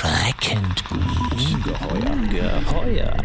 Erschreckend 0.00 0.84
gut. 0.84 1.00
Ungeheuer. 1.32 2.60
Geheuer. 2.60 3.16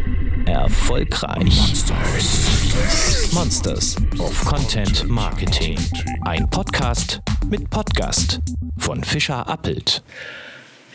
Erfolgreich. 0.46 1.44
Monsters. 1.44 3.32
Monsters 3.32 3.96
of 4.18 4.44
Content 4.44 5.08
Marketing. 5.08 5.78
Ein 6.22 6.50
Podcast 6.50 7.20
mit 7.48 7.70
Podcast 7.70 8.40
von 8.76 9.04
Fischer 9.04 9.46
Appelt. 9.46 10.02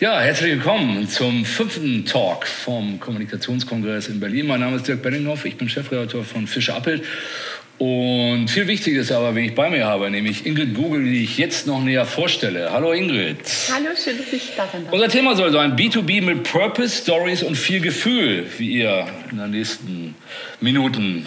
Ja, 0.02 0.20
herzlich 0.20 0.52
willkommen 0.52 1.08
zum 1.08 1.46
fünften 1.46 2.06
Talk 2.06 2.46
vom 2.46 3.00
Kommunikationskongress 3.00 4.10
in 4.10 4.20
Berlin. 4.20 4.48
Mein 4.48 4.60
Name 4.60 4.76
ist 4.78 4.88
Dirk 4.88 5.02
Benninghoff, 5.02 5.46
ich 5.46 5.58
bin 5.58 5.70
Chefredakteur 5.70 6.26
von 6.26 6.46
Fischer 6.46 6.76
Appelt 6.76 7.06
und 7.80 8.50
viel 8.50 8.68
wichtiger 8.68 9.02
ist 9.02 9.12
aber, 9.12 9.34
wen 9.36 9.46
ich 9.46 9.56
bei 9.56 9.70
mir 9.70 9.86
habe, 9.86 10.12
nämlich 10.12 10.46
Ingrid 10.46 10.76
Google, 10.76 11.04
die 11.06 11.24
ich 11.24 11.38
jetzt 11.38 11.66
noch 11.66 11.82
näher 11.82 12.06
vorstelle. 12.06 12.72
Hallo 12.72 12.92
Ingrid. 12.92 13.38
Hallo, 13.74 13.88
schön, 13.96 14.18
dass 14.18 14.34
ich 14.34 14.52
da 14.56 14.64
darf. 14.64 14.92
Unser 14.92 15.08
Thema 15.08 15.36
soll 15.36 15.52
sein 15.52 15.78
B2B 15.78 16.22
mit 16.22 16.44
Purpose, 16.44 17.02
Stories 17.02 17.42
und 17.42 17.56
viel 17.56 17.80
Gefühl, 17.80 18.46
wie 18.58 18.74
ihr 18.74 19.08
in 19.32 19.38
den 19.38 19.52
nächsten 19.52 20.16
Minuten, 20.60 21.26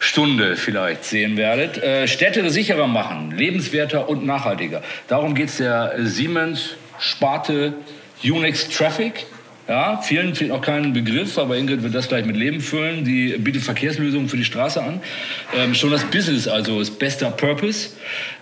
Stunde 0.00 0.56
vielleicht 0.56 1.04
sehen 1.04 1.36
werdet. 1.36 1.76
Äh, 1.82 2.08
Städte 2.08 2.48
sicherer 2.50 2.86
machen, 2.86 3.32
lebenswerter 3.36 4.08
und 4.08 4.24
nachhaltiger. 4.24 4.82
Darum 5.08 5.34
geht 5.34 5.48
es 5.48 5.58
der 5.58 5.94
Siemens 5.98 6.70
Sparte 6.98 7.74
Unix 8.22 8.68
Traffic. 8.68 9.26
Ja, 9.70 10.02
vielen 10.02 10.34
fehlt 10.34 10.50
auch 10.50 10.62
kein 10.62 10.92
Begriff, 10.92 11.38
aber 11.38 11.56
Ingrid 11.56 11.84
wird 11.84 11.94
das 11.94 12.08
gleich 12.08 12.26
mit 12.26 12.36
Leben 12.36 12.60
füllen. 12.60 13.04
Die 13.04 13.38
bietet 13.38 13.62
Verkehrslösungen 13.62 14.28
für 14.28 14.36
die 14.36 14.44
Straße 14.44 14.82
an. 14.82 15.00
Ähm, 15.56 15.76
schon 15.76 15.92
das 15.92 16.02
Business 16.06 16.48
also 16.48 16.80
ist 16.80 16.98
bester 16.98 17.30
Purpose. 17.30 17.90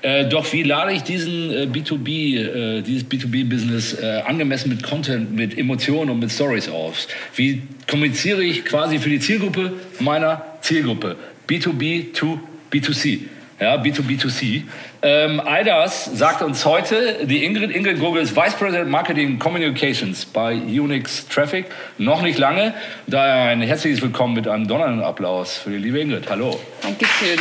Äh, 0.01 0.25
doch 0.25 0.51
wie 0.55 0.63
lade 0.63 0.95
ich 0.95 1.03
diesen 1.03 1.51
äh, 1.51 1.69
B2B, 1.71 2.79
äh, 2.79 2.81
dieses 2.81 3.05
B2B-Business 3.05 4.01
äh, 4.01 4.23
angemessen 4.25 4.71
mit 4.71 4.83
Content, 4.83 5.37
mit 5.37 5.59
Emotionen 5.59 6.13
und 6.13 6.21
mit 6.21 6.33
Stories 6.33 6.71
aus? 6.71 7.09
Wie 7.37 7.61
kommuniziere 7.87 8.43
ich 8.43 8.65
quasi 8.65 8.99
für 8.99 9.11
die 9.11 9.21
Zielgruppe 9.21 9.75
meiner 10.01 10.43
Zielgruppe? 10.63 11.17
B2B 11.47 12.15
to 12.15 12.41
B2C 12.73 13.21
ja, 13.61 13.77
B2B2C. 13.77 14.63
Ähm, 15.01 15.41
all 15.45 15.65
das 15.65 16.07
sagt 16.07 16.43
uns 16.43 16.65
heute 16.65 17.27
die 17.27 17.45
Ingrid. 17.45 17.71
Ingrid 17.71 18.01
Gogel 18.01 18.23
ist 18.23 18.35
Vice 18.35 18.55
President 18.55 18.91
Marketing 18.91 19.39
Communications 19.39 20.25
bei 20.25 20.55
Unix 20.55 21.29
Traffic. 21.29 21.67
Noch 21.99 22.23
nicht 22.23 22.39
lange. 22.39 22.75
Daher 23.07 23.51
ein 23.51 23.63
herzliches 23.63 24.03
Willkommen 24.03 24.35
mit 24.35 24.49
einem 24.49 24.67
donnernden 24.67 25.03
Applaus 25.03 25.57
für 25.59 25.71
die 25.71 25.79
liebe 25.79 26.01
Ingrid. 26.01 26.29
Hallo. 26.29 26.59
Dankeschön. 26.83 27.39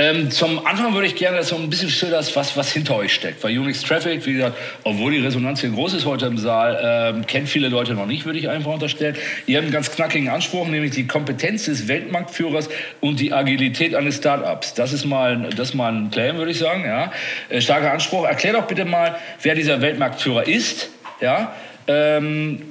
Ähm, 0.00 0.30
zum 0.30 0.64
Anfang 0.64 0.94
würde 0.94 1.08
ich 1.08 1.16
gerne, 1.16 1.38
dass 1.38 1.48
du 1.48 1.56
ein 1.56 1.68
bisschen 1.68 1.90
schildern, 1.90 2.24
was, 2.34 2.56
was 2.56 2.72
hinter 2.72 2.94
euch 2.94 3.12
steckt. 3.12 3.42
Weil 3.42 3.58
Unix 3.58 3.82
Traffic, 3.82 4.24
wie 4.26 4.34
gesagt, 4.34 4.56
obwohl 4.84 5.10
die 5.10 5.18
Resonanz 5.18 5.60
hier 5.60 5.70
groß 5.70 5.94
ist 5.94 6.06
heute 6.06 6.26
im 6.26 6.38
Saal, 6.38 7.14
ähm, 7.16 7.26
kennt 7.26 7.48
viele 7.48 7.68
Leute 7.68 7.94
noch 7.94 8.06
nicht, 8.06 8.24
würde 8.24 8.38
ich 8.38 8.48
einfach 8.48 8.72
unterstellen. 8.72 9.16
Ihr 9.46 9.56
habt 9.56 9.64
einen 9.64 9.72
ganz 9.72 9.90
knackigen 9.90 10.28
Anspruch, 10.28 10.68
nämlich 10.68 10.92
die 10.92 11.08
Kompetenz 11.08 11.64
des 11.64 11.88
Weltmarktführers 11.88 12.68
und 13.00 13.18
die 13.18 13.32
Agilität 13.32 13.96
eines 13.96 14.18
Startups. 14.18 14.74
Das 14.74 14.92
ist 14.92 15.04
mal, 15.04 15.50
das 15.56 15.70
ist 15.70 15.74
mal 15.74 15.92
ein 15.92 16.12
Claim, 16.12 16.36
würde 16.36 16.52
ich 16.52 16.58
sagen. 16.58 16.84
Ja. 16.84 17.12
Äh, 17.48 17.60
starker 17.60 17.90
Anspruch. 17.90 18.24
Erklär 18.24 18.52
doch 18.52 18.68
bitte 18.68 18.84
mal, 18.84 19.16
wer 19.42 19.56
dieser 19.56 19.80
Weltmarktführer 19.80 20.46
ist. 20.46 20.90
Ja. 21.20 21.54
Ähm, 21.88 22.62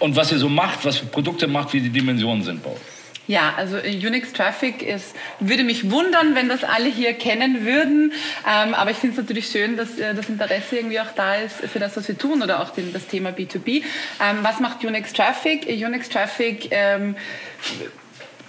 und 0.00 0.16
was 0.16 0.32
ihr 0.32 0.38
so 0.38 0.48
macht, 0.48 0.84
was 0.84 0.96
für 0.96 1.06
Produkte 1.06 1.46
macht, 1.46 1.72
wie 1.72 1.80
die 1.80 1.90
Dimensionen 1.90 2.42
sind 2.42 2.64
bei 2.64 2.70
euch. 2.70 2.93
Ja, 3.26 3.54
also 3.56 3.78
Unix 3.78 4.32
Traffic 4.32 4.82
ist, 4.82 5.14
würde 5.40 5.64
mich 5.64 5.90
wundern, 5.90 6.34
wenn 6.34 6.48
das 6.48 6.62
alle 6.62 6.88
hier 6.88 7.14
kennen 7.14 7.64
würden. 7.64 8.12
Ähm, 8.46 8.74
aber 8.74 8.90
ich 8.90 8.98
finde 8.98 9.14
es 9.14 9.22
natürlich 9.22 9.48
schön, 9.48 9.76
dass 9.78 9.98
äh, 9.98 10.14
das 10.14 10.28
Interesse 10.28 10.76
irgendwie 10.76 11.00
auch 11.00 11.12
da 11.16 11.36
ist 11.36 11.56
für 11.56 11.78
das, 11.78 11.96
was 11.96 12.06
wir 12.06 12.18
tun 12.18 12.42
oder 12.42 12.60
auch 12.60 12.70
den, 12.70 12.92
das 12.92 13.06
Thema 13.06 13.30
B2B. 13.30 13.82
Ähm, 14.22 14.38
was 14.42 14.60
macht 14.60 14.84
Unix 14.84 15.14
Traffic? 15.14 15.66
Unix 15.66 16.10
Traffic 16.10 16.68
ähm, 16.70 17.16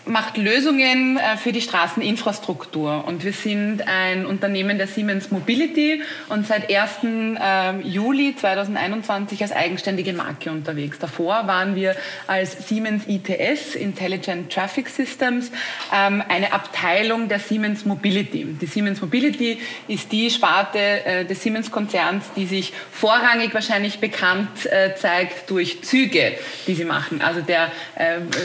macht 0.05 0.38
Lösungen 0.38 1.17
äh, 1.17 1.38
für 1.38 1.51
die 1.51 1.61
Straßeninfrastruktur. 1.61 3.05
Und 3.07 3.23
wir 3.23 3.33
sind 3.33 3.88
ein 3.88 4.25
Unternehmen 4.25 4.77
der 4.77 4.88
Siemens 4.88 5.31
Mobility 5.31 6.01
und 6.29 6.45
seit 6.47 6.69
1. 6.69 6.89
Ähm, 7.03 7.81
Juli 7.83 8.35
2021 8.35 9.41
als 9.41 9.51
eigenständige 9.51 10.13
Marke 10.13 10.51
unterwegs. 10.51 10.99
Davor 10.99 11.47
waren 11.47 11.75
wir 11.75 11.95
als 12.27 12.67
Siemens 12.67 13.03
ITS, 13.07 13.75
Intelligent 13.75 14.51
Traffic 14.51 14.89
Systems, 14.89 15.51
ähm, 15.93 16.23
eine 16.27 16.53
Abteilung 16.53 17.27
der 17.27 17.39
Siemens 17.39 17.85
Mobility. 17.85 18.45
Die 18.61 18.66
Siemens 18.67 19.01
Mobility 19.01 19.59
ist 19.87 20.11
die 20.11 20.29
Sparte 20.29 20.79
äh, 20.79 21.25
des 21.25 21.41
Siemens-Konzerns, 21.41 22.25
die 22.35 22.45
sich 22.45 22.73
vorrangig 22.91 23.53
wahrscheinlich 23.53 23.99
bekannt 23.99 24.66
äh, 24.66 24.95
zeigt 24.95 25.49
durch 25.49 25.81
Züge, 25.83 26.33
die 26.67 26.75
sie 26.75 26.85
machen. 26.85 27.22
Also 27.22 27.41
der 27.41 27.72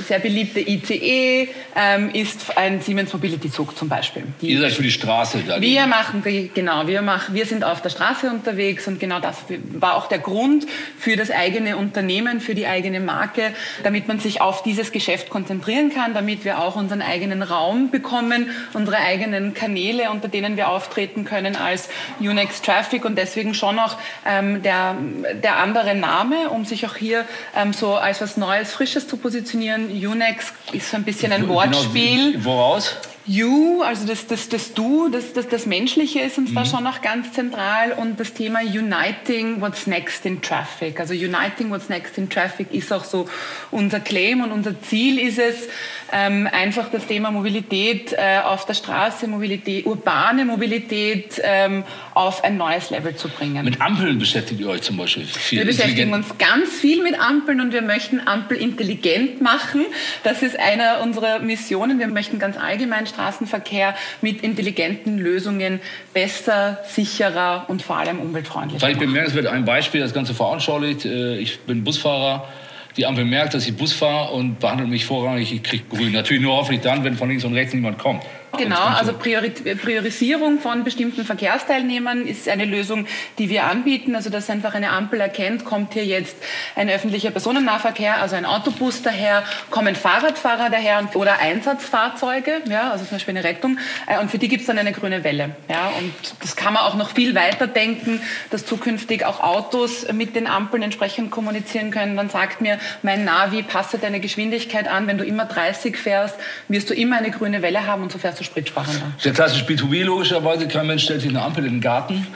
sehr 0.07 0.19
beliebte 0.19 0.61
ICE, 0.61 1.50
ähm, 1.77 2.11
ist 2.13 2.57
ein 2.57 2.81
Siemens 2.81 3.13
Mobility 3.13 3.51
Zug 3.51 3.77
zum 3.77 3.89
Beispiel. 3.89 4.25
Die, 4.41 4.51
Ihr 4.51 4.61
seid 4.61 4.73
für 4.73 4.83
die 4.83 4.91
Straße 4.91 5.43
da. 5.47 5.61
Wir 5.61 5.87
machen, 5.87 6.23
genau, 6.55 6.87
wir, 6.87 7.03
machen, 7.03 7.35
wir 7.35 7.47
sind 7.47 7.65
auf 7.65 7.83
der 7.83 7.91
Straße 7.91 8.31
unterwegs 8.31 8.87
und 8.87 9.01
genau 9.01 9.21
das 9.21 9.39
war 9.73 9.97
auch 9.97 10.07
der 10.07 10.19
Grund 10.19 10.67
für 10.99 11.17
das 11.17 11.31
eigene 11.31 11.77
Unternehmen, 11.77 12.41
für 12.41 12.55
die 12.55 12.67
eigene 12.67 13.01
Marke, 13.01 13.53
damit 13.83 14.09
man 14.09 14.21
sich 14.21 14.41
auf 14.41 14.63
dieses 14.63 14.93
Geschäft 14.93 15.31
konzentrieren 15.31 15.93
kann, 15.93 16.15
damit 16.15 16.45
wir 16.45 16.61
auch 16.61 16.77
unseren 16.77 17.03
eigenen 17.03 17.43
Raum 17.43 17.91
bekommen, 17.91 18.51
unsere 18.73 18.99
eigenen 18.99 19.55
Kanäle, 19.55 20.11
unter 20.11 20.29
denen 20.29 20.57
wir 20.57 20.69
auftreten 20.69 21.25
können 21.25 21.57
als 21.57 21.89
Unix 22.19 22.63
Traffic 22.63 23.05
und 23.05 23.17
deswegen 23.17 23.55
schon 23.55 23.79
auch 23.79 23.97
ähm, 24.27 24.63
der, 24.63 24.97
der 25.43 25.59
andere 25.59 25.95
Name, 25.95 26.51
um 26.51 26.65
sich 26.65 26.87
auch 26.87 26.97
hier 26.97 27.25
ähm, 27.57 27.73
so 27.73 27.95
als 27.95 28.21
was 28.21 28.37
Neues, 28.37 28.73
Frisches 28.73 29.09
zu 29.09 29.17
positionieren. 29.17 29.91
Unix 29.91 30.53
ist 30.73 30.91
so 30.91 30.97
ein 30.97 31.05
bisschen 31.05 31.33
ein 31.33 31.40
ein 31.41 31.49
Wortspiel. 31.49 32.33
Genau, 32.33 32.45
woraus? 32.45 32.97
You, 33.31 33.83
also 33.83 34.09
das, 34.09 34.27
das, 34.27 34.49
das 34.49 34.75
Du, 34.75 35.09
das, 35.09 35.33
das, 35.33 35.47
das 35.47 35.65
Menschliche 35.65 36.19
ist 36.19 36.37
uns 36.37 36.51
mhm. 36.51 36.55
da 36.57 36.65
schon 36.65 36.83
noch 36.83 37.01
ganz 37.01 37.33
zentral 37.33 37.93
und 37.93 38.19
das 38.19 38.35
Thema 38.35 38.59
Uniting 38.59 39.61
What's 39.61 39.87
Next 39.87 40.27
in 40.27 40.43
Traffic. 40.43 40.99
Also 40.99 41.15
Uniting 41.15 41.71
What's 41.71 41.89
Next 41.89 42.19
in 42.19 42.29
Traffic 42.29 42.75
ist 42.75 42.93
auch 42.93 43.05
so 43.05 43.29
unser 43.71 44.01
Claim 44.01 44.41
und 44.41 44.51
unser 44.51 44.83
Ziel 44.83 45.21
ist 45.21 45.39
es, 45.39 45.69
ähm, 46.13 46.49
einfach 46.51 46.91
das 46.91 47.07
Thema 47.07 47.31
Mobilität 47.31 48.13
äh, 48.13 48.41
auf 48.41 48.67
der 48.67 48.75
Straße, 48.75 49.29
Mobilität, 49.29 49.87
urbane 49.87 50.45
Mobilität 50.45 51.41
ähm, 51.45 51.85
auf 52.15 52.43
ein 52.43 52.57
neues 52.57 52.91
Level 52.91 53.15
zu 53.15 53.29
bringen. 53.29 53.65
Mit 53.65 53.81
Ampeln 53.81 54.19
beschäftigt 54.19 54.61
ihr 54.61 54.69
euch 54.69 54.83
zum 54.83 54.97
Beispiel 54.97 55.25
viel. 55.25 55.61
Wir 55.61 55.67
beschäftigen 55.67 56.13
uns 56.13 56.37
ganz 56.39 56.71
viel 56.71 57.03
mit 57.03 57.19
Ampeln 57.21 57.61
und 57.61 57.73
wir 57.73 57.83
möchten 57.83 58.27
Ampel 58.27 58.57
intelligent 58.57 59.41
machen. 59.41 59.85
Das 60.25 60.43
ist 60.43 60.59
einer 60.59 61.01
unserer 61.03 61.39
Missionen. 61.39 62.01
Wir 62.01 62.09
möchten 62.09 62.39
ganz 62.39 62.57
allgemein 62.57 63.07
Straßenverkehr 63.21 63.95
mit 64.23 64.43
intelligenten 64.43 65.19
Lösungen 65.19 65.81
besser, 66.15 66.79
sicherer 66.87 67.67
und 67.69 67.83
vor 67.83 67.97
allem 67.99 68.19
umweltfreundlicher. 68.19 68.89
Ich 68.89 68.99
bemerkenswert 68.99 69.47
ein 69.47 69.65
Beispiel, 69.65 70.01
das 70.01 70.15
Ganze 70.15 70.35
veranschaulicht. 70.35 71.05
Äh, 71.05 71.39
ich 71.39 71.61
bin 71.61 71.85
Busfahrer 71.85 72.49
die 72.97 73.07
Ampel 73.07 73.25
merkt, 73.25 73.55
dass 73.55 73.67
ich 73.67 73.77
Bus 73.77 73.93
fahre 73.93 74.33
und 74.33 74.59
behandelt 74.59 74.89
mich 74.89 75.07
vorrangig, 75.07 75.53
ich 75.53 75.63
kriege 75.63 75.85
grün. 75.89 76.13
Natürlich 76.13 76.43
nur 76.43 76.57
hoffentlich 76.57 76.83
dann, 76.83 77.05
wenn 77.05 77.15
von 77.15 77.29
links 77.29 77.45
und 77.45 77.55
rechts 77.55 77.73
niemand 77.73 77.99
kommt. 77.99 78.25
Genau, 78.57 78.81
also 78.81 79.13
Priorisierung 79.13 80.59
von 80.59 80.83
bestimmten 80.83 81.25
Verkehrsteilnehmern 81.25 82.27
ist 82.27 82.49
eine 82.49 82.65
Lösung, 82.65 83.07
die 83.39 83.49
wir 83.49 83.65
anbieten. 83.65 84.17
Also 84.17 84.29
dass 84.29 84.51
einfach 84.51 84.75
eine 84.75 84.91
Ampel 84.91 85.21
erkennt, 85.21 85.65
kommt 85.65 85.95
hier 85.95 86.05
jetzt 86.05 86.37
ein 86.75 86.91
öffentlicher 86.91 87.31
Personennahverkehr, 87.31 88.21
also 88.21 88.37
ein 88.37 88.45
Autobus 88.45 89.03
daher, 89.03 89.45
kommen 89.71 89.95
Fahrradfahrer 89.95 90.69
daher 90.69 91.09
oder 91.15 91.39
Einsatzfahrzeuge, 91.39 92.63
ja, 92.69 92.91
also 92.91 93.05
zum 93.05 93.17
Beispiel 93.17 93.37
eine 93.37 93.45
Rettung. 93.45 93.79
Äh, 94.07 94.19
und 94.19 94.31
für 94.31 94.39
die 94.39 94.49
gibt 94.49 94.63
es 94.63 94.67
dann 94.67 94.79
eine 94.79 94.93
grüne 94.93 95.23
Welle. 95.23 95.55
Ja, 95.69 95.93
und 95.99 96.13
das 96.41 96.57
kann 96.57 96.75
man 96.75 96.83
auch 96.83 96.97
noch 96.97 97.11
viel 97.11 97.35
weiter 97.35 97.67
denken, 97.67 98.21
dass 98.51 98.67
zukünftig 98.67 99.25
auch 99.25 99.41
Autos 99.41 100.13
mit 100.13 100.35
den 100.35 100.47
Ampeln 100.47 100.83
entsprechend 100.83 101.31
kommunizieren 101.31 101.91
können. 101.91 102.17
Dann 102.17 102.31
sagt 102.31 102.61
mir 102.61 102.79
mein 103.03 103.25
Navi, 103.25 103.63
passe 103.63 103.99
deine 103.99 104.21
Geschwindigkeit 104.21 104.89
an. 104.89 105.07
Wenn 105.07 105.19
du 105.19 105.25
immer 105.25 105.45
30 105.45 105.97
fährst, 105.97 106.37
wirst 106.69 106.91
du 106.91 106.95
immer 106.95 107.17
eine 107.17 107.31
grüne 107.31 107.63
Welle 107.63 107.87
haben 107.87 108.03
und 108.03 108.13
so 108.13 108.19
fährst 108.19 108.40
du 108.41 108.45
spritsparender. 108.45 109.13
Sehr 109.19 109.33
klassisch 109.33 109.63
B2B 109.63 110.05
logischerweise. 110.05 110.67
Kein 110.69 110.87
Mensch 110.87 111.05
stellt 111.05 111.21
sich 111.21 111.31
eine 111.31 111.43
Ampel 111.43 111.65
in 111.65 111.75
den 111.75 111.81
Garten. 111.81 112.27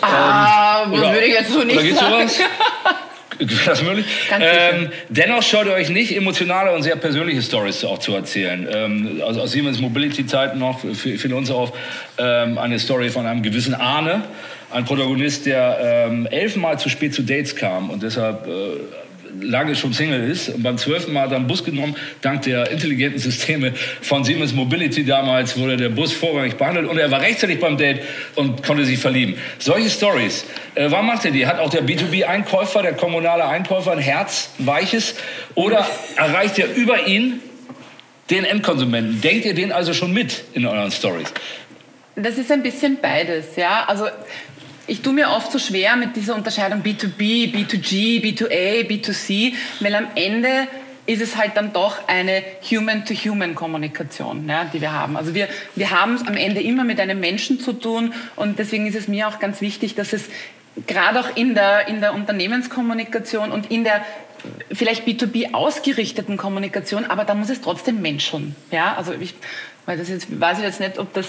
Ah, 0.00 0.84
ähm, 0.84 0.92
das 0.92 1.00
oder, 1.00 1.12
würde 1.12 1.26
ich 1.26 1.34
jetzt 1.34 1.52
so 1.52 1.62
nicht 1.62 1.78
oder 1.78 1.94
sagen. 1.94 2.28
Sowas? 2.28 2.40
das 3.66 3.82
möglich? 3.82 4.06
Ähm, 4.38 4.90
dennoch 5.08 5.42
schaut 5.42 5.66
ihr 5.66 5.72
euch 5.72 5.88
nicht 5.88 6.14
emotionale 6.16 6.72
und 6.72 6.82
sehr 6.82 6.96
persönliche 6.96 7.42
Stories 7.42 7.84
auch 7.84 7.98
zu 7.98 8.14
erzählen. 8.14 8.68
Ähm, 8.70 9.22
also 9.26 9.40
aus 9.40 9.52
Siemens 9.52 9.80
Mobility-Zeiten 9.80 10.58
noch 10.58 10.80
für, 10.80 11.18
für 11.18 11.34
uns 11.34 11.50
auch 11.50 11.72
ähm, 12.18 12.58
eine 12.58 12.78
Story 12.78 13.10
von 13.10 13.26
einem 13.26 13.42
gewissen 13.42 13.74
Arne, 13.74 14.24
ein 14.70 14.84
Protagonist, 14.84 15.46
der 15.46 16.06
ähm, 16.08 16.26
elfmal 16.26 16.78
zu 16.78 16.88
spät 16.88 17.14
zu 17.14 17.22
Dates 17.22 17.56
kam 17.56 17.90
und 17.90 18.02
deshalb 18.02 18.46
äh, 18.46 18.50
lange 19.40 19.74
schon 19.74 19.92
Single 19.92 20.28
ist. 20.30 20.48
Und 20.48 20.62
beim 20.62 20.78
zwölften 20.78 21.12
Mal 21.12 21.22
hat 21.22 21.32
er 21.32 21.36
einen 21.36 21.46
Bus 21.46 21.64
genommen, 21.64 21.96
dank 22.20 22.42
der 22.42 22.70
intelligenten 22.70 23.18
Systeme 23.18 23.72
von 24.00 24.24
Siemens 24.24 24.52
Mobility 24.52 25.04
damals 25.04 25.56
wurde 25.56 25.76
der 25.76 25.88
Bus 25.88 26.12
vorrangig 26.12 26.56
behandelt 26.56 26.88
und 26.88 26.98
er 26.98 27.10
war 27.10 27.20
rechtzeitig 27.20 27.60
beim 27.60 27.76
Date 27.76 28.00
und 28.34 28.62
konnte 28.62 28.84
sich 28.84 28.98
verlieben. 28.98 29.36
Solche 29.58 29.90
Stories. 29.90 30.44
Äh, 30.74 30.90
wann 30.90 31.06
macht 31.06 31.24
er 31.24 31.30
die? 31.30 31.46
Hat 31.46 31.58
auch 31.58 31.70
der 31.70 31.84
B2B-Einkäufer, 31.84 32.82
der 32.82 32.92
kommunale 32.94 33.44
Einkäufer 33.46 33.92
ein 33.92 33.98
Herz, 33.98 34.50
ein 34.58 34.66
weiches? 34.66 35.14
Oder 35.54 35.86
erreicht 36.16 36.58
er 36.58 36.74
über 36.74 37.06
ihn 37.06 37.40
den 38.30 38.44
Endkonsumenten? 38.44 39.20
Denkt 39.20 39.44
ihr 39.44 39.54
den 39.54 39.72
also 39.72 39.92
schon 39.92 40.12
mit 40.12 40.44
in 40.54 40.66
euren 40.66 40.90
Stories? 40.90 41.32
Das 42.16 42.36
ist 42.36 42.50
ein 42.50 42.62
bisschen 42.62 42.98
beides, 43.00 43.56
ja. 43.56 43.84
Also 43.86 44.06
ich 44.90 45.02
tue 45.02 45.12
mir 45.12 45.30
oft 45.30 45.52
so 45.52 45.60
schwer 45.60 45.94
mit 45.94 46.16
dieser 46.16 46.34
Unterscheidung 46.34 46.82
B2B, 46.82 47.54
B2G, 47.54 48.20
B2A, 48.24 48.88
B2C, 48.88 49.52
weil 49.78 49.94
am 49.94 50.08
Ende 50.16 50.66
ist 51.06 51.22
es 51.22 51.36
halt 51.36 51.52
dann 51.56 51.72
doch 51.72 52.08
eine 52.08 52.42
Human-to-Human-Kommunikation, 52.68 54.48
ja, 54.48 54.64
die 54.64 54.80
wir 54.80 54.92
haben. 54.92 55.16
Also 55.16 55.32
wir, 55.32 55.48
wir 55.76 55.92
haben 55.92 56.14
es 56.14 56.26
am 56.26 56.36
Ende 56.36 56.60
immer 56.60 56.82
mit 56.82 56.98
einem 56.98 57.20
Menschen 57.20 57.60
zu 57.60 57.72
tun 57.72 58.12
und 58.34 58.58
deswegen 58.58 58.88
ist 58.88 58.96
es 58.96 59.06
mir 59.06 59.28
auch 59.28 59.38
ganz 59.38 59.60
wichtig, 59.60 59.94
dass 59.94 60.12
es 60.12 60.28
gerade 60.88 61.20
auch 61.20 61.36
in 61.36 61.54
der, 61.54 61.86
in 61.86 62.00
der 62.00 62.12
Unternehmenskommunikation 62.12 63.52
und 63.52 63.70
in 63.70 63.84
der 63.84 64.04
vielleicht 64.72 65.06
B2B 65.06 65.52
ausgerichteten 65.52 66.36
Kommunikation, 66.36 67.04
aber 67.04 67.24
da 67.24 67.34
muss 67.34 67.50
es 67.50 67.60
trotzdem 67.60 68.02
menscheln. 68.02 68.56
Ja, 68.72 68.96
also 68.96 69.12
ich 69.12 69.34
weil 69.86 69.98
das 69.98 70.08
jetzt, 70.08 70.40
weiß 70.40 70.58
ich 70.58 70.64
jetzt 70.64 70.80
nicht, 70.80 70.98
ob 70.98 71.12
das 71.14 71.26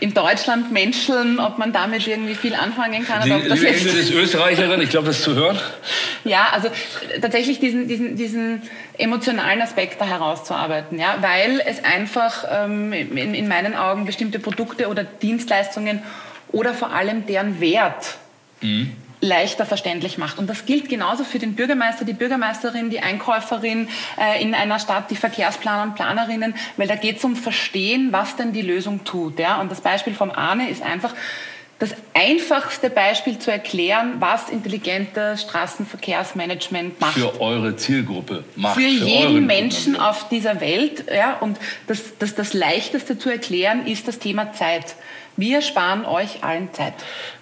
in 0.00 0.14
Deutschland 0.14 0.72
Menscheln, 0.72 1.40
ob 1.40 1.58
man 1.58 1.72
damit 1.72 2.06
irgendwie 2.06 2.34
viel 2.34 2.54
anfangen 2.54 3.04
kann. 3.04 3.22
Die, 3.24 3.30
oder 3.30 3.42
ob 3.42 3.48
das 3.48 3.60
liebe 3.60 3.72
Ingrid 3.72 3.94
ist 3.94 4.10
Österreicherin, 4.10 4.80
ich 4.80 4.90
glaube, 4.90 5.06
das 5.08 5.22
zu 5.22 5.34
hören. 5.34 5.58
Ja, 6.24 6.48
also 6.52 6.68
tatsächlich 7.20 7.60
diesen, 7.60 7.88
diesen, 7.88 8.16
diesen 8.16 8.62
emotionalen 8.98 9.62
Aspekt 9.62 10.00
da 10.00 10.06
herauszuarbeiten, 10.06 10.98
ja, 10.98 11.16
weil 11.20 11.60
es 11.66 11.82
einfach 11.84 12.44
ähm, 12.50 12.92
in, 12.92 13.34
in 13.34 13.48
meinen 13.48 13.74
Augen 13.74 14.04
bestimmte 14.06 14.38
Produkte 14.38 14.88
oder 14.88 15.04
Dienstleistungen 15.04 16.02
oder 16.52 16.74
vor 16.74 16.92
allem 16.92 17.26
deren 17.26 17.60
Wert 17.60 18.16
mhm 18.60 18.96
leichter 19.24 19.66
verständlich 19.66 20.18
macht. 20.18 20.38
Und 20.38 20.48
das 20.48 20.66
gilt 20.66 20.88
genauso 20.88 21.24
für 21.24 21.38
den 21.38 21.54
Bürgermeister, 21.54 22.04
die 22.04 22.12
Bürgermeisterin, 22.12 22.90
die 22.90 23.00
Einkäuferin 23.00 23.88
äh, 24.20 24.42
in 24.42 24.54
einer 24.54 24.78
Stadt, 24.78 25.10
die 25.10 25.16
Verkehrsplaner 25.16 25.82
und 25.82 25.94
Planerinnen, 25.94 26.54
weil 26.76 26.86
da 26.86 26.94
geht 26.94 27.18
es 27.18 27.24
um 27.24 27.34
Verstehen, 27.34 28.12
was 28.12 28.36
denn 28.36 28.52
die 28.52 28.62
Lösung 28.62 29.04
tut. 29.04 29.38
Ja? 29.38 29.60
Und 29.60 29.70
das 29.70 29.80
Beispiel 29.80 30.14
vom 30.14 30.30
Arne 30.30 30.68
ist 30.70 30.82
einfach, 30.82 31.14
das 31.80 31.94
einfachste 32.14 32.88
Beispiel 32.88 33.38
zu 33.38 33.50
erklären, 33.50 34.14
was 34.20 34.48
intelligentes 34.48 35.42
Straßenverkehrsmanagement 35.42 37.00
macht. 37.00 37.14
Für 37.14 37.40
eure 37.40 37.76
Zielgruppe 37.76 38.44
macht. 38.54 38.74
Für, 38.74 38.80
für 38.80 39.04
jeden 39.04 39.46
Menschen 39.46 39.96
auf 39.96 40.28
dieser 40.28 40.60
Welt. 40.60 41.06
Ja, 41.12 41.36
und 41.40 41.58
das, 41.88 42.16
das, 42.18 42.34
das 42.36 42.54
leichteste 42.54 43.18
zu 43.18 43.28
erklären 43.28 43.86
ist 43.86 44.06
das 44.06 44.18
Thema 44.20 44.52
Zeit. 44.52 44.94
Wir 45.36 45.62
sparen 45.62 46.04
euch 46.04 46.44
allen 46.44 46.72
Zeit. 46.72 46.94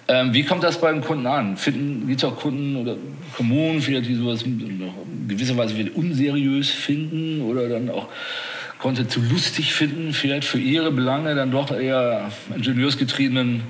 Ähm, 0.07 0.33
wie 0.33 0.43
kommt 0.43 0.63
das 0.63 0.81
beim 0.81 1.01
Kunden 1.01 1.27
an? 1.27 1.57
Gibt 1.63 2.17
es 2.17 2.23
auch 2.23 2.35
Kunden 2.35 2.75
oder 2.75 2.95
Kommunen, 3.37 3.81
vielleicht, 3.81 4.07
die 4.07 4.15
sowas 4.15 4.41
in 4.43 4.91
gewisser 5.27 5.55
Weise 5.57 5.75
unseriös 5.93 6.69
finden 6.69 7.41
oder 7.41 7.69
dann 7.69 7.89
auch 7.89 8.07
Content 8.79 9.11
zu 9.11 9.21
lustig 9.21 9.73
finden, 9.73 10.13
vielleicht 10.13 10.45
für 10.45 10.59
ihre 10.59 10.91
Belange 10.91 11.35
dann 11.35 11.51
doch 11.51 11.71
eher 11.71 12.31
ingenieursgetriebenen 12.53 13.63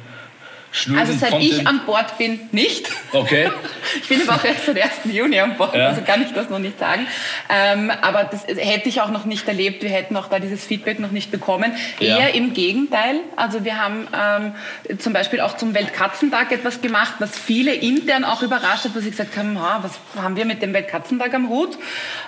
Schnöden 0.74 1.00
Also 1.00 1.14
seit 1.14 1.30
Content. 1.30 1.54
ich 1.54 1.68
an 1.68 1.86
Bord 1.86 2.18
bin, 2.18 2.50
nicht. 2.52 2.90
Okay. 3.12 3.52
ich 4.02 4.10
bin 4.10 4.28
aber 4.28 4.40
auch 4.40 4.44
erst 4.44 4.66
seit 4.66 4.82
1. 4.82 4.92
Juni 5.06 5.40
an 5.40 5.56
Bord, 5.56 5.76
ja. 5.76 5.90
also 5.90 6.02
kann 6.02 6.24
ich 6.24 6.34
das 6.34 6.50
noch 6.50 6.58
nicht 6.58 6.80
sagen. 6.80 7.06
Ähm, 7.48 7.92
aber 8.02 8.24
das 8.24 8.48
hätte 8.48 8.90
ich 8.90 9.00
auch 9.00 9.12
noch 9.12 9.26
nicht 9.26 9.48
erlebt. 9.48 9.84
Wir 9.84 9.92
hätten 9.92 10.18
auch 10.18 10.30
da 10.30 10.40
dieses 10.40 10.66
Feedback 10.66 11.00
noch 11.00 11.12
nicht 11.12 11.30
bekommen. 11.30 11.74
Ja. 12.00 12.18
Eher 12.18 12.34
im 12.34 12.56
Gegenteil. 12.56 13.18
Also 13.36 13.64
wir 13.64 13.78
haben 13.78 14.08
ähm, 14.20 14.98
zum 14.98 15.14
Beispiel 15.14 15.42
auch 15.42 15.58
zum 15.58 15.76
Weltkatzentag 15.76 16.52
etwas 16.52 16.82
gemacht, 16.82 17.14
was 17.20 17.38
viele 17.38 17.76
intern 17.76 18.24
auch 18.24 18.42
überrascht 18.42 18.86
hat, 18.86 18.96
wo 18.96 19.00
sie 19.00 19.12
gesagt 19.12 19.38
haben, 19.38 19.56
was 19.56 20.00
haben 20.20 20.36
wir 20.36 20.46
mit 20.46 20.64
dem 20.64 20.74
Weltkatzentag 20.74 21.36
am 21.36 21.50
Hut? 21.50 21.78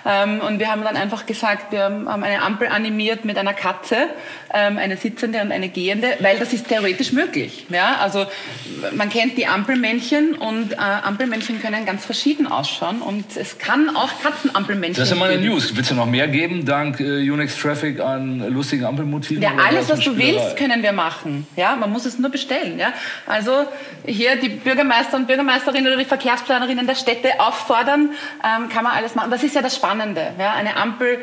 Ähm, 0.06 0.40
und 0.40 0.60
wir 0.60 0.70
haben 0.70 0.84
dann 0.84 0.96
einfach 0.96 1.26
gesagt, 1.26 1.72
wir 1.72 1.82
haben 1.82 2.06
eine 2.06 2.42
Ampel 2.42 2.68
animiert 2.68 3.24
mit 3.24 3.38
einer 3.38 3.54
Katze, 3.54 4.08
ähm, 4.54 4.78
eine 4.78 4.96
sitzende 4.96 5.40
und 5.42 5.50
eine 5.50 5.68
gehende, 5.68 6.16
weil 6.20 6.38
das 6.38 6.52
ist 6.52 6.68
theoretisch 6.68 7.10
möglich. 7.10 7.66
Ja? 7.70 7.96
Also 8.00 8.26
man 8.94 9.08
kennt 9.08 9.38
die 9.38 9.46
Ampelmännchen 9.46 10.34
und 10.34 10.72
äh, 10.72 10.76
Ampelmännchen 10.76 11.60
können 11.60 11.86
ganz 11.86 12.04
verschieden 12.04 12.46
ausschauen 12.46 13.00
und 13.00 13.36
es 13.36 13.58
kann 13.58 13.94
auch 13.94 14.10
Katzenampelmännchen 14.22 14.96
Das 14.96 15.10
ist 15.10 15.18
ja 15.18 15.24
meine 15.24 15.40
News. 15.40 15.74
Willst 15.74 15.90
du 15.90 15.94
noch 15.94 16.06
mehr 16.06 16.28
geben, 16.28 16.64
dank 16.64 17.00
äh, 17.00 17.30
Unix 17.30 17.56
Traffic 17.56 18.00
an 18.00 18.40
lustigen 18.52 18.84
Ampelmotiven? 18.84 19.42
Ja, 19.42 19.52
alles, 19.66 19.88
was 19.88 20.00
du 20.00 20.16
willst, 20.16 20.56
können 20.56 20.82
wir 20.82 20.92
machen. 20.92 21.46
Ja, 21.56 21.76
man 21.76 21.90
muss 21.90 22.04
es 22.06 22.18
nur 22.18 22.30
bestellen. 22.30 22.78
Ja? 22.78 22.92
Also 23.26 23.66
hier 24.04 24.36
die 24.36 24.48
Bürgermeister 24.48 25.16
und 25.16 25.26
Bürgermeisterinnen 25.26 25.86
oder 25.86 25.96
die 25.96 26.08
Verkehrsplanerinnen 26.08 26.86
der 26.86 26.94
Städte 26.94 27.40
auffordern, 27.40 28.10
ähm, 28.44 28.68
kann 28.68 28.84
man 28.84 28.92
alles 28.92 29.14
machen. 29.14 29.30
Das 29.30 29.42
ist 29.42 29.54
ja 29.54 29.62
das 29.62 29.76
Spannende. 29.76 30.32
Ja? 30.38 30.54
Eine 30.54 30.76
Ampel 30.76 31.18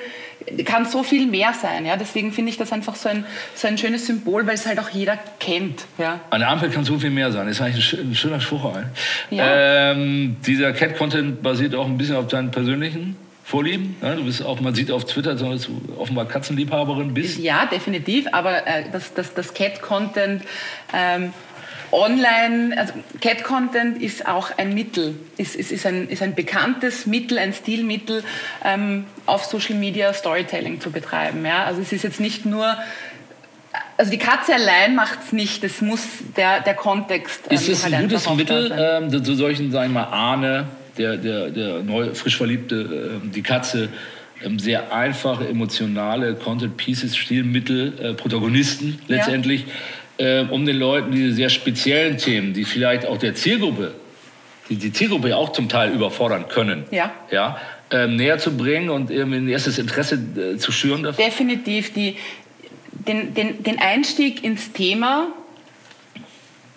kann 0.66 0.86
so 0.86 1.04
viel 1.04 1.28
mehr 1.28 1.54
sein. 1.54 1.86
Ja? 1.86 1.98
Deswegen 1.98 2.32
finde 2.32 2.52
ich 2.52 2.58
das 2.58 2.72
einfach 2.72 2.96
so 2.96 3.10
ein, 3.10 3.26
so 3.56 3.68
ein 3.68 3.78
schönes 3.78 4.06
Symbol, 4.06 4.46
weil 4.48 4.56
es 4.56 4.66
halt 4.66 4.80
auch 4.80 4.90
jeder 4.90 5.18
kennt. 5.40 5.86
Ja? 5.98 6.20
Eine 6.30 6.48
Ampel 6.48 6.70
kann 6.70 6.84
so 6.84 7.00
viel 7.00 7.10
mehr 7.10 7.32
sein. 7.32 7.48
Das 7.48 7.58
ist 7.58 7.62
eigentlich 7.62 7.94
ein, 7.94 8.16
schöner 8.16 8.42
Spruch. 8.42 8.74
Ja. 9.30 9.92
Ähm, 9.92 10.38
dieser 10.46 10.74
Cat-Content 10.74 11.42
basiert 11.42 11.76
auch 11.76 11.86
ein 11.86 11.98
bisschen 11.98 12.16
auf 12.16 12.28
deinen 12.28 12.52
persönlichen 12.52 13.16
Vorlieben. 13.44 13.98
Ja, 14.02 14.16
du 14.16 14.24
bist 14.24 14.44
auch, 14.44 14.62
man 14.62 14.74
sieht 14.74 14.90
auf 14.90 15.04
Twitter, 15.06 15.36
dass 15.36 15.64
du 15.64 15.82
offenbar 15.98 16.26
Katzenliebhaberin 16.26 17.14
bist. 17.14 17.40
Ja, 17.40 17.66
definitiv. 17.66 18.28
Aber 18.32 18.66
äh, 18.66 18.86
das, 18.92 19.14
das, 19.14 19.34
das 19.34 19.54
Cat-Content 19.54 20.44
ähm, 20.94 21.34
online, 21.94 22.78
also 22.78 22.94
Cat-Content 23.22 24.02
ist 24.02 24.28
auch 24.28 24.58
ein 24.58 24.74
Mittel, 24.74 25.16
ist, 25.38 25.56
ist, 25.56 25.72
ist, 25.72 25.86
ein, 25.86 26.10
ist 26.10 26.22
ein 26.22 26.34
bekanntes 26.34 27.06
Mittel, 27.06 27.38
ein 27.38 27.54
Stilmittel, 27.54 28.24
ähm, 28.66 29.06
auf 29.26 29.46
Social 29.46 29.76
Media 29.76 30.12
Storytelling 30.14 30.82
zu 30.82 30.92
betreiben. 30.92 31.46
Ja? 31.46 31.64
Also 31.64 31.82
es 31.82 31.92
ist 31.92 32.04
jetzt 32.04 32.20
nicht 32.20 32.46
nur 32.46 32.78
also 33.98 34.12
die 34.12 34.18
Katze 34.18 34.54
allein 34.54 34.96
macht 34.96 35.20
es 35.26 35.34
nicht, 35.34 35.64
es 35.64 35.82
muss 35.82 36.02
der, 36.36 36.62
der 36.62 36.74
Kontext. 36.74 37.42
Ähm, 37.50 37.56
ist 37.56 37.70
es 37.70 37.84
halt 37.84 37.94
ein 37.94 38.10
gutes 38.10 38.30
Mittel 38.36 38.72
ähm, 38.76 39.24
zu 39.24 39.36
solchen, 39.36 39.72
sagen 39.72 39.94
wir 39.94 40.02
mal, 40.02 40.12
Ahne, 40.12 40.68
der, 40.98 41.18
der, 41.18 41.50
der 41.50 41.84
neu, 41.84 42.14
frisch 42.14 42.38
Verliebte, 42.38 43.20
äh, 43.24 43.28
die 43.30 43.42
Katze, 43.42 43.90
ähm, 44.44 44.60
sehr 44.60 44.94
einfache, 44.94 45.48
emotionale 45.48 46.36
Content 46.36 46.76
Pieces, 46.78 47.16
Stilmittel, 47.16 47.94
äh, 48.00 48.14
Protagonisten 48.14 49.00
letztendlich. 49.08 49.62
Ja 49.62 49.74
äh, 50.24 50.46
um 50.50 50.66
den 50.66 50.78
Leuten 50.78 51.12
diese 51.12 51.34
sehr 51.34 51.50
speziellen 51.50 52.18
Themen, 52.18 52.54
die 52.54 52.64
vielleicht 52.64 53.06
auch 53.06 53.18
der 53.18 53.36
Zielgruppe, 53.36 53.94
die 54.70 54.78
die 54.78 54.94
Zielgruppe 54.94 55.30
ja 55.30 55.36
auch 55.36 55.52
zum 55.52 55.68
Teil 55.68 55.92
überfordern 55.92 56.48
können, 56.48 56.86
ja. 56.92 57.12
Ja, 57.30 57.58
äh, 57.92 58.08
näher 58.08 58.38
zu 58.38 58.56
bringen 58.56 58.90
und 58.90 59.12
irgendwie 59.12 59.38
ein 59.38 59.50
erstes 59.50 59.78
Interesse 59.78 60.16
äh, 60.16 60.58
zu 60.58 60.72
schüren 60.72 61.04
dafür? 61.04 61.26
Definitiv. 61.26 61.94
Die, 61.94 62.16
den, 62.92 63.34
den, 63.34 63.64
den 63.64 63.80
Einstieg 63.80 64.44
ins 64.44 64.72
Thema 64.72 65.28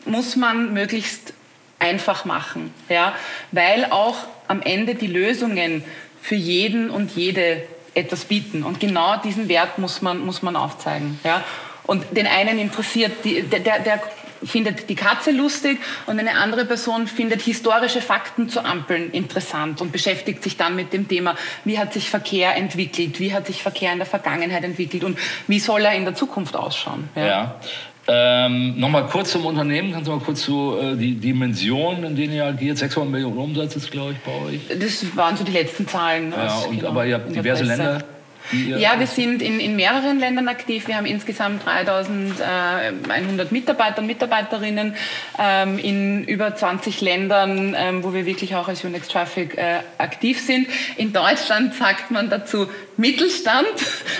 muss 0.05 0.35
man 0.35 0.73
möglichst 0.75 1.33
einfach 1.79 2.25
machen, 2.25 2.73
ja? 2.89 3.15
weil 3.53 3.87
auch 3.91 4.17
am 4.49 4.63
Ende 4.63 4.95
die 4.95 5.07
Lösungen 5.07 5.85
für 6.21 6.35
jeden 6.35 6.91
und 6.91 7.13
jede 7.13 7.63
etwas 7.95 8.25
bieten. 8.25 8.63
Und 8.63 8.81
genau 8.81 9.17
diesen 9.19 9.49
Wert 9.49 9.79
muss 9.79 10.03
man, 10.03 10.19
muss 10.19 10.43
man 10.43 10.57
aufzeigen. 10.57 11.21
Ja? 11.23 11.45
Und 11.87 12.05
den 12.11 12.27
einen 12.27 12.59
interessiert, 12.59 13.13
die, 13.25 13.43
der, 13.43 13.61
der 13.81 14.01
findet 14.45 14.89
die 14.89 14.95
Katze 14.95 15.31
lustig 15.31 15.79
und 16.07 16.19
eine 16.19 16.37
andere 16.37 16.65
Person 16.65 17.07
findet 17.07 17.43
historische 17.43 18.01
Fakten 18.01 18.49
zu 18.49 18.65
Ampeln 18.65 19.11
interessant 19.11 19.81
und 19.81 19.93
beschäftigt 19.93 20.43
sich 20.43 20.57
dann 20.57 20.77
mit 20.77 20.93
dem 20.93 21.09
Thema, 21.09 21.37
wie 21.65 21.79
hat 21.79 21.93
sich 21.93 22.11
Verkehr 22.11 22.57
entwickelt, 22.57 23.21
wie 23.21 23.33
hat 23.33 23.47
sich 23.47 23.63
Verkehr 23.63 23.93
in 23.93 23.99
der 23.99 24.07
Vergangenheit 24.07 24.65
entwickelt 24.65 25.05
und 25.05 25.19
wie 25.47 25.59
soll 25.59 25.85
er 25.85 25.95
in 25.95 26.05
der 26.05 26.15
Zukunft 26.15 26.57
ausschauen. 26.57 27.09
Ja. 27.15 27.27
ja. 27.27 27.61
Ähm, 28.09 28.79
Nochmal 28.79 29.07
kurz 29.07 29.33
zum 29.33 29.45
Unternehmen, 29.47 29.93
kannst 29.93 30.07
du 30.07 30.13
mal 30.13 30.21
kurz 30.21 30.45
so 30.45 30.79
äh, 30.81 30.97
die 30.97 31.17
Dimensionen, 31.17 32.05
in 32.05 32.15
denen 32.15 32.35
ihr 32.35 32.45
agiert? 32.45 32.79
600 32.79 33.11
Millionen 33.11 33.37
Umsatz 33.37 33.75
ist, 33.75 33.91
glaube 33.91 34.13
ich, 34.13 34.19
bei 34.19 34.47
euch. 34.47 34.61
Das 34.81 35.17
waren 35.17 35.37
so 35.37 35.43
die 35.43 35.51
letzten 35.51 35.89
Zahlen. 35.89 36.31
Ja, 36.31 36.57
und, 36.59 36.77
genau, 36.77 36.91
aber 36.91 37.05
ihr 37.05 37.17
habt 37.17 37.35
diverse 37.35 37.65
Länder. 37.65 38.05
Ja, 38.53 38.99
wir 38.99 39.07
sind 39.07 39.43
in, 39.43 39.61
in 39.61 39.77
mehreren 39.77 40.19
Ländern 40.19 40.49
aktiv. 40.49 40.87
Wir 40.89 40.97
haben 40.97 41.07
insgesamt 41.07 41.65
3100 41.65 43.53
Mitarbeiter 43.53 44.01
und 44.01 44.07
Mitarbeiterinnen 44.07 44.95
ähm, 45.39 45.79
in 45.79 46.25
über 46.25 46.55
20 46.55 47.01
Ländern, 47.01 47.75
ähm, 47.79 48.05
wo 48.05 48.13
wir 48.13 48.27
wirklich 48.27 48.55
auch 48.55 48.69
als 48.69 48.85
Unix 48.85 49.09
Traffic 49.09 49.57
äh, 49.57 49.81
aktiv 49.99 50.41
sind. 50.41 50.69
In 50.97 51.13
Deutschland 51.13 51.75
sagt 51.75 52.11
man 52.11 52.31
dazu 52.31 52.69
Mittelstand. 52.97 53.67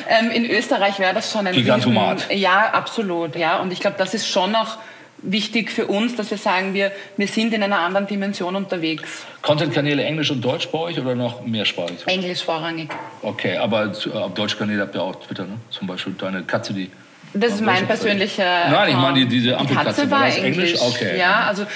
Ähm, 0.09 0.31
in 0.31 0.49
Österreich 0.51 0.99
wäre 0.99 1.15
das 1.15 1.33
schon 1.33 1.47
ein 1.47 1.55
Gigantomat. 1.55 2.29
Riesen, 2.29 2.43
ja, 2.43 2.71
absolut. 2.73 3.37
Ja, 3.37 3.59
und 3.59 3.73
ich 3.73 3.81
glaube, 3.81 3.97
das 3.99 4.15
ist 4.15 4.29
schon 4.29 4.53
noch 4.53 4.79
wichtig 5.31 5.71
für 5.71 5.87
uns, 5.87 6.17
dass 6.17 6.31
wir 6.31 6.39
sagen, 6.39 6.75
wir, 6.75 6.93
wir 7.17 7.29
sind 7.29 7.53
in 7.53 7.63
einer 7.63 7.81
anderen 7.81 8.07
Dimension 8.07 8.57
unterwegs. 8.57 9.25
Content-Kanäle 9.43 10.05
Englisch 10.05 10.31
und 10.31 10.45
Deutsch 10.45 10.69
bei 10.69 10.79
euch 10.79 10.99
oder 10.99 11.15
noch 11.15 11.45
mehrsprachig? 11.45 12.07
Englisch 12.07 12.43
vorrangig. 12.43 12.91
Okay, 13.23 13.57
aber 13.57 13.93
zu, 13.93 14.15
ab 14.15 14.35
deutsche 14.35 14.57
Kanäle 14.57 14.83
habt 14.83 14.95
ihr 14.95 15.03
auch 15.03 15.17
Twitter, 15.17 15.45
ne? 15.45 15.59
Zum 15.71 15.87
Beispiel 15.87 16.15
deine 16.15 16.43
Katze, 16.43 16.73
die 16.73 16.91
das 17.37 17.55
ist 17.55 17.61
mein 17.61 17.87
persönlicher. 17.87 18.69
Nein, 18.71 18.91
ich 18.91 18.97
meine 18.97 19.19
die, 19.21 19.27
diese 19.27 19.57
Ampelkatze. 19.57 20.03
Die 20.05 20.09
Katze 20.09 20.11
war 20.11 20.27
Englisch. 20.27 20.45
Englisch. 20.45 20.81
Okay. 20.81 21.19
Ja, 21.19 21.47
also 21.47 21.67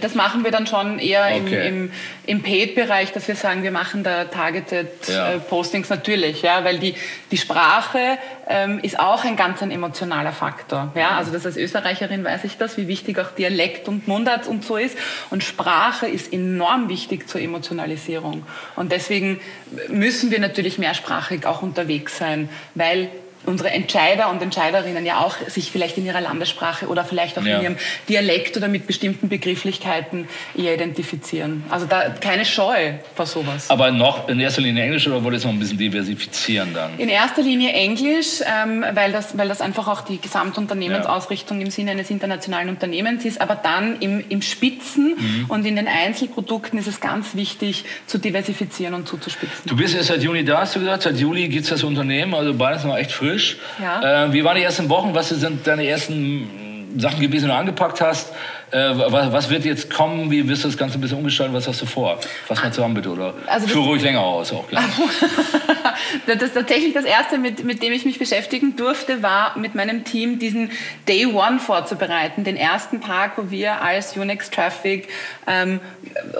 das 0.00 0.14
machen 0.14 0.44
wir 0.44 0.50
dann 0.50 0.66
schon 0.66 0.98
eher 0.98 1.28
okay. 1.34 1.68
im, 1.68 1.84
im, 1.84 1.90
im 2.26 2.42
Paid-Bereich, 2.42 3.12
dass 3.12 3.26
wir 3.28 3.34
sagen, 3.34 3.62
wir 3.62 3.70
machen 3.70 4.02
da 4.02 4.24
Targeted 4.24 4.88
ja. 5.08 5.32
äh, 5.32 5.38
Postings 5.38 5.88
natürlich, 5.88 6.42
ja, 6.42 6.64
weil 6.64 6.78
die, 6.78 6.94
die 7.30 7.38
Sprache 7.38 8.18
ähm, 8.48 8.78
ist 8.82 8.98
auch 8.98 9.24
ein 9.24 9.36
ganz 9.36 9.62
ein 9.62 9.70
emotionaler 9.70 10.32
Faktor. 10.32 10.92
Ja, 10.94 11.10
also 11.18 11.32
das 11.32 11.44
als 11.44 11.56
Österreicherin 11.56 12.24
weiß 12.24 12.44
ich 12.44 12.56
das, 12.56 12.76
wie 12.76 12.88
wichtig 12.88 13.18
auch 13.18 13.30
Dialekt 13.30 13.88
und 13.88 14.08
Mundart 14.08 14.46
und 14.46 14.64
so 14.64 14.76
ist. 14.76 14.96
Und 15.30 15.44
Sprache 15.44 16.06
ist 16.06 16.32
enorm 16.32 16.88
wichtig 16.88 17.28
zur 17.28 17.40
Emotionalisierung. 17.40 18.44
Und 18.76 18.92
deswegen 18.92 19.40
müssen 19.88 20.30
wir 20.30 20.40
natürlich 20.40 20.78
mehrsprachig 20.78 21.46
auch 21.46 21.62
unterwegs 21.62 22.18
sein, 22.18 22.48
weil 22.74 23.08
unsere 23.46 23.70
Entscheider 23.70 24.30
und 24.30 24.42
Entscheiderinnen 24.42 25.06
ja 25.06 25.18
auch 25.18 25.36
sich 25.48 25.70
vielleicht 25.70 25.96
in 25.98 26.06
ihrer 26.06 26.20
Landessprache 26.20 26.86
oder 26.86 27.04
vielleicht 27.04 27.38
auch 27.38 27.44
ja. 27.44 27.58
in 27.58 27.62
ihrem 27.62 27.76
Dialekt 28.08 28.56
oder 28.56 28.68
mit 28.68 28.86
bestimmten 28.86 29.28
Begrifflichkeiten 29.28 30.28
eher 30.56 30.74
identifizieren. 30.74 31.64
Also 31.70 31.86
da 31.86 32.10
keine 32.10 32.44
Scheu 32.44 32.94
vor 33.14 33.26
sowas. 33.26 33.70
Aber 33.70 33.90
noch 33.90 34.28
in 34.28 34.40
erster 34.40 34.62
Linie 34.62 34.84
Englisch 34.84 35.06
oder 35.06 35.22
wollt 35.24 35.34
ihr 35.34 35.38
es 35.38 35.44
noch 35.44 35.52
ein 35.52 35.58
bisschen 35.58 35.78
diversifizieren 35.78 36.74
dann? 36.74 36.98
In 36.98 37.08
erster 37.08 37.42
Linie 37.42 37.72
Englisch, 37.72 38.40
ähm, 38.44 38.84
weil, 38.92 39.12
das, 39.12 39.38
weil 39.38 39.48
das 39.48 39.60
einfach 39.60 39.88
auch 39.88 40.02
die 40.02 40.20
Gesamtunternehmensausrichtung 40.20 41.58
ja. 41.58 41.64
im 41.64 41.70
Sinne 41.70 41.92
eines 41.92 42.10
internationalen 42.10 42.68
Unternehmens 42.68 43.24
ist. 43.24 43.40
Aber 43.40 43.54
dann 43.54 44.00
im, 44.00 44.22
im 44.28 44.42
Spitzen 44.42 45.16
mhm. 45.16 45.44
und 45.48 45.64
in 45.64 45.76
den 45.76 45.88
Einzelprodukten 45.88 46.78
ist 46.78 46.86
es 46.86 47.00
ganz 47.00 47.34
wichtig 47.34 47.84
zu 48.06 48.18
diversifizieren 48.18 48.94
und 48.94 49.08
zuzuspitzen. 49.08 49.62
Du 49.66 49.76
bist 49.76 49.94
jetzt 49.94 50.08
seit 50.08 50.22
Juni 50.22 50.44
da, 50.44 50.60
hast 50.60 50.76
du 50.76 50.80
gesagt. 50.80 51.04
Seit 51.04 51.16
Juli 51.16 51.48
gibt 51.48 51.64
es 51.64 51.70
das 51.70 51.82
Unternehmen, 51.82 52.34
also 52.34 52.52
beides 52.54 52.84
noch 52.84 52.96
echt 52.96 53.12
frisch 53.12 53.27
frisch. 53.28 53.56
Ja. 53.80 54.26
Äh, 54.26 54.32
wie 54.32 54.44
waren 54.44 54.56
die 54.56 54.62
ersten 54.62 54.88
Wochen? 54.88 55.14
Was 55.14 55.28
sind 55.28 55.66
deine 55.66 55.86
ersten 55.86 56.94
Sachen 56.96 57.20
gewesen, 57.20 57.44
die 57.44 57.50
du 57.50 57.54
angepackt 57.54 58.00
hast? 58.00 58.32
Äh, 58.70 58.90
was, 58.94 59.32
was, 59.32 59.50
wird 59.50 59.64
jetzt 59.64 59.90
kommen? 59.90 60.30
Wie 60.30 60.46
wirst 60.48 60.64
du 60.64 60.68
das 60.68 60.76
Ganze 60.76 60.98
ein 60.98 61.00
bisschen 61.00 61.18
umgestalten? 61.18 61.54
Was 61.54 61.66
hast 61.66 61.80
du 61.80 61.86
vor? 61.86 62.18
Fass 62.46 62.62
mal 62.62 62.72
zusammen 62.72 62.94
bitte, 62.94 63.10
oder? 63.10 63.34
Also 63.46 63.66
Führe 63.66 63.86
ruhig 63.86 64.02
länger 64.02 64.20
aus, 64.20 64.52
auch 64.52 64.68
gerne. 64.68 64.86
das 66.26 66.42
ist 66.42 66.54
tatsächlich 66.54 66.94
das 66.94 67.04
Erste, 67.04 67.38
mit, 67.38 67.64
mit 67.64 67.82
dem 67.82 67.92
ich 67.92 68.04
mich 68.04 68.18
beschäftigen 68.18 68.76
durfte, 68.76 69.22
war 69.22 69.58
mit 69.58 69.74
meinem 69.74 70.04
Team 70.04 70.38
diesen 70.38 70.70
Day 71.06 71.26
One 71.26 71.58
vorzubereiten. 71.58 72.44
Den 72.44 72.56
ersten 72.56 73.00
Tag, 73.00 73.32
wo 73.36 73.50
wir 73.50 73.82
als 73.82 74.16
Unix 74.16 74.50
Traffic 74.50 75.08
ähm, 75.46 75.80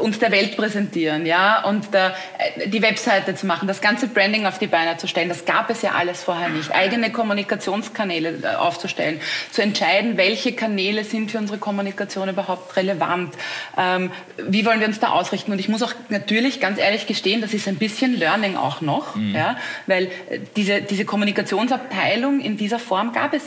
uns 0.00 0.18
der 0.18 0.30
Welt 0.30 0.56
präsentieren, 0.56 1.26
ja, 1.26 1.64
und 1.64 1.88
da, 1.92 2.14
äh, 2.38 2.68
die 2.68 2.82
Webseite 2.82 3.34
zu 3.34 3.46
machen, 3.46 3.68
das 3.68 3.80
ganze 3.80 4.08
Branding 4.08 4.46
auf 4.46 4.58
die 4.58 4.66
Beine 4.66 4.96
zu 4.96 5.06
stellen. 5.08 5.28
Das 5.28 5.44
gab 5.44 5.70
es 5.70 5.82
ja 5.82 5.92
alles 5.92 6.24
vorher 6.24 6.48
nicht. 6.48 6.72
Eigene 6.72 7.10
Kommunikationskanäle 7.10 8.38
äh, 8.42 8.56
aufzustellen, 8.56 9.20
zu 9.50 9.62
entscheiden, 9.62 10.16
welche 10.16 10.52
Kanäle 10.52 11.04
sind 11.04 11.30
für 11.30 11.38
unsere 11.38 11.58
Kommunikation 11.58 11.88
Kommunikation 11.88 12.28
überhaupt 12.28 12.76
relevant? 12.76 13.34
Ähm, 13.76 14.10
wie 14.36 14.64
wollen 14.64 14.80
wir 14.80 14.86
uns 14.86 15.00
da 15.00 15.10
ausrichten? 15.10 15.52
Und 15.52 15.58
ich 15.58 15.68
muss 15.68 15.82
auch 15.82 15.94
natürlich 16.08 16.60
ganz 16.60 16.78
ehrlich 16.78 17.06
gestehen, 17.06 17.40
das 17.40 17.54
ist 17.54 17.68
ein 17.68 17.76
bisschen 17.76 18.18
Learning 18.18 18.56
auch 18.56 18.80
noch, 18.80 19.14
mhm. 19.14 19.34
ja, 19.34 19.47
weil 19.86 20.04
äh, 20.04 20.40
diese, 20.56 20.82
diese 20.82 21.04
Kommunikationsabteilung 21.04 22.40
in 22.40 22.56
dieser 22.56 22.78
Form 22.78 23.12
gab 23.12 23.34
es 23.34 23.44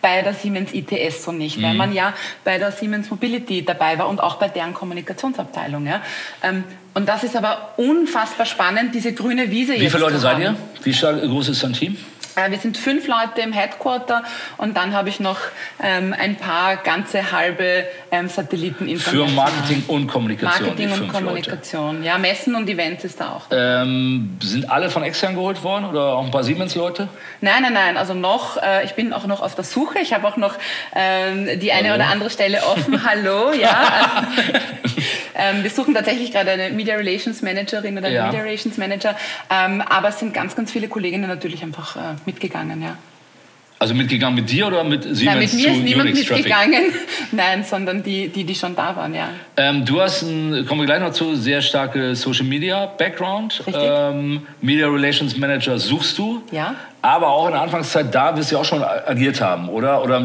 bei 0.00 0.22
der 0.22 0.34
Siemens 0.34 0.72
ITS 0.72 1.24
so 1.24 1.32
nicht, 1.32 1.58
mhm. 1.58 1.62
weil 1.62 1.74
man 1.74 1.92
ja 1.92 2.14
bei 2.44 2.58
der 2.58 2.70
Siemens 2.72 3.10
Mobility 3.10 3.64
dabei 3.64 3.98
war 3.98 4.08
und 4.08 4.20
auch 4.20 4.36
bei 4.36 4.48
deren 4.48 4.74
Kommunikationsabteilung. 4.74 5.86
Ja. 5.86 6.00
Ähm, 6.42 6.64
und 6.94 7.08
das 7.08 7.24
ist 7.24 7.36
aber 7.36 7.74
unfassbar 7.76 8.46
spannend, 8.46 8.94
diese 8.94 9.12
grüne 9.12 9.50
Wiese 9.50 9.74
Wie 9.74 9.90
viele 9.90 10.04
Leute 10.04 10.18
seid 10.18 10.38
ihr? 10.38 10.56
Wie 10.82 10.92
groß 10.92 11.48
ist 11.48 11.62
dein 11.62 11.72
Team? 11.72 11.96
Äh, 12.36 12.50
wir 12.50 12.58
sind 12.58 12.76
fünf 12.76 13.06
Leute 13.08 13.40
im 13.40 13.52
Headquarter 13.52 14.22
und 14.58 14.76
dann 14.76 14.92
habe 14.92 15.08
ich 15.08 15.20
noch 15.20 15.38
ähm, 15.82 16.14
ein 16.18 16.36
paar 16.36 16.76
ganze 16.76 17.32
halbe 17.32 17.84
ähm, 18.10 18.28
Satelliten 18.28 18.94
Für 18.98 19.26
Marketing 19.26 19.84
und 19.88 20.06
Kommunikation. 20.06 20.68
Marketing 20.68 20.92
und 20.92 21.12
Kommunikation. 21.12 21.96
Leute. 21.96 22.06
Ja, 22.06 22.18
Messen 22.18 22.54
und 22.54 22.68
Events 22.68 23.04
ist 23.04 23.20
da 23.20 23.30
auch. 23.30 23.46
Ähm, 23.50 24.36
sind 24.42 24.70
alle 24.70 24.90
von 24.90 25.02
extern 25.02 25.34
geholt 25.34 25.62
worden 25.64 25.86
oder 25.86 26.14
auch 26.14 26.24
ein 26.24 26.30
paar 26.30 26.44
Siemens-Leute? 26.44 27.08
Nein, 27.40 27.62
nein, 27.62 27.72
nein. 27.72 27.96
Also 27.96 28.12
noch, 28.12 28.62
äh, 28.62 28.84
ich 28.84 28.92
bin 28.94 29.14
auch 29.14 29.26
noch 29.26 29.40
auf 29.40 29.54
der 29.54 29.64
Suche. 29.64 29.98
Ich 30.00 30.12
habe 30.12 30.28
auch 30.28 30.36
noch 30.36 30.56
ähm, 30.94 31.58
die 31.58 31.72
eine 31.72 31.88
Hallo. 31.88 32.02
oder 32.02 32.10
andere 32.10 32.28
Stelle 32.28 32.62
offen. 32.64 33.02
Hallo, 33.08 33.52
ja. 33.52 34.26
Ähm, 35.38 35.62
wir 35.62 35.70
suchen 35.70 35.94
tatsächlich 35.94 36.32
gerade 36.32 36.50
eine 36.52 36.70
Media 36.70 36.96
Relations 36.96 37.42
Managerin 37.42 37.98
oder 37.98 38.08
ja. 38.08 38.26
Media 38.26 38.40
Relations 38.40 38.78
Manager. 38.78 39.16
Ähm, 39.50 39.82
aber 39.82 40.08
es 40.08 40.18
sind 40.18 40.32
ganz, 40.32 40.56
ganz 40.56 40.72
viele 40.72 40.88
Kolleginnen 40.88 41.28
natürlich 41.28 41.62
einfach 41.62 41.96
äh, 41.96 42.00
mitgegangen, 42.26 42.82
ja. 42.82 42.96
Also 43.78 43.92
mitgegangen 43.92 44.34
mit 44.36 44.50
dir 44.50 44.68
oder 44.68 44.84
mit 44.84 45.02
Siemens 45.02 45.22
Nein, 45.22 45.38
mit 45.38 45.52
mir 45.52 45.70
ist 45.70 45.82
niemand 45.82 46.10
Unix 46.10 46.30
mitgegangen. 46.30 46.82
Nein, 47.32 47.62
sondern 47.62 48.02
die, 48.02 48.28
die, 48.28 48.44
die 48.44 48.54
schon 48.54 48.74
da 48.74 48.96
waren, 48.96 49.14
ja. 49.14 49.28
Ähm, 49.58 49.84
du 49.84 50.00
hast, 50.00 50.22
ein, 50.22 50.64
kommen 50.66 50.80
wir 50.80 50.86
gleich 50.86 51.00
noch 51.00 51.12
zu, 51.12 51.36
sehr 51.36 51.60
starke 51.60 52.16
Social 52.16 52.46
Media 52.46 52.86
Background. 52.86 53.62
Richtig. 53.66 53.84
Ähm, 53.86 54.46
Media 54.62 54.88
Relations 54.88 55.36
Manager 55.36 55.78
suchst 55.78 56.16
du. 56.16 56.42
Ja 56.52 56.74
aber 57.02 57.28
auch 57.28 57.46
in 57.46 57.52
der 57.52 57.62
Anfangszeit 57.62 58.14
da 58.14 58.36
wirst 58.36 58.50
du 58.50 58.56
ja 58.56 58.60
auch 58.60 58.64
schon 58.64 58.82
agiert 58.82 59.40
haben, 59.40 59.68
oder? 59.68 60.02
Oder 60.02 60.22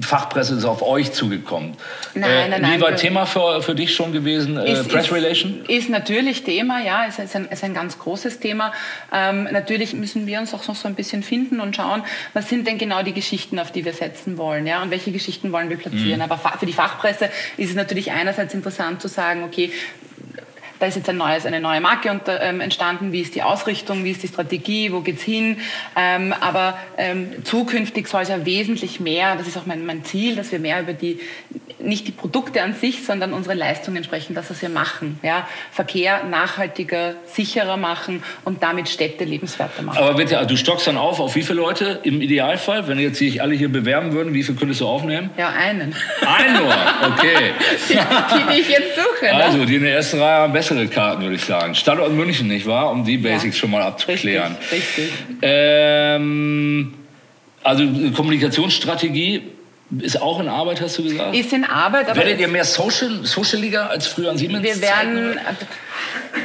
Fachpresse 0.00 0.54
ist 0.54 0.64
auf 0.64 0.82
euch 0.82 1.12
zugekommen. 1.12 1.76
Nein, 2.14 2.30
äh, 2.30 2.48
nein, 2.48 2.62
nein. 2.62 2.76
Wie 2.76 2.80
war 2.80 2.96
Thema 2.96 3.26
für, 3.26 3.62
für 3.62 3.74
dich 3.74 3.94
schon 3.94 4.12
gewesen, 4.12 4.56
äh, 4.56 4.72
ist, 4.72 4.88
Press 4.88 5.12
Relation? 5.12 5.64
Ist, 5.68 5.90
natürlich 5.90 6.42
Thema, 6.42 6.82
ja, 6.82 7.04
ist, 7.04 7.18
ist, 7.18 7.36
ein, 7.36 7.46
ist 7.46 7.62
ein 7.62 7.74
ganz 7.74 7.98
großes 7.98 8.40
Thema. 8.40 8.72
Ähm, 9.12 9.48
natürlich 9.52 9.94
müssen 9.94 10.26
wir 10.26 10.40
uns 10.40 10.52
auch 10.54 10.66
noch 10.66 10.74
so 10.74 10.88
ein 10.88 10.94
bisschen 10.94 11.22
finden 11.22 11.60
und 11.60 11.76
schauen, 11.76 12.02
was 12.32 12.48
sind 12.48 12.66
denn 12.66 12.78
genau 12.78 13.02
die 13.02 13.12
Geschichten, 13.12 13.58
auf 13.58 13.70
die 13.70 13.84
wir 13.84 13.92
setzen 13.92 14.36
wollen, 14.36 14.66
ja, 14.66 14.82
und 14.82 14.90
welche 14.90 15.12
Geschichten 15.12 15.52
wollen 15.52 15.70
wir 15.70 15.76
platzieren. 15.76 16.16
Mhm. 16.16 16.30
Aber 16.30 16.38
für 16.58 16.66
die 16.66 16.72
Fachpresse 16.72 17.30
ist 17.56 17.70
es 17.70 17.76
natürlich 17.76 18.10
einerseits 18.10 18.54
interessant 18.54 19.00
zu 19.00 19.08
sagen, 19.08 19.44
okay, 19.44 19.70
da 20.84 20.88
ist 20.88 20.96
jetzt 20.96 21.08
ein 21.08 21.16
neues, 21.16 21.46
eine 21.46 21.60
neue 21.60 21.80
Marke 21.80 22.10
unter, 22.10 22.42
ähm, 22.42 22.60
entstanden, 22.60 23.10
wie 23.10 23.22
ist 23.22 23.34
die 23.34 23.42
Ausrichtung, 23.42 24.04
wie 24.04 24.10
ist 24.10 24.22
die 24.22 24.28
Strategie, 24.28 24.92
wo 24.92 25.00
geht's 25.00 25.22
hin. 25.22 25.56
Ähm, 25.96 26.34
aber 26.38 26.76
ähm, 26.98 27.42
zukünftig 27.42 28.06
soll 28.06 28.20
es 28.20 28.28
ja 28.28 28.44
wesentlich 28.44 29.00
mehr, 29.00 29.34
das 29.36 29.46
ist 29.46 29.56
auch 29.56 29.64
mein, 29.64 29.86
mein 29.86 30.04
Ziel, 30.04 30.36
dass 30.36 30.52
wir 30.52 30.58
mehr 30.58 30.82
über 30.82 30.92
die, 30.92 31.20
nicht 31.84 32.06
die 32.06 32.12
Produkte 32.12 32.62
an 32.62 32.74
sich, 32.74 33.04
sondern 33.04 33.32
unsere 33.32 33.54
Leistungen 33.54 34.04
sprechen, 34.04 34.34
das, 34.34 34.50
was 34.50 34.60
wir 34.62 34.68
machen. 34.68 35.18
Ja? 35.22 35.48
Verkehr 35.70 36.24
nachhaltiger, 36.24 37.14
sicherer 37.26 37.76
machen 37.76 38.22
und 38.44 38.62
damit 38.62 38.88
Städte 38.88 39.24
lebenswerter 39.24 39.82
machen. 39.82 39.98
Aber 39.98 40.14
bitte, 40.14 40.44
du 40.46 40.56
stockst 40.56 40.86
dann 40.86 40.96
auf, 40.96 41.20
auf 41.20 41.34
wie 41.36 41.42
viele 41.42 41.60
Leute 41.60 42.00
im 42.02 42.20
Idealfall, 42.20 42.88
wenn 42.88 42.98
jetzt 42.98 43.18
sich 43.18 43.40
alle 43.40 43.54
hier 43.54 43.70
bewerben 43.70 44.12
würden, 44.12 44.34
wie 44.34 44.42
viele 44.42 44.58
könntest 44.58 44.80
du 44.80 44.88
aufnehmen? 44.88 45.30
Ja, 45.36 45.48
einen. 45.50 45.94
Einen 46.26 46.54
nur, 46.56 46.74
okay. 47.12 47.52
die, 47.88 47.94
die, 47.94 48.54
die 48.54 48.60
ich 48.60 48.68
jetzt 48.68 48.96
suche. 48.96 49.26
Ne? 49.26 49.34
Also, 49.34 49.64
die 49.64 49.76
in 49.76 49.82
der 49.82 49.94
ersten 49.94 50.20
Reihe 50.20 50.48
besten 50.48 50.74
bessere 50.74 50.88
Karten, 50.88 51.22
würde 51.22 51.36
ich 51.36 51.44
sagen. 51.44 51.74
Standort 51.74 52.12
München, 52.12 52.48
nicht 52.48 52.66
wahr? 52.66 52.90
Um 52.90 53.04
die 53.04 53.18
Basics 53.18 53.56
ja. 53.56 53.60
schon 53.60 53.70
mal 53.70 53.82
abzuklären. 53.82 54.56
Richtig. 54.70 55.04
richtig. 55.04 55.12
Ähm, 55.42 56.94
also 57.62 57.84
Kommunikationsstrategie 58.14 59.42
ist 60.00 60.20
auch 60.20 60.40
in 60.40 60.48
Arbeit, 60.48 60.80
hast 60.80 60.98
du 60.98 61.02
gesagt? 61.02 61.34
Ist 61.34 61.52
in 61.52 61.64
Arbeit. 61.64 62.08
Aber 62.08 62.16
Werdet 62.16 62.40
ihr 62.40 62.48
mehr 62.48 62.64
Social, 62.64 63.24
Socialiger 63.24 63.90
als 63.90 64.06
früher 64.06 64.30
an 64.30 64.38
Siemens? 64.38 64.62
Wir 64.62 64.80
werden, 64.80 65.38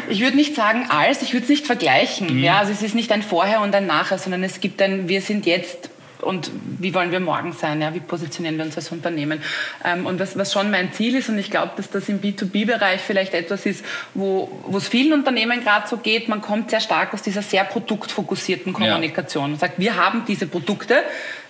ich 0.10 0.22
würde 0.22 0.36
nicht 0.36 0.56
sagen 0.56 0.88
als, 0.90 1.22
ich 1.22 1.34
würde 1.34 1.44
es 1.44 1.50
nicht 1.50 1.66
vergleichen. 1.66 2.38
Mhm. 2.38 2.44
Ja, 2.44 2.60
also 2.60 2.72
es 2.72 2.82
ist 2.82 2.96
nicht 2.96 3.12
ein 3.12 3.24
Vorher 3.24 3.62
und 3.62 3.74
ein 3.76 3.88
Nachher, 3.88 4.18
sondern 4.18 4.44
es 4.44 4.60
gibt 4.60 4.82
ein, 4.82 5.08
wir 5.08 5.22
sind 5.22 5.46
jetzt 5.46 5.90
und 6.22 6.52
wie 6.80 6.94
wollen 6.94 7.12
wir 7.12 7.20
morgen 7.20 7.54
sein, 7.54 7.82
ja? 7.82 7.94
wie 7.94 8.00
positionieren 8.00 8.58
wir 8.58 8.66
uns 8.66 8.76
als 8.76 8.92
Unternehmen. 8.92 9.42
Ähm, 9.86 10.06
und 10.06 10.20
was, 10.20 10.38
was 10.38 10.52
schon 10.52 10.70
mein 10.70 10.92
Ziel 10.92 11.16
ist, 11.16 11.30
und 11.30 11.38
ich 11.38 11.50
glaube, 11.50 11.72
dass 11.78 11.90
das 11.90 12.10
im 12.10 12.22
B2B-Bereich 12.22 13.02
vielleicht 13.02 13.34
etwas 13.34 13.66
ist, 13.66 13.86
wo 14.14 14.50
es 14.76 14.88
vielen 14.88 15.14
Unternehmen 15.14 15.64
gerade 15.64 15.88
so 15.88 15.98
geht, 15.98 16.28
man 16.28 16.42
kommt 16.42 16.72
sehr 16.72 16.82
stark 16.82 17.14
aus 17.14 17.22
dieser 17.22 17.42
sehr 17.42 17.64
produktfokussierten 17.64 18.74
Kommunikation. 18.74 19.44
Ja. 19.44 19.50
Man 19.50 19.60
sagt, 19.60 19.80
wir 19.80 19.96
haben 19.96 20.24
diese 20.28 20.46
Produkte, 20.48 21.04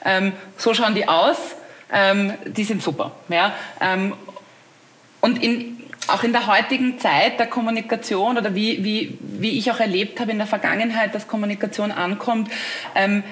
ähm, 0.06 0.34
so 0.58 0.74
schauen 0.74 0.94
die 0.94 1.08
aus, 1.08 1.38
ähm, 1.92 2.34
die 2.46 2.64
sind 2.64 2.82
super. 2.82 3.12
Ja? 3.30 3.54
Ähm, 3.82 4.14
und 5.22 5.44
in, 5.44 5.79
auch 6.08 6.24
in 6.24 6.34
der 6.34 6.48
heutigen 6.48 6.98
Zeit 7.00 7.40
der 7.40 7.48
Kommunikation 7.48 8.38
oder 8.38 8.56
wie, 8.56 8.84
wie, 8.84 9.18
wie 9.22 9.58
ich 9.58 9.72
auch 9.72 9.80
erlebt 9.80 10.20
habe 10.20 10.32
in 10.32 10.38
der 10.38 10.48
Vergangenheit, 10.48 11.14
dass 11.14 11.28
Kommunikation 11.28 11.92
ankommt, 11.92 12.50
ähm, 12.96 13.24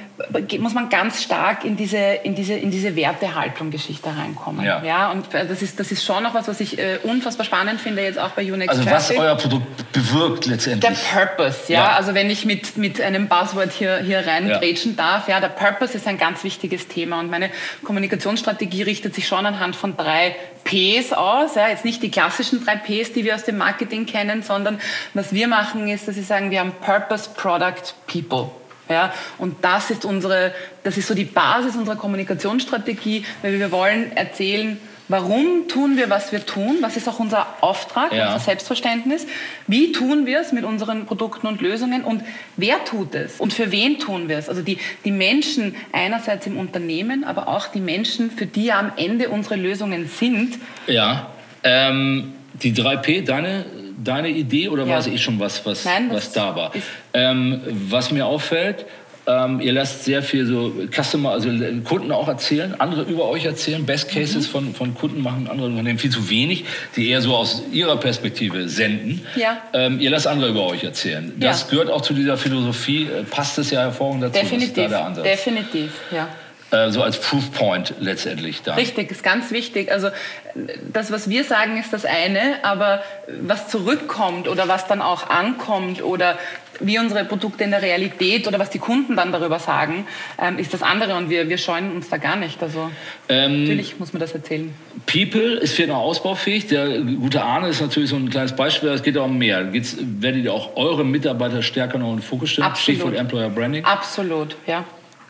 muss 0.59 0.73
man 0.73 0.89
ganz 0.89 1.21
stark 1.21 1.63
in 1.63 1.77
diese, 1.77 1.97
in 1.97 2.35
diese, 2.35 2.53
in 2.53 2.71
diese 2.71 2.95
Wertehaltung-Geschichte 2.95 4.09
reinkommen. 4.15 4.65
Ja. 4.65 4.83
ja. 4.83 5.11
Und 5.11 5.33
äh, 5.33 5.45
das 5.45 5.61
ist, 5.61 5.79
das 5.79 5.91
ist 5.91 6.03
schon 6.03 6.23
noch 6.23 6.33
was, 6.33 6.47
was 6.47 6.59
ich 6.59 6.79
äh, 6.79 6.99
unfassbar 7.03 7.45
spannend 7.45 7.79
finde, 7.79 8.03
jetzt 8.03 8.19
auch 8.19 8.31
bei 8.31 8.51
Unix 8.51 8.69
Also 8.69 8.83
Traffic. 8.83 9.17
was 9.17 9.23
euer 9.25 9.35
Produkt 9.35 9.91
bewirkt 9.91 10.45
letztendlich. 10.45 10.97
Der 10.99 11.19
Purpose, 11.19 11.71
ja. 11.71 11.83
ja. 11.83 11.95
Also 11.95 12.13
wenn 12.13 12.29
ich 12.29 12.45
mit, 12.45 12.77
mit 12.77 12.99
einem 13.01 13.27
Buzzword 13.27 13.71
hier, 13.71 13.97
hier 13.99 14.25
reingrätschen 14.25 14.95
ja. 14.97 15.03
darf, 15.03 15.27
ja, 15.27 15.39
der 15.39 15.49
Purpose 15.49 15.95
ist 15.95 16.07
ein 16.07 16.17
ganz 16.17 16.43
wichtiges 16.43 16.87
Thema. 16.87 17.19
Und 17.19 17.29
meine 17.29 17.49
Kommunikationsstrategie 17.83 18.83
richtet 18.83 19.13
sich 19.13 19.27
schon 19.27 19.45
anhand 19.45 19.75
von 19.75 19.97
drei 19.97 20.35
Ps 20.63 21.13
aus. 21.13 21.55
Ja. 21.55 21.69
Jetzt 21.69 21.85
nicht 21.85 22.01
die 22.01 22.11
klassischen 22.11 22.56
drei 22.63 22.75
Ps, 22.75 23.13
die 23.13 23.23
wir 23.23 23.35
aus 23.35 23.43
dem 23.43 23.57
Marketing 23.57 24.05
kennen, 24.05 24.43
sondern 24.43 24.79
was 25.13 25.33
wir 25.33 25.47
machen 25.47 25.87
ist, 25.87 26.07
dass 26.07 26.15
wir 26.15 26.23
sagen, 26.23 26.51
wir 26.51 26.59
haben 26.59 26.73
Purpose, 26.81 27.29
Product, 27.35 27.93
People. 28.07 28.49
Ja, 28.89 29.13
und 29.37 29.55
das 29.63 29.89
ist 29.91 30.05
unsere, 30.05 30.53
das 30.83 30.97
ist 30.97 31.07
so 31.07 31.13
die 31.13 31.25
Basis 31.25 31.75
unserer 31.75 31.97
Kommunikationsstrategie, 31.97 33.25
weil 33.41 33.59
wir 33.59 33.71
wollen 33.71 34.15
erzählen, 34.15 34.79
warum 35.09 35.67
tun 35.67 35.97
wir, 35.97 36.09
was 36.09 36.31
wir 36.31 36.45
tun, 36.45 36.77
was 36.81 36.97
ist 36.97 37.07
auch 37.07 37.19
unser 37.19 37.47
Auftrag, 37.61 38.13
ja. 38.13 38.27
unser 38.27 38.39
Selbstverständnis, 38.39 39.25
wie 39.65 39.91
tun 39.91 40.25
wir 40.25 40.39
es 40.39 40.51
mit 40.51 40.63
unseren 40.63 41.05
Produkten 41.05 41.47
und 41.47 41.61
Lösungen 41.61 42.03
und 42.03 42.23
wer 42.55 42.83
tut 42.85 43.15
es 43.15 43.39
und 43.39 43.53
für 43.53 43.71
wen 43.71 43.99
tun 43.99 44.29
wir 44.29 44.37
es. 44.37 44.49
Also 44.49 44.61
die, 44.61 44.77
die 45.05 45.11
Menschen 45.11 45.75
einerseits 45.91 46.45
im 46.47 46.57
Unternehmen, 46.57 47.23
aber 47.23 47.47
auch 47.47 47.67
die 47.67 47.79
Menschen, 47.79 48.31
für 48.31 48.45
die 48.45 48.65
ja 48.65 48.79
am 48.79 48.91
Ende 48.95 49.29
unsere 49.29 49.55
Lösungen 49.55 50.07
sind. 50.07 50.57
Ja, 50.87 51.29
ähm, 51.63 52.33
die 52.63 52.73
3P, 52.73 53.23
deine 53.23 53.65
deine 54.03 54.29
Idee 54.29 54.69
oder 54.69 54.83
ja. 54.83 54.89
war 54.89 54.99
es 54.99 55.07
eh 55.07 55.17
schon 55.17 55.39
was, 55.39 55.65
was, 55.65 55.85
Nein, 55.85 56.09
was 56.11 56.31
da 56.31 56.55
war? 56.55 56.71
Ähm, 57.13 57.61
was 57.89 58.11
mir 58.11 58.25
auffällt, 58.25 58.85
ähm, 59.25 59.59
ihr 59.59 59.73
lasst 59.73 60.05
sehr 60.05 60.23
viel 60.23 60.45
so 60.45 60.71
Customer, 60.89 61.31
also 61.31 61.49
Kunden 61.83 62.11
auch 62.13 62.29
erzählen, 62.29 62.79
andere 62.79 63.03
über 63.03 63.25
euch 63.25 63.43
erzählen, 63.43 63.85
Best 63.85 64.09
Cases 64.09 64.47
mhm. 64.47 64.51
von, 64.51 64.75
von 64.75 64.93
Kunden 64.93 65.21
machen 65.21 65.49
andere 65.49 65.67
Unternehmen 65.67 65.99
viel 65.99 66.11
zu 66.11 66.29
wenig, 66.29 66.63
die 66.95 67.09
eher 67.09 67.21
so 67.21 67.35
aus 67.35 67.63
ihrer 67.71 67.97
Perspektive 67.97 68.69
senden. 68.69 69.25
Ja. 69.35 69.57
Ähm, 69.73 69.99
ihr 69.99 70.09
lasst 70.11 70.27
andere 70.27 70.51
über 70.51 70.65
euch 70.67 70.83
erzählen. 70.83 71.33
Das 71.39 71.63
ja. 71.63 71.67
gehört 71.71 71.89
auch 71.89 72.01
zu 72.01 72.13
dieser 72.13 72.37
Philosophie, 72.37 73.03
äh, 73.03 73.23
passt 73.23 73.57
es 73.57 73.71
ja 73.71 73.81
hervorragend 73.81 74.23
dazu. 74.23 74.39
Definitiv, 74.39 74.75
da 74.75 74.87
der 74.87 75.05
Ansatz. 75.05 75.23
definitiv, 75.25 75.91
ja 76.11 76.29
äh, 76.71 76.91
so 76.91 77.01
als 77.01 77.19
Proof 77.21 77.51
Point 77.51 77.93
letztendlich 77.99 78.61
da. 78.61 78.75
Richtig, 78.75 79.11
ist 79.11 79.23
ganz 79.23 79.51
wichtig. 79.51 79.91
Also 79.91 80.09
das, 80.91 81.11
was 81.11 81.29
wir 81.29 81.43
sagen, 81.43 81.77
ist 81.77 81.93
das 81.93 82.03
eine, 82.03 82.63
aber 82.63 83.03
was 83.41 83.69
zurückkommt 83.69 84.47
oder 84.47 84.67
was 84.67 84.87
dann 84.87 85.01
auch 85.01 85.29
ankommt 85.29 86.03
oder 86.03 86.37
wie 86.79 86.99
unsere 86.99 87.25
Produkte 87.25 87.63
in 87.63 87.71
der 87.71 87.81
Realität 87.81 88.47
oder 88.47 88.59
was 88.59 88.69
die 88.69 88.79
Kunden 88.79 89.15
dann 89.15 89.31
darüber 89.31 89.59
sagen, 89.59 90.05
ähm, 90.39 90.59
ist 90.59 90.73
das 90.73 90.83
andere 90.83 91.15
und 91.15 91.29
wir, 91.29 91.49
wir 91.49 91.57
scheuen 91.57 91.91
uns 91.91 92.09
da 92.09 92.17
gar 92.17 92.35
nicht. 92.35 92.61
Also 92.61 92.91
ähm, 93.29 93.61
natürlich 93.61 93.97
muss 93.99 94.13
man 94.13 94.19
das 94.19 94.33
erzählen. 94.33 94.73
People 95.05 95.55
ist 95.55 95.73
für 95.73 95.87
noch 95.87 95.97
ausbaufähig. 95.97 96.67
Der 96.67 96.99
gute 96.99 97.43
Arne 97.43 97.69
ist 97.69 97.81
natürlich 97.81 98.09
so 98.09 98.15
ein 98.15 98.29
kleines 98.29 98.55
Beispiel, 98.55 98.89
es 98.89 99.03
geht 99.03 99.17
auch 99.17 99.25
um 99.25 99.37
mehr. 99.37 99.63
Geht's, 99.63 99.97
werdet 99.99 100.43
ihr 100.43 100.53
auch 100.53 100.75
eure 100.75 101.05
Mitarbeiter 101.05 101.61
stärker 101.61 101.97
noch 101.97 102.09
in 102.09 102.17
den 102.17 102.23
Fokus 102.23 102.51
stellen? 102.51 102.67
Absolut. 102.67 102.99
Stichwort 102.99 103.17
Employer 103.17 103.49
Branding? 103.49 103.85
Absolut, 103.85 104.55
ja. 104.67 104.83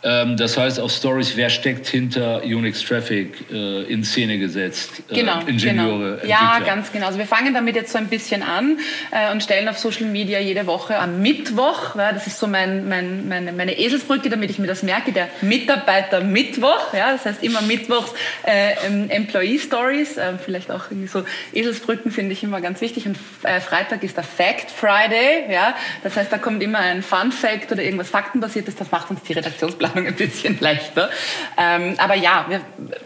Ähm, 0.04 0.38
das 0.38 0.58
heißt 0.58 0.80
auch 0.80 0.92
Stories, 0.92 1.36
wer 1.36 1.50
steckt 1.50 1.88
hinter 1.88 2.44
Unix 2.44 2.84
Traffic 2.84 3.50
äh, 3.52 3.84
in 3.84 4.04
Szene 4.04 4.38
gesetzt? 4.38 5.02
Äh, 5.10 5.16
genau, 5.16 5.40
Ingenieure, 5.48 6.18
genau. 6.18 6.30
Ja, 6.30 6.60
ganz 6.60 6.92
genau. 6.92 7.08
Also 7.08 7.18
wir 7.18 7.26
fangen 7.26 7.54
damit 7.54 7.76
jetzt 7.76 7.92
so 7.92 7.98
ein 7.98 8.08
bisschen 8.08 8.44
an 8.44 8.78
äh, 9.10 9.32
und 9.32 9.42
stellen 9.42 9.68
auf 9.68 9.80
Social 9.80 10.06
Media 10.06 10.40
jede 10.40 10.68
Woche 10.68 11.00
am 11.00 11.22
Mittwoch, 11.22 11.96
ja, 11.96 12.12
das 12.12 12.28
ist 12.28 12.38
so 12.38 12.46
mein, 12.46 12.88
mein, 12.88 13.28
meine, 13.28 13.52
meine 13.54 13.80
Eselsbrücke, 13.80 14.30
damit 14.30 14.52
ich 14.52 14.60
mir 14.60 14.68
das 14.68 14.84
merke, 14.84 15.12
der 15.12 15.30
Mitarbeiter 15.42 16.22
Mittwoch, 16.22 16.94
ja, 16.94 17.14
das 17.14 17.26
heißt 17.26 17.44
immer 17.44 17.62
Mittwochs 17.62 18.14
äh, 18.44 18.74
Employee 19.10 19.58
Stories, 19.58 20.18
äh, 20.18 20.34
vielleicht 20.38 20.70
auch 20.70 20.92
irgendwie 20.92 21.08
so 21.08 21.24
Eselsbrücken 21.54 22.12
finde 22.12 22.34
ich 22.34 22.44
immer 22.44 22.62
ganz 22.62 22.82
wichtig 22.82 23.08
und 23.08 23.18
äh, 23.42 23.60
Freitag 23.60 24.04
ist 24.04 24.16
der 24.16 24.24
Fact 24.24 24.70
Friday, 24.70 25.52
ja, 25.52 25.76
das 26.04 26.16
heißt 26.16 26.32
da 26.32 26.38
kommt 26.38 26.62
immer 26.62 26.80
ein 26.80 27.02
Fun 27.02 27.32
Fact 27.32 27.72
oder 27.72 27.82
irgendwas 27.82 28.10
Faktenbasiertes, 28.10 28.76
das 28.76 28.92
macht 28.92 29.10
uns 29.10 29.24
die 29.24 29.34
Redaktionsplanung 29.34 29.87
Planung 29.88 30.08
ein 30.08 30.16
bisschen 30.16 30.58
leichter. 30.60 31.10
Ähm, 31.58 31.96
aber 31.98 32.16
ja, 32.16 32.46
wir, 32.50 32.62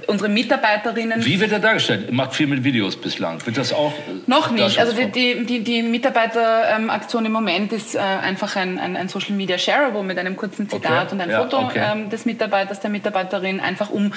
unsere 0.07 0.29
Mitarbeiterinnen. 0.29 1.23
Wie 1.25 1.39
wird 1.39 1.51
er 1.51 1.59
dargestellt? 1.59 2.05
Ihr 2.07 2.13
macht 2.13 2.33
viel 2.33 2.47
mit 2.47 2.63
Videos 2.63 2.95
bislang. 2.95 3.45
Wird 3.45 3.57
das 3.57 3.73
auch? 3.73 3.93
Äh, 3.93 4.21
Noch 4.27 4.51
nicht. 4.51 4.79
Also 4.79 4.93
die, 4.93 5.45
die, 5.45 5.63
die 5.63 5.83
Mitarbeiteraktion 5.83 7.25
im 7.25 7.31
Moment 7.31 7.73
ist 7.73 7.95
äh, 7.95 8.00
einfach 8.00 8.55
ein, 8.55 8.79
ein, 8.79 8.97
ein, 8.97 9.09
Social 9.09 9.35
Media 9.35 9.57
Shareable 9.57 10.03
mit 10.03 10.17
einem 10.17 10.35
kurzen 10.35 10.69
Zitat 10.69 11.07
okay. 11.07 11.13
und 11.13 11.21
ein 11.21 11.29
ja, 11.29 11.41
Foto 11.41 11.59
okay. 11.59 11.81
ähm, 11.93 12.09
des 12.09 12.25
Mitarbeiters, 12.25 12.79
der 12.79 12.89
Mitarbeiterin, 12.89 13.59
einfach 13.59 13.89
um 13.89 14.13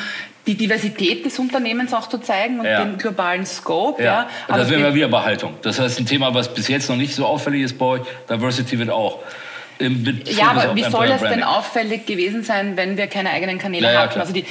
die 0.47 0.57
Diversität 0.57 1.25
des 1.25 1.39
Unternehmens 1.39 1.95
auch 1.95 2.09
zu 2.09 2.19
zeigen 2.19 2.61
und 2.61 2.67
ja. 2.67 2.85
den 2.85 2.99
globalen 2.99 3.47
Scope. 3.47 4.03
Ja. 4.03 4.13
ja. 4.23 4.29
Aber 4.49 4.59
das 4.59 4.71
wäre 4.71 4.95
wieder 4.95 5.09
Behaltung. 5.09 5.55
Das 5.63 5.79
heißt, 5.79 5.99
ein 6.01 6.07
Thema, 6.07 6.35
was 6.35 6.53
bis 6.53 6.69
jetzt 6.69 6.89
noch 6.89 6.97
nicht 6.97 7.15
so 7.15 7.25
auffällig 7.27 7.63
ist 7.63 7.79
bei 7.79 7.87
euch, 7.87 8.03
Diversity 8.29 8.79
wird 8.79 8.91
auch 8.91 9.21
ja, 9.79 10.51
aber 10.51 10.75
wie 10.75 10.85
soll 10.85 11.09
das 11.09 11.21
denn 11.23 11.43
auffällig 11.43 12.07
gewesen 12.07 12.43
sein, 12.43 12.77
wenn 12.77 12.97
wir 12.97 13.07
keine 13.07 13.31
eigenen 13.31 13.59
Kanäle 13.59 13.93
ja, 13.93 14.03
hatten? 14.03 14.21
also 14.21 14.33
die, 14.33 14.45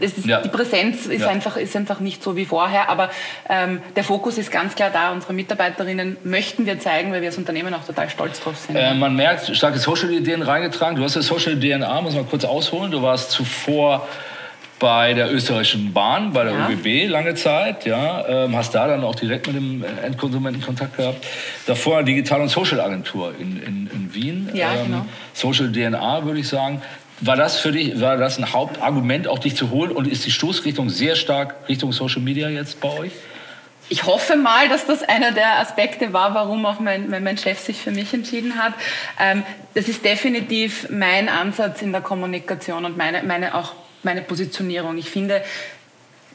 ist, 0.00 0.26
ja. 0.26 0.40
die 0.40 0.48
Präsenz 0.48 1.06
ist, 1.06 1.22
ja. 1.22 1.28
einfach, 1.28 1.56
ist 1.56 1.76
einfach 1.76 2.00
nicht 2.00 2.22
so 2.22 2.36
wie 2.36 2.44
vorher, 2.44 2.88
aber 2.88 3.10
ähm, 3.48 3.80
der 3.96 4.04
Fokus 4.04 4.38
ist 4.38 4.50
ganz 4.50 4.74
klar 4.74 4.90
da. 4.90 5.12
Unsere 5.12 5.32
Mitarbeiterinnen 5.32 6.16
möchten 6.24 6.66
wir 6.66 6.78
zeigen, 6.80 7.12
weil 7.12 7.20
wir 7.20 7.28
als 7.28 7.38
Unternehmen 7.38 7.72
auch 7.74 7.84
total 7.84 8.10
stolz 8.10 8.40
drauf 8.40 8.56
sind. 8.56 8.76
Äh, 8.76 8.94
man 8.94 9.14
merkt, 9.14 9.54
starke 9.54 9.78
Social-Ideen 9.78 10.42
reingetragen. 10.42 10.96
Du 10.96 11.04
hast 11.04 11.16
das 11.16 11.26
Social 11.26 11.58
DNA, 11.58 12.00
muss 12.00 12.14
man 12.14 12.28
kurz 12.28 12.44
ausholen. 12.44 12.90
Du 12.90 13.02
warst 13.02 13.30
zuvor 13.30 14.08
bei 14.78 15.14
der 15.14 15.32
österreichischen 15.32 15.92
Bahn, 15.92 16.32
bei 16.32 16.44
der 16.44 16.52
ja. 16.52 16.68
ÖBB 16.68 17.10
lange 17.10 17.34
Zeit, 17.34 17.86
ja, 17.86 18.26
ähm, 18.26 18.56
hast 18.56 18.74
da 18.74 18.86
dann 18.86 19.04
auch 19.04 19.14
direkt 19.14 19.46
mit 19.46 19.56
dem 19.56 19.84
Endkonsumenten 20.02 20.62
Kontakt 20.62 20.96
gehabt. 20.96 21.24
Davor 21.66 21.98
eine 21.98 22.06
Digital- 22.06 22.40
und 22.40 22.48
Social-Agentur 22.48 23.34
in, 23.38 23.62
in, 23.62 23.90
in, 23.92 24.14
Wien, 24.14 24.50
ja, 24.52 24.74
ähm, 24.74 24.86
genau. 24.86 25.06
Social 25.32 25.70
DNA 25.70 26.24
würde 26.24 26.40
ich 26.40 26.48
sagen. 26.48 26.82
War 27.20 27.36
das 27.36 27.58
für 27.58 27.70
dich, 27.70 28.00
war 28.00 28.16
das 28.16 28.38
ein 28.38 28.52
Hauptargument, 28.52 29.28
auch 29.28 29.38
dich 29.38 29.54
zu 29.54 29.70
holen 29.70 29.92
und 29.92 30.08
ist 30.08 30.26
die 30.26 30.32
Stoßrichtung 30.32 30.90
sehr 30.90 31.14
stark 31.14 31.54
Richtung 31.68 31.92
Social 31.92 32.20
Media 32.20 32.48
jetzt 32.48 32.80
bei 32.80 32.88
euch? 32.88 33.12
ich 33.88 34.04
hoffe 34.04 34.36
mal, 34.36 34.68
dass 34.68 34.86
das 34.86 35.02
einer 35.02 35.32
der 35.32 35.58
Aspekte 35.58 36.12
war, 36.12 36.34
warum 36.34 36.64
auch 36.66 36.80
mein, 36.80 37.10
mein 37.10 37.36
Chef 37.36 37.58
sich 37.58 37.78
für 37.78 37.90
mich 37.90 38.14
entschieden 38.14 38.56
hat. 38.62 38.72
Ähm, 39.20 39.42
das 39.74 39.88
ist 39.88 40.04
definitiv 40.04 40.88
mein 40.90 41.28
Ansatz 41.28 41.82
in 41.82 41.92
der 41.92 42.00
Kommunikation 42.00 42.84
und 42.84 42.96
meine, 42.96 43.22
meine 43.22 43.54
auch 43.54 43.72
meine 44.04 44.22
Positionierung. 44.22 44.96
Ich 44.98 45.10
finde, 45.10 45.42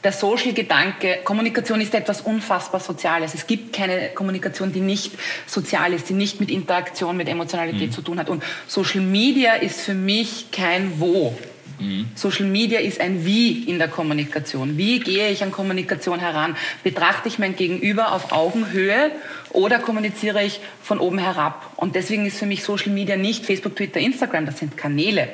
der 0.02 0.12
Social-Gedanke, 0.12 1.18
Kommunikation 1.24 1.80
ist 1.80 1.94
etwas 1.94 2.22
unfassbar 2.22 2.80
Soziales. 2.80 3.34
Es 3.34 3.46
gibt 3.46 3.74
keine 3.74 4.08
Kommunikation, 4.14 4.72
die 4.72 4.80
nicht 4.80 5.12
sozial 5.46 5.92
ist, 5.92 6.08
die 6.08 6.14
nicht 6.14 6.40
mit 6.40 6.50
Interaktion, 6.50 7.16
mit 7.16 7.28
Emotionalität 7.28 7.90
mhm. 7.90 7.92
zu 7.92 8.02
tun 8.02 8.18
hat. 8.18 8.30
Und 8.30 8.42
Social 8.66 9.02
Media 9.02 9.54
ist 9.54 9.82
für 9.82 9.94
mich 9.94 10.50
kein 10.52 10.98
Wo. 10.98 11.36
Mhm. 11.78 12.08
Social 12.14 12.46
Media 12.46 12.80
ist 12.80 13.00
ein 13.00 13.26
Wie 13.26 13.64
in 13.64 13.78
der 13.78 13.88
Kommunikation. 13.88 14.78
Wie 14.78 15.00
gehe 15.00 15.28
ich 15.28 15.42
an 15.42 15.52
Kommunikation 15.52 16.18
heran? 16.18 16.56
Betrachte 16.82 17.28
ich 17.28 17.38
mein 17.38 17.54
Gegenüber 17.54 18.12
auf 18.12 18.32
Augenhöhe 18.32 19.10
oder 19.50 19.78
kommuniziere 19.80 20.42
ich 20.42 20.60
von 20.82 20.98
oben 20.98 21.18
herab? 21.18 21.72
Und 21.76 21.94
deswegen 21.94 22.24
ist 22.24 22.38
für 22.38 22.46
mich 22.46 22.62
Social 22.62 22.92
Media 22.92 23.16
nicht 23.16 23.44
Facebook, 23.44 23.76
Twitter, 23.76 24.00
Instagram, 24.00 24.46
das 24.46 24.58
sind 24.58 24.78
Kanäle. 24.78 25.28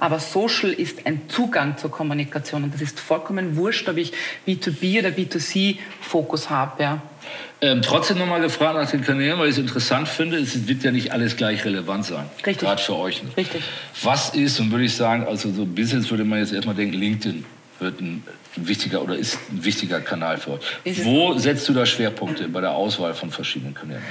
Aber 0.00 0.18
Social 0.18 0.72
ist 0.72 1.06
ein 1.06 1.28
Zugang 1.28 1.76
zur 1.76 1.90
Kommunikation 1.90 2.64
und 2.64 2.72
das 2.72 2.80
ist 2.80 2.98
vollkommen 2.98 3.56
wurscht, 3.56 3.86
ob 3.86 3.98
ich 3.98 4.12
B2B 4.48 5.00
oder 5.00 5.10
B2C 5.10 5.76
Fokus 6.00 6.48
habe. 6.48 6.82
Ja. 6.82 7.02
Ähm, 7.60 7.82
trotzdem 7.82 8.16
nochmal 8.16 8.40
gefragt 8.40 8.76
nach 8.76 8.90
den 8.90 9.02
Kanälen, 9.02 9.38
weil 9.38 9.48
ich 9.48 9.56
es 9.56 9.58
interessant 9.58 10.08
finde, 10.08 10.38
es 10.38 10.66
wird 10.66 10.82
ja 10.82 10.90
nicht 10.90 11.12
alles 11.12 11.36
gleich 11.36 11.66
relevant 11.66 12.06
sein. 12.06 12.24
Richtig. 12.38 12.60
Gerade 12.60 12.80
für 12.80 12.96
euch. 12.96 13.22
Richtig. 13.36 13.62
Was 14.02 14.30
ist, 14.30 14.58
und 14.58 14.70
würde 14.70 14.84
ich 14.84 14.96
sagen, 14.96 15.26
also 15.26 15.52
so 15.52 15.66
Business 15.66 16.10
würde 16.10 16.24
man 16.24 16.38
jetzt 16.38 16.54
erstmal 16.54 16.74
denken, 16.74 16.94
LinkedIn 16.94 17.44
wird 17.78 18.00
ein 18.00 18.24
wichtiger 18.56 19.02
oder 19.02 19.16
ist 19.16 19.38
ein 19.50 19.62
wichtiger 19.62 20.00
Kanal 20.00 20.38
für 20.38 20.52
euch. 20.52 21.04
Wo 21.04 21.36
setzt 21.36 21.68
du 21.68 21.74
da 21.74 21.84
Schwerpunkte 21.84 22.48
bei 22.48 22.62
der 22.62 22.72
Auswahl 22.72 23.12
von 23.12 23.30
verschiedenen 23.30 23.74
Kanälen? 23.74 24.02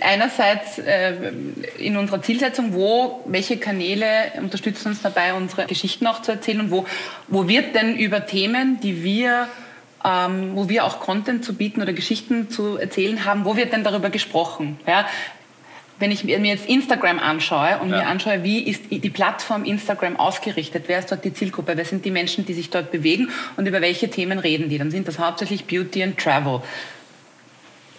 Einerseits 0.00 0.78
äh, 0.78 1.32
in 1.78 1.96
unserer 1.96 2.22
Zielsetzung, 2.22 2.74
wo, 2.74 3.22
welche 3.26 3.56
Kanäle 3.56 4.06
unterstützen 4.38 4.88
uns 4.88 5.02
dabei, 5.02 5.34
unsere 5.34 5.66
Geschichten 5.66 6.06
auch 6.06 6.22
zu 6.22 6.32
erzählen 6.32 6.60
und 6.60 6.70
wo, 6.70 6.86
wo 7.28 7.48
wird 7.48 7.74
denn 7.74 7.96
über 7.96 8.26
Themen, 8.26 8.80
die 8.80 9.02
wir 9.02 9.48
ähm, 10.02 10.52
wo 10.54 10.70
wir 10.70 10.86
auch 10.86 11.00
Content 11.00 11.44
zu 11.44 11.54
bieten 11.54 11.82
oder 11.82 11.92
Geschichten 11.92 12.48
zu 12.48 12.78
erzählen 12.78 13.26
haben, 13.26 13.44
wo 13.44 13.56
wird 13.56 13.74
denn 13.74 13.84
darüber 13.84 14.08
gesprochen? 14.08 14.78
Ja? 14.86 15.06
wenn 16.00 16.10
ich 16.10 16.24
mir 16.24 16.38
jetzt 16.38 16.66
Instagram 16.66 17.18
anschaue 17.18 17.78
und 17.78 17.90
ja. 17.90 17.98
mir 17.98 18.06
anschaue, 18.06 18.42
wie 18.42 18.62
ist 18.62 18.84
die 18.90 19.10
Plattform 19.10 19.64
Instagram 19.64 20.16
ausgerichtet, 20.16 20.84
wer 20.86 20.98
ist 20.98 21.12
dort 21.12 21.24
die 21.24 21.34
Zielgruppe, 21.34 21.76
wer 21.76 21.84
sind 21.84 22.04
die 22.06 22.10
Menschen, 22.10 22.46
die 22.46 22.54
sich 22.54 22.70
dort 22.70 22.90
bewegen 22.90 23.28
und 23.56 23.68
über 23.68 23.82
welche 23.82 24.08
Themen 24.08 24.38
reden 24.38 24.70
die, 24.70 24.78
dann 24.78 24.90
sind 24.90 25.06
das 25.06 25.18
hauptsächlich 25.18 25.66
Beauty 25.66 26.02
and 26.02 26.18
Travel. 26.18 26.62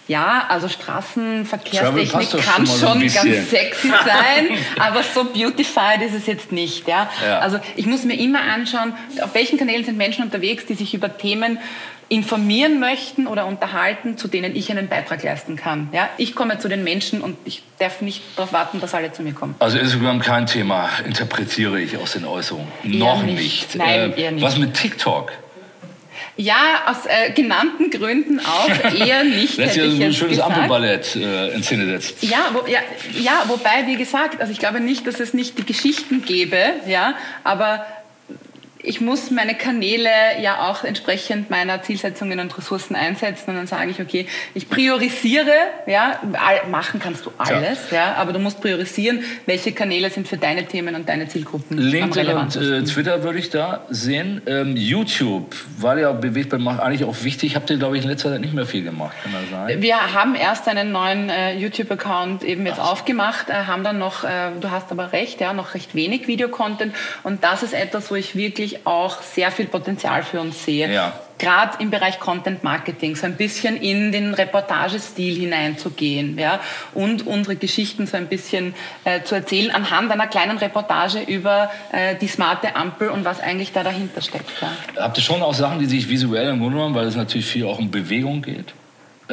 Ja, 0.08 0.46
also 0.48 0.68
Straßenverkehrstechnik 0.68 2.44
kann 2.44 2.66
schon, 2.66 2.78
schon 2.78 3.00
ganz 3.00 3.50
sexy 3.50 3.88
sein, 4.04 4.58
aber 4.78 5.02
so 5.02 5.24
beautified 5.24 6.02
ist 6.04 6.14
es 6.14 6.26
jetzt 6.26 6.50
nicht. 6.50 6.88
Ja? 6.88 7.08
ja? 7.24 7.38
Also 7.38 7.60
ich 7.76 7.86
muss 7.86 8.04
mir 8.04 8.18
immer 8.18 8.40
anschauen, 8.40 8.94
auf 9.22 9.34
welchen 9.34 9.58
Kanälen 9.58 9.84
sind 9.84 9.96
Menschen 9.96 10.24
unterwegs, 10.24 10.66
die 10.66 10.74
sich 10.74 10.92
über 10.94 11.16
Themen 11.16 11.58
informieren 12.08 12.78
möchten 12.78 13.26
oder 13.26 13.46
unterhalten, 13.46 14.18
zu 14.18 14.28
denen 14.28 14.54
ich 14.54 14.70
einen 14.70 14.88
Beitrag 14.88 15.22
leisten 15.22 15.56
kann. 15.56 15.88
Ja? 15.92 16.10
Ich 16.18 16.34
komme 16.34 16.58
zu 16.58 16.68
den 16.68 16.84
Menschen 16.84 17.22
und 17.22 17.38
ich 17.46 17.62
darf 17.78 18.02
nicht 18.02 18.22
darauf 18.36 18.52
warten, 18.52 18.80
dass 18.80 18.94
alle 18.94 19.12
zu 19.12 19.22
mir 19.22 19.32
kommen. 19.32 19.54
Also 19.60 19.78
Instagram 19.78 20.20
kein 20.20 20.46
Thema, 20.46 20.90
interpretiere 21.06 21.80
ich 21.80 21.96
aus 21.96 22.12
den 22.12 22.26
Äußerungen. 22.26 22.68
Eher 22.84 22.98
Noch 22.98 23.22
nicht. 23.22 23.38
nicht. 23.38 23.74
Nein, 23.76 24.12
äh, 24.12 24.20
eher 24.20 24.32
nicht. 24.32 24.44
Was 24.44 24.58
mit 24.58 24.74
TikTok? 24.74 25.32
Ja, 26.36 26.82
aus 26.86 27.06
äh, 27.06 27.30
genannten 27.32 27.90
Gründen 27.90 28.40
auch 28.40 28.94
eher 28.98 29.24
nicht. 29.24 29.56
Lässt 29.56 29.74
sich 29.74 29.82
also 29.82 30.02
ein 30.02 30.12
schönes. 30.12 30.40
Ampelballett 30.40 31.16
äh, 31.16 31.54
in 31.54 31.62
Szene 31.62 31.86
setzt. 31.86 32.22
Ja, 32.22 32.50
wo, 32.52 32.66
ja, 32.66 32.80
ja, 33.20 33.44
wobei, 33.48 33.86
wie 33.86 33.96
gesagt, 33.96 34.40
also 34.40 34.52
ich 34.52 34.58
glaube 34.58 34.80
nicht, 34.80 35.06
dass 35.06 35.20
es 35.20 35.34
nicht 35.34 35.58
die 35.58 35.66
Geschichten 35.66 36.24
gäbe, 36.24 36.58
ja, 36.86 37.14
aber 37.44 37.86
ich 38.82 39.00
muss 39.00 39.30
meine 39.30 39.54
Kanäle 39.54 40.10
ja 40.40 40.68
auch 40.68 40.84
entsprechend 40.84 41.50
meiner 41.50 41.82
Zielsetzungen 41.82 42.40
und 42.40 42.56
Ressourcen 42.56 42.96
einsetzen 42.96 43.50
und 43.50 43.56
dann 43.56 43.66
sage 43.66 43.90
ich, 43.90 44.00
okay, 44.00 44.26
ich 44.54 44.68
priorisiere, 44.68 45.52
ja, 45.86 46.20
machen 46.70 47.00
kannst 47.00 47.26
du 47.26 47.32
alles, 47.38 47.90
ja. 47.90 47.96
ja 47.96 48.14
aber 48.14 48.32
du 48.32 48.38
musst 48.38 48.60
priorisieren, 48.60 49.22
welche 49.46 49.72
Kanäle 49.72 50.10
sind 50.10 50.26
für 50.26 50.36
deine 50.36 50.66
Themen 50.66 50.94
und 50.94 51.08
deine 51.08 51.28
Zielgruppen 51.28 51.78
LinkedIn 51.78 52.36
und 52.36 52.56
äh, 52.56 52.82
Twitter 52.84 53.22
würde 53.22 53.38
ich 53.38 53.50
da 53.50 53.86
sehen. 53.88 54.42
Ähm, 54.46 54.76
YouTube 54.76 55.54
war 55.78 55.98
ja 55.98 56.12
bewegt 56.12 56.52
eigentlich 56.52 57.04
auch 57.04 57.22
wichtig. 57.22 57.56
Habt 57.56 57.70
ihr, 57.70 57.76
glaube 57.76 57.96
ich, 57.96 58.02
in 58.02 58.10
letzter 58.10 58.30
Zeit 58.30 58.40
nicht 58.40 58.54
mehr 58.54 58.66
viel 58.66 58.82
gemacht, 58.82 59.14
kann 59.22 59.32
das 59.32 59.50
sein? 59.50 59.80
Wir 59.80 60.12
haben 60.14 60.34
erst 60.34 60.68
einen 60.68 60.92
neuen 60.92 61.28
äh, 61.30 61.54
YouTube-Account 61.56 62.42
eben 62.42 62.66
jetzt 62.66 62.80
Ach. 62.80 62.92
aufgemacht, 62.92 63.48
äh, 63.48 63.52
haben 63.52 63.84
dann 63.84 63.98
noch, 63.98 64.24
äh, 64.24 64.50
du 64.60 64.70
hast 64.70 64.90
aber 64.90 65.12
recht, 65.12 65.40
ja, 65.40 65.52
noch 65.52 65.74
recht 65.74 65.94
wenig 65.94 66.26
Videocontent 66.26 66.94
und 67.22 67.44
das 67.44 67.62
ist 67.62 67.74
etwas, 67.74 68.10
wo 68.10 68.16
ich 68.16 68.34
wirklich 68.34 68.71
ich 68.72 68.86
auch 68.86 69.22
sehr 69.22 69.50
viel 69.50 69.66
Potenzial 69.66 70.22
für 70.22 70.40
uns 70.40 70.64
sehe. 70.64 70.92
Ja. 70.92 71.12
Gerade 71.38 71.82
im 71.82 71.90
Bereich 71.90 72.20
Content 72.20 72.62
Marketing, 72.62 73.16
so 73.16 73.26
ein 73.26 73.36
bisschen 73.36 73.76
in 73.76 74.12
den 74.12 74.32
Reportagestil 74.32 75.34
hineinzugehen 75.34 76.38
ja, 76.38 76.60
und 76.94 77.26
unsere 77.26 77.56
Geschichten 77.56 78.06
so 78.06 78.16
ein 78.16 78.28
bisschen 78.28 78.74
äh, 79.04 79.22
zu 79.22 79.34
erzählen 79.34 79.72
anhand 79.72 80.12
einer 80.12 80.28
kleinen 80.28 80.58
Reportage 80.58 81.20
über 81.20 81.70
äh, 81.90 82.14
die 82.14 82.28
smarte 82.28 82.76
Ampel 82.76 83.08
und 83.08 83.24
was 83.24 83.40
eigentlich 83.40 83.72
da 83.72 83.82
dahinter 83.82 84.20
steckt. 84.20 84.50
Ja. 84.60 84.70
Habt 85.02 85.18
ihr 85.18 85.24
schon 85.24 85.42
auch 85.42 85.54
Sachen, 85.54 85.80
die 85.80 85.86
sich 85.86 86.08
visuell 86.08 86.48
im 86.48 86.60
Grunde 86.60 86.76
genommen, 86.76 86.94
weil 86.94 87.06
es 87.06 87.16
natürlich 87.16 87.46
viel 87.46 87.64
auch 87.64 87.78
um 87.78 87.90
Bewegung 87.90 88.42
geht, 88.42 88.72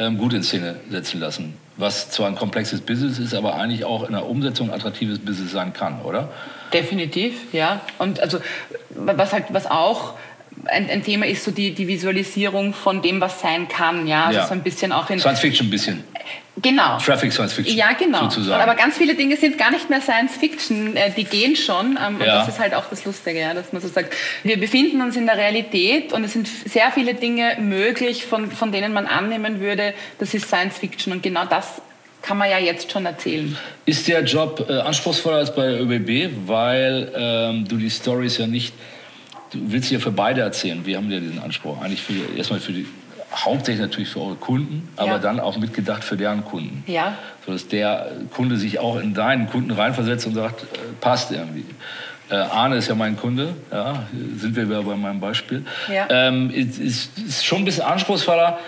ähm, 0.00 0.18
gut 0.18 0.32
in 0.32 0.42
Szene 0.42 0.76
setzen 0.90 1.20
lassen? 1.20 1.54
Was 1.76 2.10
zwar 2.10 2.28
ein 2.28 2.34
komplexes 2.34 2.80
Business 2.80 3.18
ist, 3.18 3.34
aber 3.34 3.54
eigentlich 3.54 3.84
auch 3.84 4.04
in 4.04 4.12
der 4.12 4.26
Umsetzung 4.26 4.70
ein 4.70 4.74
attraktives 4.74 5.18
Business 5.18 5.52
sein 5.52 5.72
kann, 5.72 6.00
oder? 6.02 6.28
Definitiv, 6.72 7.52
ja. 7.52 7.80
Und 7.98 8.20
also 8.20 8.38
was 8.90 9.32
halt, 9.32 9.44
was 9.50 9.66
auch 9.66 10.14
ein, 10.66 10.90
ein, 10.90 11.02
Thema 11.02 11.26
ist 11.26 11.44
so 11.44 11.50
die, 11.50 11.74
die 11.74 11.88
Visualisierung 11.88 12.74
von 12.74 13.02
dem, 13.02 13.20
was 13.20 13.40
sein 13.40 13.68
kann, 13.68 14.06
ja. 14.06 14.26
Also 14.26 14.38
ja. 14.40 14.46
so 14.46 14.54
ein 14.54 14.62
bisschen 14.62 14.92
auch 14.92 15.10
in. 15.10 15.18
Science 15.18 15.40
Fiction 15.40 15.66
ein 15.66 15.70
bisschen. 15.70 16.04
Genau. 16.62 16.98
Traffic 16.98 17.32
Science 17.32 17.54
Fiction. 17.54 17.76
Ja, 17.76 17.92
genau. 17.92 18.22
Sozusagen. 18.24 18.62
Aber 18.62 18.74
ganz 18.74 18.96
viele 18.96 19.14
Dinge 19.14 19.36
sind 19.36 19.56
gar 19.56 19.70
nicht 19.70 19.88
mehr 19.88 20.00
Science 20.00 20.36
Fiction, 20.36 20.96
äh, 20.96 21.10
die 21.10 21.24
gehen 21.24 21.56
schon. 21.56 21.98
Ähm, 22.04 22.16
und 22.16 22.26
ja. 22.26 22.38
das 22.38 22.48
ist 22.48 22.58
halt 22.58 22.74
auch 22.74 22.84
das 22.90 23.04
Lustige, 23.04 23.52
dass 23.54 23.72
man 23.72 23.80
so 23.80 23.88
sagt, 23.88 24.14
wir 24.42 24.58
befinden 24.58 25.00
uns 25.00 25.16
in 25.16 25.26
der 25.26 25.36
Realität 25.36 26.12
und 26.12 26.24
es 26.24 26.32
sind 26.32 26.48
sehr 26.48 26.90
viele 26.92 27.14
Dinge 27.14 27.56
möglich, 27.60 28.26
von, 28.26 28.50
von 28.50 28.72
denen 28.72 28.92
man 28.92 29.06
annehmen 29.06 29.60
würde, 29.60 29.94
das 30.18 30.34
ist 30.34 30.48
Science 30.48 30.78
Fiction. 30.78 31.12
Und 31.12 31.22
genau 31.22 31.44
das 31.46 31.80
kann 32.22 32.36
man 32.36 32.50
ja 32.50 32.58
jetzt 32.58 32.92
schon 32.92 33.06
erzählen. 33.06 33.56
Ist 33.86 34.06
der 34.08 34.22
Job 34.22 34.66
äh, 34.68 34.78
anspruchsvoller 34.80 35.38
als 35.38 35.54
bei 35.54 35.66
der 35.66 35.80
ÖBB, 35.80 36.30
weil 36.46 37.10
ähm, 37.14 37.66
du 37.66 37.76
die 37.76 37.90
Stories 37.90 38.38
ja 38.38 38.46
nicht, 38.46 38.74
du 39.52 39.58
willst 39.72 39.90
ja 39.90 39.98
für 39.98 40.10
beide 40.10 40.42
erzählen. 40.42 40.84
Wir 40.84 40.96
haben 40.96 41.10
ja 41.10 41.20
diesen 41.20 41.40
Anspruch. 41.40 41.80
Eigentlich 41.80 42.02
für, 42.02 42.14
erstmal 42.36 42.60
für 42.60 42.72
die, 42.72 42.86
hauptsächlich 43.32 43.80
natürlich 43.80 44.08
für 44.10 44.20
eure 44.20 44.34
Kunden, 44.34 44.88
aber 44.96 45.12
ja. 45.12 45.18
dann 45.18 45.40
auch 45.40 45.56
mitgedacht 45.56 46.04
für 46.04 46.16
deren 46.16 46.44
Kunden. 46.44 46.82
Ja. 46.86 47.14
Sodass 47.46 47.68
der 47.68 48.10
Kunde 48.34 48.56
sich 48.56 48.78
auch 48.78 48.98
in 48.98 49.14
deinen 49.14 49.48
Kunden 49.48 49.70
reinversetzt 49.70 50.26
und 50.26 50.34
sagt, 50.34 50.62
äh, 50.62 50.66
passt 51.00 51.30
irgendwie. 51.30 51.64
Äh, 52.30 52.34
Arne 52.34 52.76
ist 52.76 52.88
ja 52.88 52.94
mein 52.94 53.16
Kunde, 53.16 53.54
ja, 53.72 54.04
sind 54.36 54.54
wir 54.54 54.68
wieder 54.68 54.82
bei 54.82 54.96
meinem 54.96 55.20
Beispiel. 55.20 55.64
Ja. 55.92 56.06
Ähm, 56.10 56.50
ist, 56.50 56.78
ist, 56.78 57.18
ist 57.18 57.44
schon 57.44 57.58
ein 57.58 57.64
bisschen 57.64 57.84
anspruchsvoller 57.84 58.58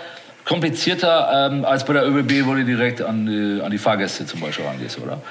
komplizierter 0.45 1.49
ähm, 1.51 1.65
als 1.65 1.85
bei 1.85 1.93
der 1.93 2.05
ÖBB, 2.05 2.45
wo 2.45 2.53
du 2.53 2.65
direkt 2.65 3.01
an 3.01 3.25
die, 3.25 3.61
an 3.61 3.71
die 3.71 3.77
Fahrgäste 3.77 4.25
zum 4.25 4.41
Beispiel 4.41 4.65
rangehst, 4.65 4.99
oder? 4.99 5.21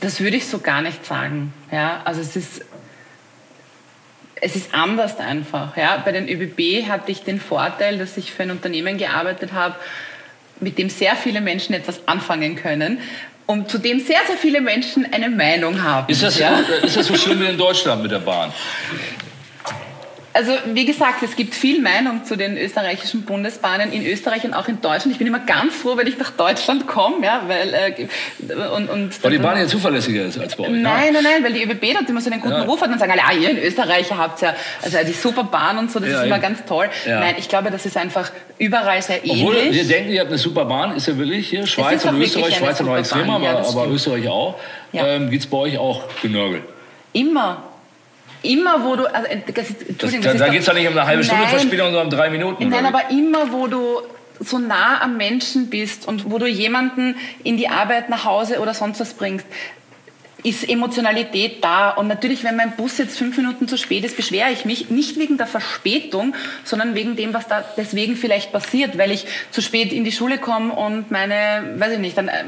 Das 0.00 0.20
würde 0.20 0.36
ich 0.36 0.48
so 0.48 0.58
gar 0.58 0.82
nicht 0.82 1.04
sagen. 1.04 1.52
Ja, 1.70 2.00
also 2.04 2.20
es 2.20 2.34
ist, 2.34 2.64
es 4.40 4.56
ist 4.56 4.74
anders 4.74 5.18
einfach. 5.18 5.76
Ja. 5.76 6.00
Bei 6.04 6.12
den 6.12 6.28
ÖBB 6.28 6.88
hatte 6.88 7.12
ich 7.12 7.22
den 7.22 7.40
Vorteil, 7.40 7.98
dass 7.98 8.16
ich 8.16 8.32
für 8.32 8.44
ein 8.44 8.50
Unternehmen 8.50 8.98
gearbeitet 8.98 9.52
habe, 9.52 9.76
mit 10.60 10.78
dem 10.78 10.90
sehr 10.90 11.16
viele 11.16 11.40
Menschen 11.40 11.74
etwas 11.74 12.06
anfangen 12.06 12.56
können 12.56 12.98
und 13.46 13.70
zu 13.70 13.78
dem 13.78 13.98
sehr, 13.98 14.20
sehr 14.26 14.36
viele 14.36 14.60
Menschen 14.60 15.06
eine 15.12 15.28
Meinung 15.28 15.82
haben. 15.82 16.10
Ist 16.10 16.22
das, 16.22 16.38
ja? 16.38 16.60
ist 16.82 16.96
das 16.96 17.06
so 17.06 17.16
schlimm 17.16 17.40
wie 17.40 17.46
in 17.46 17.58
Deutschland 17.58 18.02
mit 18.02 18.12
der 18.12 18.20
Bahn? 18.20 18.52
Also 20.32 20.52
wie 20.74 20.84
gesagt, 20.84 21.24
es 21.24 21.34
gibt 21.34 21.54
viel 21.56 21.80
Meinung 21.82 22.24
zu 22.24 22.36
den 22.36 22.56
österreichischen 22.56 23.22
Bundesbahnen 23.22 23.92
in 23.92 24.06
Österreich 24.06 24.44
und 24.44 24.54
auch 24.54 24.68
in 24.68 24.80
Deutschland. 24.80 25.10
Ich 25.10 25.18
bin 25.18 25.26
immer 25.26 25.40
ganz 25.40 25.74
froh, 25.74 25.96
wenn 25.96 26.06
ich 26.06 26.18
nach 26.18 26.30
Deutschland 26.30 26.86
komme, 26.86 27.26
ja, 27.26 27.42
weil 27.48 27.74
äh, 27.74 28.68
und, 28.76 28.88
und 28.88 29.24
weil 29.24 29.32
die 29.32 29.38
Bahn 29.38 29.58
ja 29.58 29.66
zuverlässiger 29.66 30.26
ist 30.26 30.38
als 30.38 30.54
bei 30.54 30.64
euch. 30.64 30.70
Ne? 30.70 30.78
Nein, 30.78 31.12
nein, 31.14 31.24
nein, 31.24 31.42
weil 31.42 31.52
die 31.52 31.64
ÖBB 31.64 31.94
dort 31.94 32.08
immer 32.08 32.20
so 32.20 32.30
einen 32.30 32.40
guten 32.40 32.54
ja. 32.54 32.62
Ruf 32.62 32.80
hat 32.80 32.90
und 32.90 33.00
sagen 33.00 33.10
alle, 33.10 33.24
ah, 33.24 33.32
ihr 33.32 33.50
in 33.50 33.58
Österreich 33.58 34.12
habt 34.12 34.40
ja 34.42 34.54
also 34.82 34.98
die 35.04 35.12
super 35.12 35.42
Bahn 35.42 35.78
und 35.78 35.90
so, 35.90 35.98
das 35.98 36.10
ja, 36.10 36.20
ist 36.20 36.26
immer 36.26 36.36
eben. 36.36 36.42
ganz 36.42 36.64
toll. 36.64 36.88
Ja. 37.06 37.18
Nein, 37.18 37.34
ich 37.36 37.48
glaube, 37.48 37.72
das 37.72 37.84
ist 37.84 37.96
einfach 37.96 38.30
überall 38.58 39.02
sehr 39.02 39.24
ähnlich. 39.24 39.42
Obwohl 39.42 39.72
wir 39.72 39.84
denken, 39.84 40.12
ihr 40.12 40.20
habt 40.20 40.30
eine 40.30 40.38
super 40.38 40.64
Bahn, 40.64 40.94
ist 40.94 41.08
ja 41.08 41.18
wirklich 41.18 41.48
hier 41.48 41.66
Schweiz 41.66 42.04
und 42.04 42.20
Österreich, 42.20 42.54
Schweiz 42.54 42.80
noch 42.80 42.96
extremer, 42.96 43.34
aber, 43.34 43.68
aber 43.68 43.88
Österreich 43.88 44.28
auch. 44.28 44.54
Ähm, 44.92 45.28
Gibt 45.30 45.42
es 45.42 45.50
bei 45.50 45.56
euch 45.56 45.78
auch 45.78 46.04
Genörgel? 46.22 46.62
Immer. 47.12 47.69
Immer, 48.42 48.84
wo 48.84 48.96
du. 48.96 49.06
Also, 49.06 49.28
das, 49.54 49.70
Entschuldigung, 49.70 50.22
das, 50.22 50.32
das 50.32 50.38
da 50.38 50.48
geht 50.48 50.60
es 50.60 50.66
ja 50.66 50.72
nicht 50.72 50.88
um 50.88 50.96
eine 50.96 51.06
halbe 51.06 51.24
Stunde 51.24 51.42
nein, 51.42 51.50
Verspielung, 51.50 51.86
sondern 51.88 52.04
um 52.04 52.10
drei 52.10 52.30
Minuten. 52.30 52.68
Nein, 52.68 52.86
aber 52.86 53.10
immer, 53.10 53.52
wo 53.52 53.66
du 53.66 54.00
so 54.40 54.58
nah 54.58 55.02
am 55.02 55.16
Menschen 55.16 55.68
bist 55.68 56.08
und 56.08 56.30
wo 56.30 56.38
du 56.38 56.46
jemanden 56.46 57.16
in 57.44 57.56
die 57.58 57.68
Arbeit, 57.68 58.08
nach 58.08 58.24
Hause 58.24 58.60
oder 58.60 58.72
sonst 58.72 58.98
was 59.00 59.12
bringst, 59.12 59.46
ist 60.42 60.68
Emotionalität 60.68 61.62
da. 61.62 61.90
Und 61.90 62.08
natürlich, 62.08 62.44
wenn 62.44 62.56
mein 62.56 62.72
Bus 62.76 62.98
jetzt 62.98 63.18
fünf 63.18 63.36
Minuten 63.36 63.68
zu 63.68 63.76
spät 63.76 64.04
ist, 64.04 64.16
beschwere 64.16 64.50
ich 64.50 64.64
mich 64.64 64.90
nicht 64.90 65.18
wegen 65.18 65.36
der 65.36 65.46
Verspätung, 65.46 66.34
sondern 66.64 66.94
wegen 66.94 67.16
dem, 67.16 67.34
was 67.34 67.48
da 67.48 67.64
deswegen 67.76 68.16
vielleicht 68.16 68.52
passiert, 68.52 68.98
weil 68.98 69.10
ich 69.10 69.26
zu 69.50 69.60
spät 69.60 69.92
in 69.92 70.04
die 70.04 70.12
Schule 70.12 70.38
komme 70.38 70.72
und 70.72 71.10
meine, 71.10 71.74
weiß 71.76 71.92
ich 71.94 71.98
nicht, 71.98 72.16
dann 72.16 72.28
äh, 72.28 72.44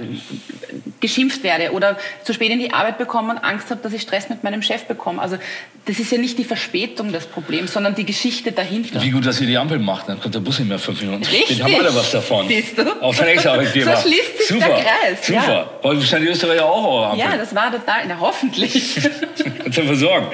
geschimpft 1.01 1.43
werde 1.43 1.73
oder 1.73 1.99
zu 2.25 2.33
spät 2.33 2.51
in 2.51 2.59
die 2.59 2.73
Arbeit 2.73 2.99
bekomme 2.99 3.33
und 3.33 3.39
Angst 3.39 3.71
habe, 3.71 3.81
dass 3.83 3.93
ich 3.93 4.03
Stress 4.03 4.29
mit 4.29 4.45
meinem 4.45 4.63
Chef 4.63 4.85
bekomme. 4.85 5.21
Also 5.21 5.37
das 5.85 5.99
ist 5.99 6.13
ja 6.13 6.19
nicht 6.19 6.39
die 6.39 6.45
Verspätung 6.45 7.13
des 7.13 7.27
Problems, 7.27 7.73
sondern 7.73 7.95
die 7.95 8.05
Geschichte 8.05 8.53
dahinter. 8.53 9.03
Wie 9.03 9.11
gut, 9.11 9.27
dass 9.27 9.41
ihr 9.41 9.49
die 9.49 9.59
Ampel 9.59 9.79
macht, 9.79 10.09
dann 10.09 10.21
kommt 10.21 10.35
der 10.35 10.41
Bus 10.41 10.61
nicht 10.61 10.69
mehr 10.69 10.79
fünf 10.79 11.01
Minuten 11.03 11.25
Richtig. 11.25 11.57
spät. 11.59 11.63
haben 11.63 11.75
alle 11.75 11.95
was 11.95 12.13
davon. 12.13 12.47
Siehst 12.47 12.79
du? 12.79 13.03
Auf 13.03 13.17
sein 13.17 13.29
Ex-Arbeitgeber. 13.29 13.97
So 13.97 14.09
schließt 14.09 14.39
sich 14.39 14.47
Super. 14.49 14.67
der 14.67 14.77
Kreis. 14.77 15.27
Super. 15.27 15.47
Ja. 15.49 15.71
Weil 15.83 15.97
wahrscheinlich 15.97 16.31
die 16.31 16.35
Österreicher 16.35 16.65
auch 16.67 17.11
Ampel. 17.11 17.21
Ja, 17.21 17.37
das 17.37 17.55
war 17.55 17.71
total, 17.85 18.07
na 18.09 18.21
hoffentlich. 18.21 18.95
Zu 19.71 19.83
versorgen. 19.83 20.27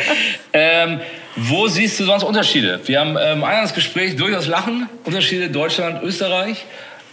Ähm, 0.52 1.00
wo 1.36 1.68
siehst 1.68 2.00
du 2.00 2.04
sonst 2.04 2.24
Unterschiede? 2.24 2.80
Wir 2.86 3.00
haben 3.00 3.16
ähm, 3.20 3.44
Eingangsgespräch 3.44 4.16
durchaus 4.16 4.46
Lachen, 4.46 4.88
Unterschiede 5.04 5.50
Deutschland, 5.50 6.02
Österreich. 6.02 6.64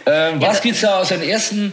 Ähm, 0.06 0.40
was 0.40 0.62
ja, 0.64 0.70
es 0.70 0.80
da 0.80 1.00
aus 1.00 1.08
den 1.08 1.22
ersten 1.22 1.72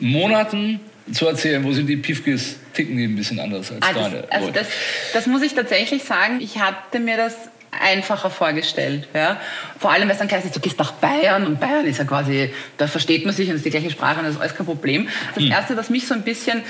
Monaten 0.00 0.80
zu 1.12 1.26
erzählen? 1.26 1.62
Wo 1.64 1.72
sind 1.72 1.86
die 1.86 1.96
Piefkes? 1.96 2.56
Ticken 2.72 2.96
die 2.96 3.04
ein 3.04 3.16
bisschen 3.16 3.38
anders 3.38 3.70
als 3.70 3.82
also, 3.82 4.00
deine? 4.00 4.24
Also 4.30 4.50
das, 4.50 4.66
das 5.12 5.26
muss 5.26 5.42
ich 5.42 5.54
tatsächlich 5.54 6.04
sagen. 6.04 6.40
Ich 6.40 6.58
hatte 6.58 7.00
mir 7.00 7.18
das 7.18 7.34
einfacher 7.72 8.30
vorgestellt. 8.30 9.08
Ja? 9.14 9.40
Vor 9.78 9.90
allem, 9.90 10.04
weil 10.04 10.12
es 10.12 10.18
dann 10.18 10.30
heißt, 10.30 10.54
du 10.54 10.60
gehst 10.60 10.78
nach 10.78 10.92
Bayern 10.92 11.46
und 11.46 11.58
Bayern 11.58 11.86
ist 11.86 11.98
ja 11.98 12.04
quasi, 12.04 12.50
da 12.76 12.86
versteht 12.86 13.24
man 13.24 13.34
sich 13.34 13.48
und 13.48 13.56
ist 13.56 13.64
die 13.64 13.70
gleiche 13.70 13.90
Sprache 13.90 14.18
und 14.18 14.26
das 14.26 14.34
ist 14.34 14.40
alles 14.40 14.54
kein 14.54 14.66
Problem. 14.66 15.08
Das 15.34 15.42
hm. 15.42 15.50
Erste, 15.50 15.76
was 15.76 15.90
mich 15.90 16.06
so 16.06 16.14
ein 16.14 16.22
bisschen 16.22 16.62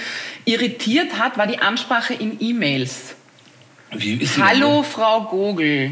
irritiert 0.45 1.19
hat, 1.19 1.37
war 1.37 1.47
die 1.47 1.59
Ansprache 1.59 2.15
in 2.15 2.37
E-Mails. 2.41 3.15
Ist 3.91 4.39
Hallo? 4.39 4.83
Frau 4.83 5.25
Gogel. 5.25 5.91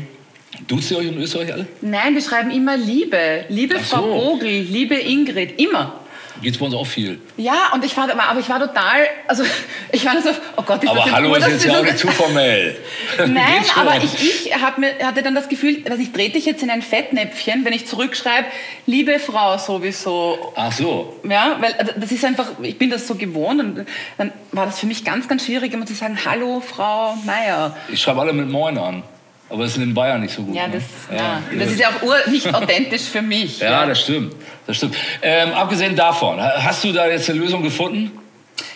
Duzt 0.67 0.91
ihr 0.91 0.99
euch 0.99 1.07
in 1.07 1.19
Österreich 1.19 1.53
alle? 1.53 1.67
Nein, 1.81 2.15
wir 2.15 2.23
schreiben 2.23 2.51
immer 2.51 2.77
Liebe. 2.77 3.45
Liebe 3.49 3.79
so. 3.79 3.97
Frau 3.97 4.03
Gogel, 4.03 4.63
liebe 4.63 4.95
Ingrid, 4.95 5.61
immer. 5.61 6.00
Geht's 6.43 6.59
bei 6.59 6.67
uns 6.67 6.75
auch 6.75 6.87
viel. 6.87 7.21
Ja, 7.37 7.71
und 7.75 7.85
ich 7.85 7.97
war, 7.97 8.09
aber 8.11 8.41
ich 8.41 8.49
war 8.49 8.59
total, 8.59 9.07
also 9.27 9.45
ich 9.93 10.05
war 10.05 10.21
so, 10.21 10.31
oh 10.57 10.63
Gott, 10.63 10.83
ist 10.83 10.91
aber 10.91 10.99
das 10.99 11.07
jetzt 11.07 11.15
hallo 11.15 11.29
nur, 11.29 11.39
ist 11.39 11.49
jetzt 11.49 11.65
ja 11.65 11.79
auch 11.79 11.83
nicht 11.83 11.99
zu 11.99 12.09
formell. 12.09 12.77
Nein, 13.19 13.63
Geht 13.63 13.77
aber 13.77 13.97
ich, 13.97 14.47
ich 14.47 14.55
hab 14.55 14.79
mir, 14.79 14.95
hatte 15.03 15.23
dann 15.23 15.35
das 15.35 15.49
Gefühl, 15.49 15.83
dass 15.83 15.99
ich 15.99 16.13
trete 16.13 16.33
dich 16.33 16.47
jetzt 16.47 16.63
in 16.63 16.71
ein 16.71 16.83
Fettnäpfchen, 16.83 17.65
wenn 17.65 17.73
ich 17.73 17.87
zurückschreibe, 17.87 18.47
liebe 18.87 19.19
Frau 19.19 19.59
sowieso. 19.59 20.53
Ach 20.57 20.73
so. 20.73 21.17
Ja, 21.29 21.57
weil 21.61 21.75
also, 21.75 21.93
das 21.97 22.13
ist 22.13 22.25
einfach, 22.25 22.47
ich 22.63 22.79
bin 22.79 22.91
das 22.91 23.07
so 23.07 23.15
gewohnt 23.15 23.61
und 23.61 23.87
dann 24.19 24.33
war 24.53 24.67
das 24.67 24.79
für 24.79 24.87
mich 24.87 25.05
ganz, 25.05 25.29
ganz 25.29 25.45
schwierig, 25.45 25.73
immer 25.73 25.87
zu 25.87 25.95
sagen, 25.95 26.19
hallo 26.25 26.61
Frau 26.61 27.17
Meier. 27.25 27.77
Ich 27.89 28.01
schreibe 28.01 28.21
alle 28.21 28.33
mit 28.33 28.49
Moin 28.49 28.79
an. 28.79 29.03
Aber 29.51 29.65
das 29.65 29.77
ist 29.77 29.83
in 29.83 29.93
Bayern 29.95 30.21
nicht 30.21 30.33
so 30.35 30.43
gut. 30.43 30.55
Ja, 30.55 30.69
ne? 30.69 30.75
das, 30.75 31.19
ja. 31.19 31.43
das 31.59 31.73
ist 31.73 31.81
ja 31.81 31.89
auch 31.89 32.03
ur 32.03 32.17
nicht 32.31 32.55
authentisch 32.55 33.03
für 33.03 33.21
mich. 33.23 33.59
Ja, 33.59 33.85
das 33.85 34.01
stimmt. 34.01 34.35
Das 34.67 34.77
stimmt. 34.77 34.95
Ähm, 35.23 35.53
abgesehen 35.53 35.97
davon, 35.97 36.41
ha- 36.41 36.63
hast 36.63 36.85
du 36.85 36.93
da 36.93 37.09
jetzt 37.09 37.29
eine 37.29 37.41
Lösung 37.41 37.63
gefunden? 37.63 38.13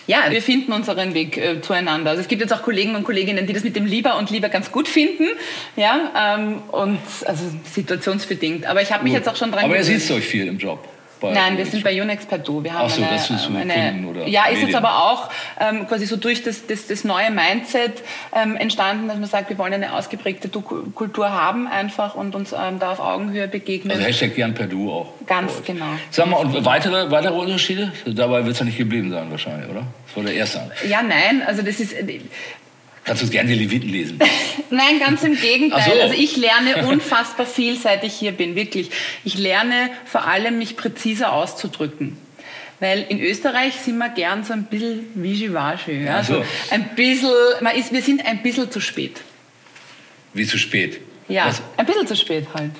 Ja, 0.07 0.25
wir 0.29 0.41
finden 0.41 0.71
unseren 0.73 1.13
Weg 1.13 1.37
äh, 1.37 1.61
zueinander. 1.61 2.11
Also 2.11 2.21
es 2.21 2.27
gibt 2.27 2.41
jetzt 2.41 2.53
auch 2.53 2.61
Kollegen 2.61 2.95
und 2.95 3.03
Kolleginnen, 3.05 3.47
die 3.47 3.53
das 3.53 3.63
mit 3.63 3.75
dem 3.75 3.85
Lieber 3.85 4.17
und 4.17 4.29
Lieber 4.29 4.49
ganz 4.49 4.71
gut 4.71 4.87
finden. 4.87 5.25
Ja, 5.75 6.35
ähm, 6.37 6.61
und 6.71 6.99
also 7.25 7.43
situationsbedingt. 7.73 8.65
Aber 8.65 8.81
ich 8.81 8.91
habe 8.91 9.03
mich 9.03 9.13
jetzt 9.13 9.27
auch 9.27 9.35
schon 9.35 9.51
dran 9.51 9.65
Aber 9.65 9.75
ihr 9.77 9.83
seht 9.83 10.11
euch 10.11 10.25
viel 10.25 10.47
im 10.47 10.57
Job. 10.57 10.87
Bei- 11.25 11.33
Nein, 11.33 11.57
wir 11.57 11.65
sind 11.65 11.83
bei 11.83 12.01
Unex 12.01 12.25
per 12.25 12.37
Du. 12.37 12.63
Wir 12.63 12.73
haben 12.73 12.85
Ach 12.85 12.89
so, 12.89 13.01
eine, 13.01 13.11
das 13.11 13.29
ist 13.29 13.43
so 13.43 13.55
eine, 13.55 13.73
Kunden 13.73 14.05
oder 14.05 14.27
Ja, 14.27 14.43
ist 14.45 14.51
jetzt 14.53 14.61
Medien. 14.63 14.75
aber 14.77 15.03
auch 15.11 15.29
ähm, 15.59 15.87
quasi 15.87 16.05
so 16.05 16.15
durch 16.17 16.43
das, 16.43 16.65
das, 16.67 16.87
das 16.87 17.03
neue 17.03 17.31
Mindset 17.31 18.03
ähm, 18.33 18.55
entstanden, 18.55 19.07
dass 19.07 19.17
man 19.17 19.29
sagt, 19.29 19.49
wir 19.49 19.57
wollen 19.57 19.73
eine 19.73 19.93
ausgeprägte 19.93 20.47
Du-Kultur 20.49 21.31
haben 21.31 21.67
einfach 21.67 22.15
und 22.15 22.35
uns 22.35 22.53
ähm, 22.53 22.79
da 22.79 22.91
auf 22.91 22.99
Augenhöhe 22.99 23.47
begegnen. 23.47 23.91
Also 23.91 24.03
Hashtag 24.05 24.35
gern 24.35 24.53
per 24.53 24.67
Du 24.67 24.91
auch. 24.91 25.07
Ganz 25.27 25.61
genau. 25.65 25.85
Sag 26.11 26.27
mal, 26.27 26.37
und 26.37 26.65
weitere, 26.65 27.09
weitere 27.11 27.33
Unterschiede? 27.33 27.91
Dabei 28.05 28.43
wird 28.45 28.53
es 28.53 28.59
ja 28.59 28.65
nicht 28.65 28.77
geblieben 28.77 29.11
sein 29.11 29.29
wahrscheinlich, 29.31 29.69
oder? 29.69 29.83
Das 30.07 30.15
war 30.15 30.23
der 30.23 30.33
erste. 30.33 30.71
ja, 30.87 31.01
nein, 31.01 31.41
also 31.45 31.61
das 31.61 31.79
ist... 31.79 31.93
Kannst 33.05 33.21
du 33.21 33.29
gerne 33.29 33.49
die 33.49 33.55
Leviten 33.55 33.89
lesen? 33.89 34.19
Nein, 34.71 34.99
ganz 34.99 35.23
im 35.23 35.39
Gegenteil. 35.39 35.83
So. 35.83 36.01
Also 36.01 36.15
ich 36.15 36.37
lerne 36.37 36.87
unfassbar 36.87 37.45
viel, 37.45 37.77
seit 37.77 38.03
ich 38.03 38.13
hier 38.13 38.31
bin, 38.31 38.55
wirklich. 38.55 38.89
Ich 39.23 39.37
lerne 39.37 39.89
vor 40.05 40.25
allem, 40.27 40.57
mich 40.57 40.75
präziser 40.75 41.31
auszudrücken. 41.31 42.17
Weil 42.79 43.05
in 43.07 43.21
Österreich 43.21 43.75
sind 43.75 43.97
wir 43.99 44.09
gern 44.09 44.43
so 44.43 44.53
ein 44.53 44.65
bisschen 44.65 45.05
wischiwaschi. 45.13 46.03
Ja? 46.03 46.17
Ach 46.19 46.25
so. 46.25 46.33
So 46.35 46.43
ein 46.71 46.89
bisschen, 46.95 47.29
man 47.61 47.75
ist, 47.75 47.93
wir 47.93 48.01
sind 48.01 48.25
ein 48.25 48.41
bisschen 48.41 48.69
zu 48.71 48.81
spät. 48.81 49.21
Wie 50.33 50.45
zu 50.45 50.57
spät. 50.57 50.99
Ja, 51.27 51.45
Was? 51.47 51.61
ein 51.77 51.85
bisschen 51.85 52.07
zu 52.07 52.15
spät 52.15 52.47
halt. 52.53 52.71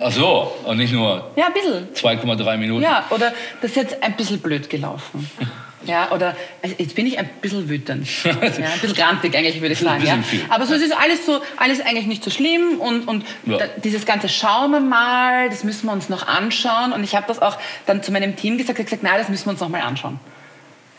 Ach 0.00 0.12
so, 0.12 0.56
und 0.64 0.78
nicht 0.78 0.92
nur 0.92 1.32
Ja, 1.36 1.46
ein 1.46 1.52
bisschen. 1.52 1.88
2,3 1.94 2.56
Minuten. 2.56 2.82
Ja, 2.82 3.04
oder 3.10 3.34
das 3.60 3.72
ist 3.72 3.76
jetzt 3.76 4.02
ein 4.02 4.16
bisschen 4.16 4.38
blöd 4.38 4.70
gelaufen. 4.70 5.28
Ja, 5.84 6.10
oder 6.12 6.36
also 6.62 6.74
jetzt 6.78 6.94
bin 6.94 7.06
ich 7.06 7.18
ein 7.18 7.28
bisschen 7.40 7.68
wütend. 7.68 8.08
Ja, 8.24 8.32
ein 8.32 8.80
bisschen 8.80 8.94
grantig 8.94 9.34
eigentlich, 9.36 9.60
würde 9.60 9.74
ich 9.74 9.78
sagen. 9.78 10.04
Ja. 10.04 10.18
Aber 10.48 10.66
so 10.66 10.74
es 10.74 10.82
ist 10.82 10.92
alles 10.92 11.24
so, 11.24 11.40
alles 11.56 11.80
eigentlich 11.80 12.06
nicht 12.06 12.24
so 12.24 12.30
schlimm 12.30 12.80
und, 12.80 13.06
und 13.06 13.24
Ja. 13.46 13.58
da, 13.58 13.66
dieses 13.82 14.04
ganze 14.04 14.28
schauen 14.28 14.72
wir 14.72 14.80
mal, 14.80 15.48
das 15.48 15.64
müssen 15.64 15.86
wir 15.86 15.92
uns 15.92 16.08
noch 16.08 16.26
anschauen. 16.26 16.92
Und 16.92 17.04
ich 17.04 17.14
habe 17.14 17.26
das 17.28 17.40
auch 17.40 17.58
dann 17.86 18.02
zu 18.02 18.10
meinem 18.12 18.36
Team 18.36 18.58
gesagt, 18.58 18.78
ich 18.78 18.86
gesagt, 18.86 19.02
nein, 19.02 19.14
das 19.18 19.28
müssen 19.28 19.46
wir 19.46 19.52
uns 19.52 19.60
noch 19.60 19.68
mal 19.68 19.80
anschauen. 19.82 20.18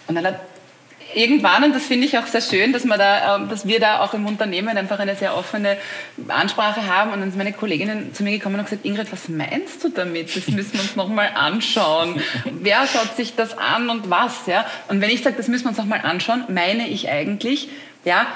Und 0.08 0.16
dann 0.16 0.26
hat 0.26 0.40
irgendwann, 1.16 1.64
und 1.64 1.76
das 1.76 1.86
finde 1.86 2.06
ich 2.06 2.18
auch 2.18 2.28
sehr 2.28 2.42
schön, 2.42 2.74
dass, 2.74 2.84
man 2.84 3.00
da, 3.00 3.36
ähm, 3.36 3.50
dass 3.50 3.68
wir 3.68 3.80
da 3.80 4.00
auch 4.00 4.14
im 4.14 4.26
Unternehmen 4.26 4.78
einfach 4.78 5.00
eine 5.00 5.16
sehr 5.16 5.36
offene 5.36 5.78
Ansprache 6.28 6.88
haben. 6.88 7.12
Und 7.12 7.22
dann 7.22 7.30
sind 7.32 7.38
meine 7.38 7.54
Kolleginnen 7.54 8.14
zu 8.14 8.24
mir 8.24 8.32
gekommen 8.32 8.60
und 8.60 8.66
gesagt, 8.66 8.86
Ingrid, 8.86 9.12
was 9.12 9.30
meinst 9.30 9.84
du 9.84 9.90
damit? 9.90 10.36
Das 10.36 10.48
müssen 10.48 10.74
wir 10.74 10.82
uns 10.82 10.96
nochmal 10.96 11.32
anschauen. 11.36 12.22
Wer 12.46 12.88
schaut 12.88 13.16
sich 13.16 13.36
das 13.36 13.58
an 13.58 13.90
und 13.90 14.10
was? 14.10 14.46
Ja? 14.48 14.66
Und 14.88 15.02
wenn 15.02 15.10
ich 15.10 15.24
sage, 15.24 15.36
das 15.38 15.48
müssen 15.48 15.66
wir 15.66 15.70
uns 15.70 15.78
nochmal 15.78 16.02
anschauen, 16.04 16.44
meine 16.48 16.88
ich 16.88 17.10
eigentlich, 17.10 17.70
ja, 18.06 18.28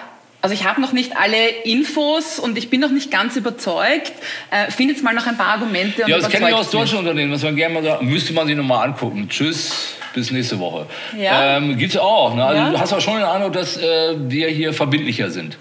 also 0.43 0.53
ich 0.53 0.65
habe 0.65 0.81
noch 0.81 0.91
nicht 0.91 1.15
alle 1.15 1.47
Infos 1.63 2.37
und 2.37 2.57
ich 2.57 2.69
bin 2.69 2.81
noch 2.81 2.91
nicht 2.91 3.09
ganz 3.09 3.37
überzeugt. 3.37 4.11
Äh, 4.51 4.69
Findet 4.71 5.01
mal 5.01 5.13
noch 5.13 5.25
ein 5.25 5.37
paar 5.37 5.53
Argumente 5.53 6.03
und 6.03 6.09
Ja, 6.09 6.17
das 6.17 6.27
kenne 6.27 6.49
ich 6.49 6.53
aus 6.53 6.69
deutschen 6.69 6.99
Unternehmen, 6.99 7.31
was 7.31 7.43
man 7.43 7.55
gerne 7.55 7.75
mal 7.75 7.83
sagt, 7.83 8.01
müsste 8.01 8.33
man 8.33 8.45
sich 8.45 8.57
nochmal 8.57 8.85
angucken. 8.85 9.29
Tschüss, 9.29 9.95
bis 10.13 10.31
nächste 10.31 10.59
Woche. 10.59 10.85
Ja. 11.17 11.55
Ähm, 11.57 11.77
gibt's 11.77 11.95
auch. 11.95 12.35
Ne? 12.35 12.43
Also 12.43 12.61
Ja. 12.61 12.69
Du 12.71 12.77
hast 12.77 12.91
auch 12.91 12.99
schon 12.99 13.15
den 13.15 13.23
Eindruck, 13.23 13.53
dass 13.53 13.77
äh, 13.77 14.15
wir 14.17 14.49
hier 14.49 14.73
verbindlicher 14.73 15.29
sind. 15.31 15.57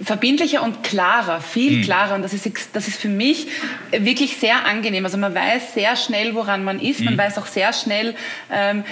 Verbindlicher 0.00 0.62
und 0.62 0.82
klarer, 0.82 1.40
viel 1.40 1.76
Hm. 1.76 1.82
klarer. 1.82 2.14
Und 2.14 2.22
das 2.22 2.32
ist, 2.32 2.48
das 2.72 2.88
ist 2.88 3.00
für 3.00 3.08
mich 3.08 3.46
wirklich 3.90 4.36
sehr 4.36 4.64
angenehm. 4.66 5.04
Also 5.04 5.18
man 5.18 5.34
weiß 5.34 5.74
sehr 5.74 5.96
schnell, 5.96 6.34
woran 6.34 6.64
man 6.64 6.80
ist. 6.80 6.98
Hm. 6.98 7.06
Man 7.06 7.18
weiß 7.18 7.38
auch 7.38 7.46
sehr 7.46 7.72
schnell, 7.72 8.14
ähm, 8.50 8.84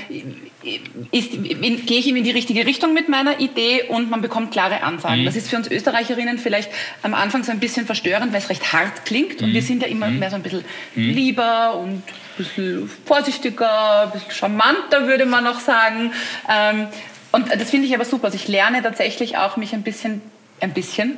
ist, 1.11 1.33
in, 1.35 1.87
gehe 1.87 1.99
ich 1.99 2.07
ihm 2.07 2.17
in 2.17 2.25
die 2.25 2.31
richtige 2.31 2.67
Richtung 2.67 2.93
mit 2.93 3.09
meiner 3.09 3.41
Idee 3.41 3.85
und 3.89 4.11
man 4.11 4.21
bekommt 4.21 4.53
klare 4.53 4.77
Hm. 4.81 4.85
Ansagen. 4.89 5.25
Das 5.25 5.37
ist 5.37 5.49
für 5.51 5.57
uns 5.57 5.71
Österreicherinnen 5.71 6.39
vielleicht 6.39 6.71
am 7.03 7.15
Anfang 7.15 7.45
so 7.45 7.51
ein 7.51 7.61
bisschen 7.61 7.87
verstörend, 7.87 8.33
weil 8.33 8.41
es 8.41 8.49
recht 8.51 8.73
hart 8.73 9.05
klingt. 9.05 9.41
Hm. 9.41 9.49
Und 9.49 9.55
wir 9.55 9.63
sind 9.63 9.83
ja 9.83 9.89
immer 9.89 10.09
mehr 10.09 10.31
so 10.31 10.37
ein 10.37 10.43
bisschen 10.43 10.65
lieber 10.95 11.77
und 11.77 11.91
ein 11.99 12.03
bisschen 12.37 12.91
vorsichtiger, 13.07 14.03
ein 14.03 14.11
bisschen 14.13 14.31
charmanter, 14.31 15.07
würde 15.07 15.27
man 15.27 15.45
noch 15.45 15.61
sagen. 15.61 16.13
Ähm, 16.49 16.87
und 17.33 17.51
das 17.51 17.71
finde 17.71 17.87
ich 17.87 17.95
aber 17.95 18.05
super. 18.05 18.27
Also 18.27 18.37
ich 18.37 18.49
lerne 18.49 18.83
tatsächlich 18.83 19.37
auch, 19.37 19.57
mich 19.57 19.73
ein 19.73 19.83
bisschen 19.83 20.21
ein 20.61 20.73
bisschen, 20.73 21.17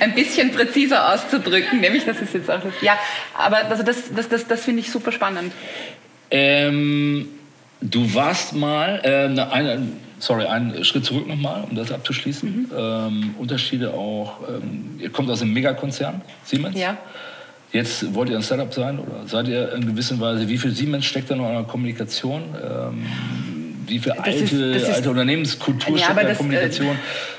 ein 0.00 0.14
bisschen 0.14 0.52
präziser 0.52 1.12
auszudrücken, 1.14 1.80
nämlich 1.80 2.04
das 2.04 2.20
ist 2.20 2.34
jetzt 2.34 2.50
auch 2.50 2.60
das. 2.62 2.72
Ja, 2.82 2.98
aber 3.36 3.64
also 3.68 3.82
das, 3.82 4.12
das, 4.14 4.28
das, 4.28 4.46
das 4.46 4.64
finde 4.64 4.80
ich 4.80 4.90
super 4.90 5.12
spannend. 5.12 5.52
Ähm, 6.30 7.28
du 7.80 8.14
warst 8.14 8.54
mal, 8.54 9.00
äh, 9.04 9.40
eine, 9.40 9.82
sorry, 10.18 10.46
einen 10.46 10.84
Schritt 10.84 11.04
zurück 11.04 11.26
nochmal, 11.26 11.64
um 11.68 11.76
das 11.76 11.92
abzuschließen. 11.92 12.70
Ähm, 12.76 13.34
Unterschiede 13.38 13.94
auch, 13.94 14.40
ähm, 14.48 14.98
ihr 15.00 15.10
kommt 15.10 15.30
aus 15.30 15.42
einem 15.42 15.52
Megakonzern, 15.52 16.20
Siemens. 16.44 16.78
Ja. 16.78 16.96
Jetzt 17.72 18.14
wollt 18.14 18.30
ihr 18.30 18.36
ein 18.36 18.42
Startup 18.42 18.72
sein 18.72 18.98
oder 18.98 19.26
seid 19.26 19.48
ihr 19.48 19.72
in 19.74 19.86
gewisser 19.86 20.18
Weise, 20.20 20.48
wie 20.48 20.56
viel 20.56 20.70
Siemens 20.70 21.04
steckt 21.04 21.30
da 21.30 21.36
noch 21.36 21.48
in 21.48 21.54
der 21.54 21.64
Kommunikation? 21.64 22.42
Ähm, 22.62 23.06
wie 23.86 23.98
viel 23.98 24.12
alte, 24.12 24.30
ist- 24.30 24.52
das 24.52 24.82
ist- 24.82 24.90
alte 24.94 25.10
Unternehmenskultur 25.10 25.96
Ja, 25.98 26.04
steckt 26.06 26.10
in 26.20 26.26
der 26.26 26.28
das, 26.28 26.34
äh, 26.34 26.38
Kommunikation? 26.38 26.98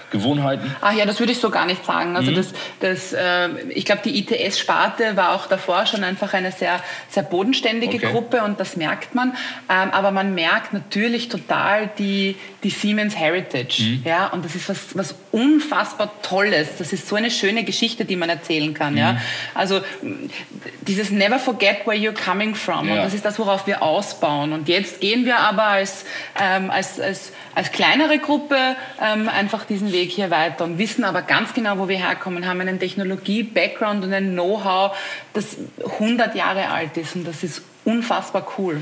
Gewohnheiten? 0.10 0.74
Ach 0.82 0.94
ja, 0.94 1.06
das 1.06 1.20
würde 1.20 1.34
ich 1.34 1.40
so 1.40 1.50
gar 1.50 1.66
nicht 1.66 1.86
sagen. 1.86 2.16
Also 2.16 2.32
das, 2.32 2.54
das, 2.80 3.14
äh, 3.14 3.50
ich 3.70 3.84
glaube, 3.84 4.02
die 4.06 4.20
ITS-Sparte 4.20 5.18
war 5.18 5.34
auch 5.34 5.48
davor 5.48 5.86
schon 5.86 6.04
einfach 6.04 6.34
eine 6.34 6.52
sehr, 6.52 6.82
sehr 7.10 7.24
bodenständige 7.24 7.98
Okay. 7.98 8.12
Gruppe 8.12 8.44
und 8.44 8.60
das 8.60 8.78
merkt 8.78 9.16
man. 9.16 9.36
Ähm, 9.70 9.90
aber 9.92 10.12
man 10.12 10.34
merkt 10.34 10.72
natürlich 10.72 11.30
total 11.30 11.90
die, 11.98 12.36
die 12.64 12.70
Siemens 12.70 13.16
Heritage. 13.16 14.00
Ja? 14.06 14.28
Und 14.28 14.46
das 14.46 14.56
ist 14.56 14.70
was, 14.70 14.98
was 14.98 15.16
unfassbar 15.32 16.12
Tolles. 16.22 16.78
Das 16.78 16.94
ist 16.94 17.08
so 17.08 17.16
eine 17.16 17.32
schöne 17.32 17.64
Geschichte, 17.64 18.06
die 18.06 18.16
man 18.16 18.30
erzählen 18.30 18.74
kann. 18.74 18.96
Ja? 18.98 19.20
Also 19.54 19.82
dieses 20.82 21.10
Never 21.10 21.40
forget 21.40 21.86
where 21.86 21.98
you're 21.98 22.14
coming 22.14 22.56
from. 22.56 22.88
Ja. 22.88 22.96
Und 22.96 23.00
das 23.00 23.14
ist 23.14 23.26
das, 23.26 23.40
worauf 23.40 23.68
wir 23.68 23.82
ausbauen. 23.82 24.54
Und 24.54 24.70
jetzt 24.70 25.02
gehen 25.02 25.26
wir 25.26 25.40
aber 25.40 25.64
als, 25.64 26.06
ähm, 26.40 26.70
als, 26.70 27.00
als, 27.00 27.34
als 27.56 27.72
kleinere 27.72 28.20
Gruppe 28.20 28.76
ähm, 29.02 29.28
einfach 29.30 29.66
diesen 29.66 29.92
Weg 29.92 29.97
hier 30.04 30.30
weiter 30.32 30.64
und 30.66 30.78
wissen 30.78 31.04
aber 31.04 31.22
ganz 31.22 31.54
genau, 31.54 31.78
wo 31.78 31.88
wir 31.88 31.98
herkommen, 31.98 32.48
haben 32.48 32.62
einen 32.62 32.80
Technologie-Background 32.80 34.04
und 34.04 34.14
ein 34.14 34.32
Know-how, 34.34 34.96
das 35.34 35.58
100 36.00 36.36
Jahre 36.36 36.70
alt 36.70 36.96
ist 36.98 37.16
und 37.16 37.28
das 37.28 37.44
ist 37.44 37.62
unfassbar 37.86 38.46
cool. 38.58 38.82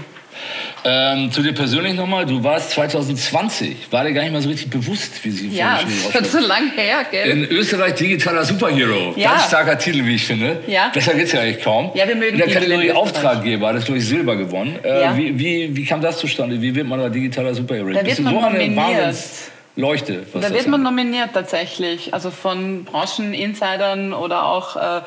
Ähm, 0.84 1.32
zu 1.32 1.42
dir 1.42 1.54
persönlich 1.54 1.94
nochmal, 1.94 2.26
du 2.26 2.44
warst 2.44 2.72
2020, 2.72 3.88
war 3.92 4.04
dir 4.04 4.12
gar 4.14 4.22
nicht 4.24 4.34
mal 4.34 4.42
so 4.42 4.50
richtig 4.50 4.70
bewusst, 4.70 5.24
wie 5.24 5.32
sie 5.32 5.48
Ja, 5.48 5.80
das 5.82 5.90
ist 5.92 6.12
schon 6.12 6.42
so 6.42 6.46
lang 6.48 6.72
her, 6.76 7.06
gell? 7.10 7.30
In 7.30 7.46
Österreich 7.46 7.94
digitaler 7.96 8.44
Superhero. 8.44 9.14
Ja. 9.16 9.32
Ganz 9.32 9.46
starker 9.48 9.78
Titel, 9.78 10.06
wie 10.06 10.16
ich 10.16 10.26
finde. 10.26 10.62
Ja. 10.68 10.90
Besser 10.94 11.14
geht's 11.14 11.32
ja 11.32 11.40
eigentlich 11.40 11.64
kaum. 11.64 11.92
Ja, 11.96 12.06
wir 12.08 12.16
mögen 12.16 12.34
In 12.34 12.38
der 12.40 12.48
in 12.48 12.54
Kategorie. 12.54 12.92
Auftraggeber 12.92 13.70
hat 13.70 13.78
es 13.78 13.86
durch 13.86 14.06
Silber 14.06 14.36
gewonnen. 14.36 14.78
Äh, 14.84 15.02
Ja. 15.04 15.18
wie, 15.18 15.40
wie, 15.40 15.76
wie 15.76 15.86
kam 15.86 16.02
das 16.02 16.18
zustande? 16.18 16.62
Wie 16.62 16.76
wird 16.76 16.86
man 16.88 17.00
da 17.00 17.08
digitaler 17.08 17.56
Superhero? 17.56 17.92
Da 17.92 18.02
Bist 18.04 18.18
wird 18.18 18.28
du 18.28 18.34
so 18.34 18.42
man 18.42 18.52
nominiert. 18.54 19.16
Was 20.34 20.42
Da 20.42 20.54
wird 20.54 20.68
man 20.68 20.86
angeht? 20.86 21.04
nominiert 21.04 21.30
tatsächlich, 21.34 22.14
also 22.14 22.32
von 22.32 22.86
Brancheninsidern 22.86 24.14
oder 24.14 24.46
auch 24.46 24.76
äh, 24.78 25.02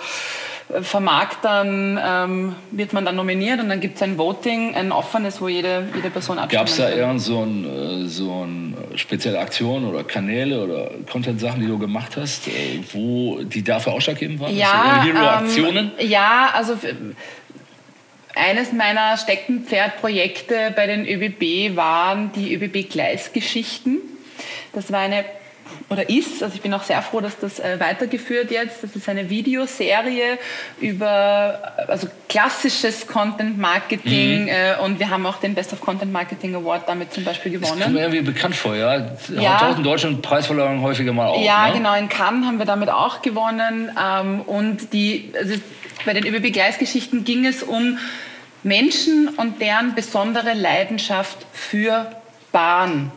Vermarktern 0.83 1.99
ähm, 2.05 2.57
wird 2.71 2.93
man 2.93 3.07
dann 3.07 3.17
nominiert 3.17 3.59
und 3.61 3.71
dann 3.71 3.81
gibt 3.81 3.97
es 3.97 4.03
ein 4.03 4.19
Voting, 4.19 4.75
ein 4.75 4.93
offenes, 4.93 5.41
wo 5.41 5.49
jede, 5.49 5.89
jede 5.95 6.11
Person 6.11 6.39
abstimmen 6.39 6.61
Gab 6.61 6.69
es 6.69 6.77
da 6.77 6.91
irgend 6.91 7.23
so 7.23 7.43
ein, 7.43 8.05
äh, 8.05 8.07
so 8.07 8.45
ein 8.45 8.77
äh, 8.93 8.99
spezielle 8.99 9.39
Aktion 9.39 9.87
oder 9.87 10.05
Kanäle 10.05 10.63
oder 10.63 10.91
Content-Sachen, 11.11 11.61
die 11.61 11.67
du 11.67 11.79
gemacht 11.79 12.19
hast, 12.19 12.49
äh, 12.49 12.81
wo 12.93 13.41
die 13.43 13.63
dafür 13.63 13.95
ausschlaggebend 13.95 14.41
waren? 14.41 14.55
Ja, 14.55 15.01
Also 15.01 15.11
Hero-Aktionen? 15.11 15.93
Ähm, 15.99 16.11
ja, 16.11 16.51
also 16.53 16.77
eines 18.35 18.73
meiner 18.73 19.17
Steckenpferdprojekte 19.17 20.73
bei 20.77 20.87
den 20.87 21.07
ÖBB 21.07 21.77
waren 21.77 22.31
die 22.33 22.55
ÖBB-Gleisgeschichten. 22.55 24.01
Das 24.73 24.93
war 24.93 25.01
eine 25.01 25.25
oder 25.89 26.09
ist. 26.09 26.43
Also 26.43 26.55
ich 26.55 26.61
bin 26.61 26.73
auch 26.75 26.83
sehr 26.83 27.01
froh, 27.03 27.21
dass 27.21 27.39
das 27.39 27.59
äh, 27.59 27.79
weitergeführt 27.79 28.51
jetzt. 28.51 28.83
Das 28.83 28.95
ist 28.95 29.09
eine 29.09 29.31
Videoserie 29.31 30.39
über 30.81 31.73
also 31.87 32.09
klassisches 32.29 33.07
Content 33.07 33.59
Marketing 33.59 34.45
mhm. 34.45 34.49
äh, 34.49 34.77
und 34.85 34.99
wir 34.99 35.11
haben 35.11 35.25
auch 35.27 35.39
den 35.39 35.55
Best 35.55 35.73
of 35.73 35.81
Content 35.81 36.13
Marketing 36.13 36.55
Award 36.55 36.89
damit 36.89 37.13
zum 37.13 37.25
Beispiel 37.25 37.53
gewonnen. 37.53 37.75
Das 37.77 37.85
kommt 37.85 37.95
mir 37.95 38.03
irgendwie 38.03 38.23
bekannt 38.23 38.55
vor, 38.55 38.77
ja. 38.77 39.09
ja. 39.39 39.59
Taucht 39.59 39.79
in 39.79 39.85
Deutschland 39.85 40.23
Preisverleihung 40.23 40.83
häufiger 40.83 41.13
mal 41.13 41.29
auf. 41.29 41.43
Ja, 41.43 41.69
ne? 41.69 41.75
genau. 41.75 41.95
In 41.95 42.09
Cannes 42.09 42.47
haben 42.47 42.59
wir 42.59 42.67
damit 42.67 42.91
auch 42.91 43.23
gewonnen 43.23 43.91
ähm, 44.01 44.41
und 44.43 44.93
die 44.93 45.33
also 45.39 45.55
bei 46.05 46.13
den 46.15 46.27
ÖBB-Gleisgeschichten 46.27 47.25
ging 47.25 47.47
es 47.47 47.63
um 47.63 47.99
Menschen 48.63 49.29
und 49.29 49.61
deren 49.61 49.95
besondere 49.95 50.53
Leidenschaft 50.55 51.47
für 51.53 52.11
Bahn 52.53 53.13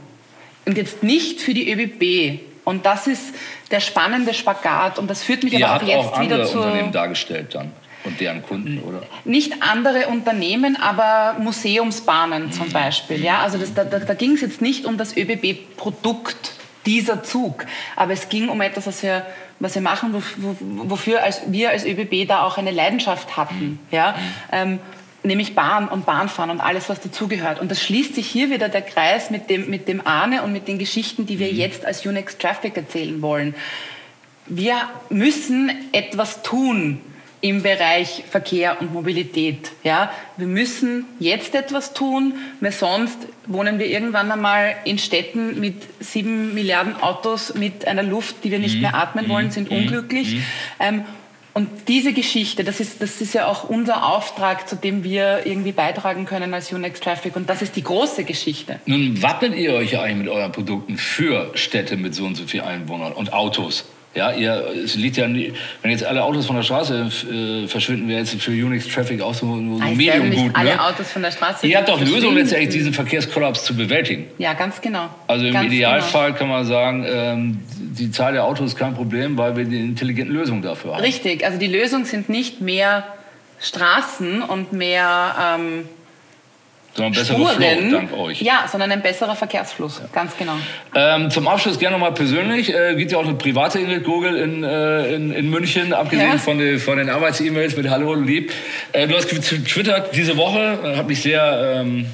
und 0.66 0.78
jetzt 0.78 1.04
nicht 1.04 1.42
für 1.42 1.54
die 1.54 1.72
ÖBB. 1.72 2.42
Und 2.64 2.86
das 2.86 3.08
ist 3.08 3.34
der 3.72 3.80
spannende 3.80 4.34
Spagat 4.34 5.00
und 5.00 5.10
das 5.10 5.24
führt 5.24 5.44
mich 5.44 5.54
Ihr 5.54 5.68
aber 5.68 5.84
auch 5.84 5.88
jetzt 5.88 6.14
auch 6.14 6.22
wieder 6.22 6.46
zu 6.46 6.60
Unternehmen 6.60 6.92
dargestellt 6.92 7.56
dann 7.56 7.72
und 8.04 8.20
deren 8.20 8.44
Kunden 8.44 8.80
oder 8.80 9.04
nicht 9.26 9.62
andere 9.62 10.08
Unternehmen, 10.08 10.76
aber 10.76 11.40
Museumsbahnen 11.40 12.52
zum 12.52 12.68
mhm. 12.68 12.74
Beispiel. 12.74 13.24
Ja, 13.24 13.40
also 13.40 13.58
das, 13.58 13.74
da, 13.74 13.84
da, 13.84 14.00
da 14.00 14.14
ging 14.14 14.34
es 14.34 14.42
jetzt 14.42 14.62
nicht 14.62 14.86
um 14.86 14.98
das 14.98 15.16
ÖBB-Produkt 15.16 16.54
dieser 16.86 17.24
Zug, 17.24 17.66
aber 17.96 18.14
es 18.14 18.30
ging 18.30 18.50
um 18.50 18.62
etwas, 18.62 18.88
was 18.88 19.04
wir 19.04 19.26
was 19.62 19.76
wir 19.76 19.82
machen, 19.82 20.24
wofür 20.60 21.24
als, 21.24 21.44
wir 21.48 21.70
als 21.70 21.86
ÖBB 21.86 22.28
da 22.28 22.44
auch 22.44 22.58
eine 22.58 22.72
Leidenschaft 22.72 23.38
hatten. 23.38 23.64
Mhm. 23.64 23.80
Ja? 23.92 24.12
Mhm. 24.12 24.18
Ähm, 24.52 24.80
nämlich 25.24 25.56
Bahn 25.56 25.88
und 25.88 26.06
Bahnfahren 26.06 26.50
und 26.50 26.62
alles, 26.62 26.90
was 26.90 27.00
dazugehört. 27.00 27.60
Und 27.60 27.70
das 27.70 27.82
schließt 27.84 28.16
sich 28.16 28.28
hier 28.28 28.50
wieder 28.50 28.70
der 28.70 28.82
Kreis 28.82 29.30
mit 29.30 29.50
dem, 29.50 29.70
mit 29.70 29.88
dem 29.88 30.06
Ahne 30.06 30.44
und 30.44 30.52
mit 30.52 30.68
den 30.68 30.80
Geschichten, 30.80 31.26
die 31.26 31.40
wir 31.40 31.52
mhm. 31.52 31.58
jetzt 31.58 31.86
als 31.86 32.06
Unix 32.06 32.38
Traffic 32.38 32.76
erzählen 32.76 33.22
wollen. 33.22 33.56
Wir 34.48 34.76
müssen 35.10 35.72
etwas 35.92 36.42
tun 36.44 37.00
im 37.42 37.64
Bereich 37.64 38.24
Verkehr 38.30 38.80
und 38.82 38.94
Mobilität. 38.94 39.72
Ja? 39.84 40.12
Wir 40.38 40.48
müssen 40.48 41.06
jetzt 41.20 41.56
etwas 41.56 41.94
tun, 41.94 42.36
weil 42.60 42.72
sonst 42.72 43.18
wohnen 43.48 43.80
wir 43.80 43.88
irgendwann 43.88 44.32
einmal 44.32 44.76
in 44.86 45.00
Städten 45.00 45.60
mit 45.60 45.76
sieben 46.00 46.54
Milliarden 46.54 46.96
Autos, 47.02 47.56
mit 47.56 47.88
einer 47.88 48.04
Luft, 48.04 48.44
die 48.44 48.52
wir 48.52 48.60
nicht 48.60 48.76
mhm. 48.76 48.82
mehr 48.82 48.96
atmen 48.96 49.28
wollen, 49.28 49.48
mhm. 49.48 49.52
sind 49.52 49.72
unglücklich. 49.72 50.42
Ähm, 50.80 51.04
und 51.54 51.68
diese 51.90 52.14
Geschichte, 52.14 52.64
das 52.64 52.80
ist, 52.80 53.02
das 53.02 53.20
ist 53.20 53.34
ja 53.34 53.48
auch 53.48 53.68
unser 53.68 54.08
Auftrag, 54.08 54.70
zu 54.70 54.76
dem 54.78 55.04
wir 55.04 55.46
irgendwie 55.46 55.74
beitragen 55.74 56.26
können 56.26 56.54
als 56.54 56.72
Unix 56.72 57.02
Traffic. 57.02 57.36
Und 57.36 57.50
das 57.50 57.62
ist 57.62 57.76
die 57.76 57.84
große 57.84 58.24
Geschichte. 58.24 58.80
Nun 58.86 59.22
wappnet 59.22 59.56
ihr 59.56 59.74
euch 59.74 59.92
ja 59.92 60.02
eigentlich 60.02 60.28
mit 60.28 60.30
euren 60.30 60.52
Produkten 60.52 60.98
für 60.98 61.52
Städte 61.56 61.98
mit 61.98 62.16
so 62.16 62.26
und 62.26 62.36
so 62.36 62.46
vielen 62.46 62.64
Einwohnern 62.64 63.12
und 63.12 63.34
Autos. 63.34 63.86
Ja, 64.14 64.34
ihr, 64.34 64.66
es 64.84 64.96
liegt 64.96 65.16
ja, 65.16 65.28
nie, 65.28 65.54
wenn 65.82 65.92
jetzt 65.92 66.04
alle 66.04 66.22
Autos 66.22 66.46
von 66.46 66.58
der 66.58 66.64
Straße 66.64 67.10
äh, 67.32 67.68
verschwinden, 67.68 68.10
wäre 68.10 68.20
jetzt 68.20 68.34
für 68.42 68.52
Unix 68.52 68.86
Traffic 68.90 69.22
auch 69.22 69.34
so, 69.34 69.48
so 69.48 69.54
ein 69.54 69.96
Medium 69.96 70.32
gut. 70.32 70.52
Alle 70.54 70.72
ne? 70.72 70.84
Autos 70.84 71.12
von 71.12 71.22
der 71.22 71.32
Straße. 71.32 71.66
Ihr 71.66 71.78
habt 71.78 71.88
doch 71.88 72.02
Lösungen 72.02 72.36
letztendlich, 72.36 72.70
diesen 72.72 72.94
Verkehrskollaps 72.94 73.64
zu 73.64 73.74
bewältigen. 73.74 74.28
Ja, 74.38 74.52
ganz 74.54 74.82
genau. 74.82 75.10
Also 75.28 75.46
im 75.46 75.54
ganz 75.54 75.72
Idealfall 75.72 76.28
genau. 76.28 76.40
kann 76.40 76.50
man 76.50 76.66
sagen, 76.66 77.06
ähm, 77.08 77.60
die 77.70 78.12
Zahl 78.12 78.34
der 78.34 78.44
Autos 78.44 78.72
ist 78.72 78.78
kein 78.78 78.96
Problem, 78.96 79.38
weil 79.38 79.56
wir 79.56 79.64
die 79.64 79.80
intelligenten 79.80 80.36
Lösungen 80.36 80.62
dafür 80.62 80.96
haben. 80.96 81.02
Richtig, 81.02 81.46
also 81.46 81.58
die 81.58 81.68
Lösung 81.68 82.04
sind 82.04 82.28
nicht 82.28 82.60
mehr 82.60 83.06
Straßen 83.62 84.42
und 84.42 84.74
mehr 84.74 85.58
ähm, 85.58 85.86
sondern 86.94 87.14
bessere 87.14 87.38
Spuren, 87.38 87.56
Flow, 87.56 87.92
dank 87.92 88.14
euch. 88.18 88.42
Ja, 88.42 88.66
sondern 88.70 88.92
ein 88.92 89.02
besserer 89.02 89.36
Verkehrsfluss, 89.36 90.00
ja. 90.00 90.10
ganz 90.14 90.38
genau. 90.38 90.54
Ähm, 90.96 91.30
zum 91.30 91.48
Abschluss 91.48 91.80
gerne 91.80 91.98
nochmal 91.98 92.14
persönlich. 92.14 92.74
Äh, 92.74 92.96
gibt 92.96 93.12
ja 93.12 93.18
auch 93.18 93.26
eine 93.26 93.36
private 93.36 93.80
Ingrid 93.80 94.04
Gurgel 94.04 94.36
in, 94.36 94.64
äh, 94.64 95.14
in, 95.16 95.32
in, 95.32 95.50
München, 95.50 95.94
abgesehen 95.94 96.34
ja. 96.34 96.38
von, 96.38 96.58
den, 96.58 96.80
von 96.80 96.98
den 96.98 97.10
Arbeits-E-Mails 97.10 97.78
mit 97.78 97.90
Hallo 97.90 98.12
und 98.12 98.26
Lieb. 98.26 98.52
Äh, 98.92 99.08
du 99.08 99.16
hast 99.16 99.30
getwittert 99.30 100.16
diese 100.16 100.38
Woche, 100.38 100.80
äh, 100.84 100.98
hat 100.98 101.08
mich 101.08 101.22
sehr... 101.22 101.82
Ähm, 101.82 102.08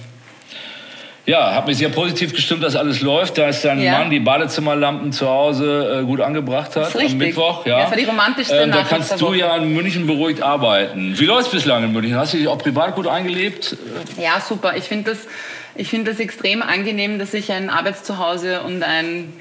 ja, 1.28 1.54
hat 1.54 1.68
mich 1.68 1.78
sehr 1.78 1.90
positiv 1.90 2.34
gestimmt, 2.34 2.64
dass 2.64 2.78
alles 2.78 3.02
läuft, 3.02 3.38
dass 3.38 3.62
dein 3.62 3.82
ja. 3.82 4.00
Mann 4.00 4.10
die 4.10 4.22
Badezimmerlampen 4.22 5.12
zu 5.12 5.28
Hause 5.28 6.00
äh, 6.00 6.06
gut 6.06 6.22
angebracht 6.22 6.78
hat 6.78 6.96
am 6.96 7.18
Mittwoch. 7.18 7.66
Ja, 7.66 7.72
ja 7.72 7.82
das 7.82 7.92
war 7.92 7.98
die 7.98 8.06
romantischste 8.06 8.56
ähm, 8.56 8.72
Da 8.72 8.84
kannst 8.84 9.20
du 9.20 9.34
ja 9.34 9.58
in 9.58 9.74
München 9.74 10.08
beruhigt 10.08 10.42
arbeiten. 10.42 11.20
Wie 11.20 11.26
läuft 11.26 11.48
es 11.48 11.52
bislang 11.52 11.84
in 11.84 11.92
München? 11.92 12.16
Hast 12.16 12.34
du 12.34 12.38
dich 12.38 12.48
auch 12.48 12.58
privat 12.58 12.96
gut 12.96 13.08
eingelebt? 13.08 13.76
Ja, 14.18 14.40
super. 14.40 14.78
Ich 14.78 14.86
finde 14.86 15.12
das, 15.12 15.86
find 15.86 16.08
das 16.08 16.22
extrem 16.22 16.62
angenehm, 16.62 17.20
dass 17.20 17.34
ich 17.34 17.52
ein 17.52 17.70
Arbeitszuhause 17.70 18.62
und 18.62 18.82
ein 18.84 19.34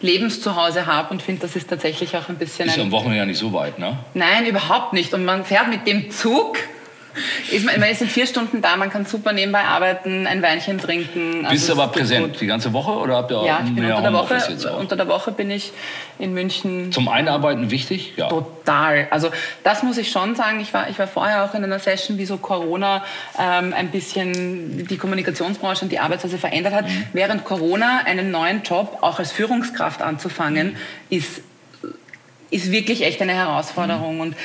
Lebenszuhause 0.00 0.86
habe 0.86 1.10
und 1.10 1.20
finde, 1.20 1.42
das 1.42 1.54
ist 1.54 1.68
tatsächlich 1.68 2.16
auch 2.16 2.30
ein 2.30 2.36
bisschen... 2.36 2.66
Ist 2.66 2.78
ja 2.78 2.82
am 2.82 2.92
Wochenende 2.92 3.18
ja 3.18 3.26
nicht 3.26 3.38
so 3.38 3.52
weit, 3.52 3.78
ne? 3.78 3.98
Nein, 4.14 4.46
überhaupt 4.46 4.94
nicht. 4.94 5.12
Und 5.12 5.26
man 5.26 5.44
fährt 5.44 5.68
mit 5.68 5.86
dem 5.86 6.10
Zug 6.10 6.56
ist, 7.50 7.64
man 7.64 7.82
ist 7.82 8.02
in 8.02 8.08
vier 8.08 8.26
Stunden 8.26 8.62
da, 8.62 8.76
man 8.76 8.90
kann 8.90 9.06
super 9.06 9.32
nebenbei 9.32 9.64
arbeiten, 9.64 10.26
ein 10.26 10.42
Weinchen 10.42 10.78
trinken. 10.78 11.44
Also 11.44 11.50
Bist 11.50 11.68
du 11.68 11.72
aber 11.72 11.88
präsent 11.88 12.32
gut. 12.32 12.40
die 12.40 12.46
ganze 12.46 12.72
Woche 12.72 12.92
oder 12.92 13.16
habt 13.16 13.30
ihr 13.30 13.38
auch 13.38 13.46
ja, 13.46 13.60
ich 13.64 13.74
bin 13.74 13.84
unter 13.84 14.02
der 14.02 14.12
Woche? 14.12 14.38
Unter 14.78 14.96
der 14.96 15.08
Woche 15.08 15.32
bin 15.32 15.50
ich 15.50 15.72
in 16.18 16.34
München. 16.34 16.92
Zum 16.92 17.08
Einarbeiten 17.08 17.70
wichtig? 17.70 18.14
Ja. 18.16 18.28
Total. 18.28 19.08
Also 19.10 19.30
das 19.62 19.82
muss 19.82 19.98
ich 19.98 20.10
schon 20.10 20.34
sagen. 20.34 20.60
Ich 20.60 20.72
war, 20.74 20.88
ich 20.88 20.98
war 20.98 21.06
vorher 21.06 21.44
auch 21.44 21.54
in 21.54 21.64
einer 21.64 21.78
Session, 21.78 22.18
wie 22.18 22.26
so 22.26 22.36
Corona 22.36 23.04
ähm, 23.38 23.72
ein 23.72 23.90
bisschen 23.90 24.86
die 24.86 24.96
Kommunikationsbranche 24.96 25.84
und 25.84 25.92
die 25.92 25.98
Arbeitsweise 25.98 26.38
verändert 26.38 26.74
hat. 26.74 26.88
Mhm. 26.88 27.06
Während 27.12 27.44
Corona 27.44 28.02
einen 28.04 28.30
neuen 28.30 28.62
Job 28.62 28.98
auch 29.00 29.18
als 29.18 29.32
Führungskraft 29.32 30.02
anzufangen, 30.02 30.76
ist 31.10 31.42
ist 32.50 32.70
wirklich 32.70 33.02
echt 33.02 33.20
eine 33.20 33.32
Herausforderung. 33.32 34.16
Mhm. 34.16 34.20
Und 34.20 34.36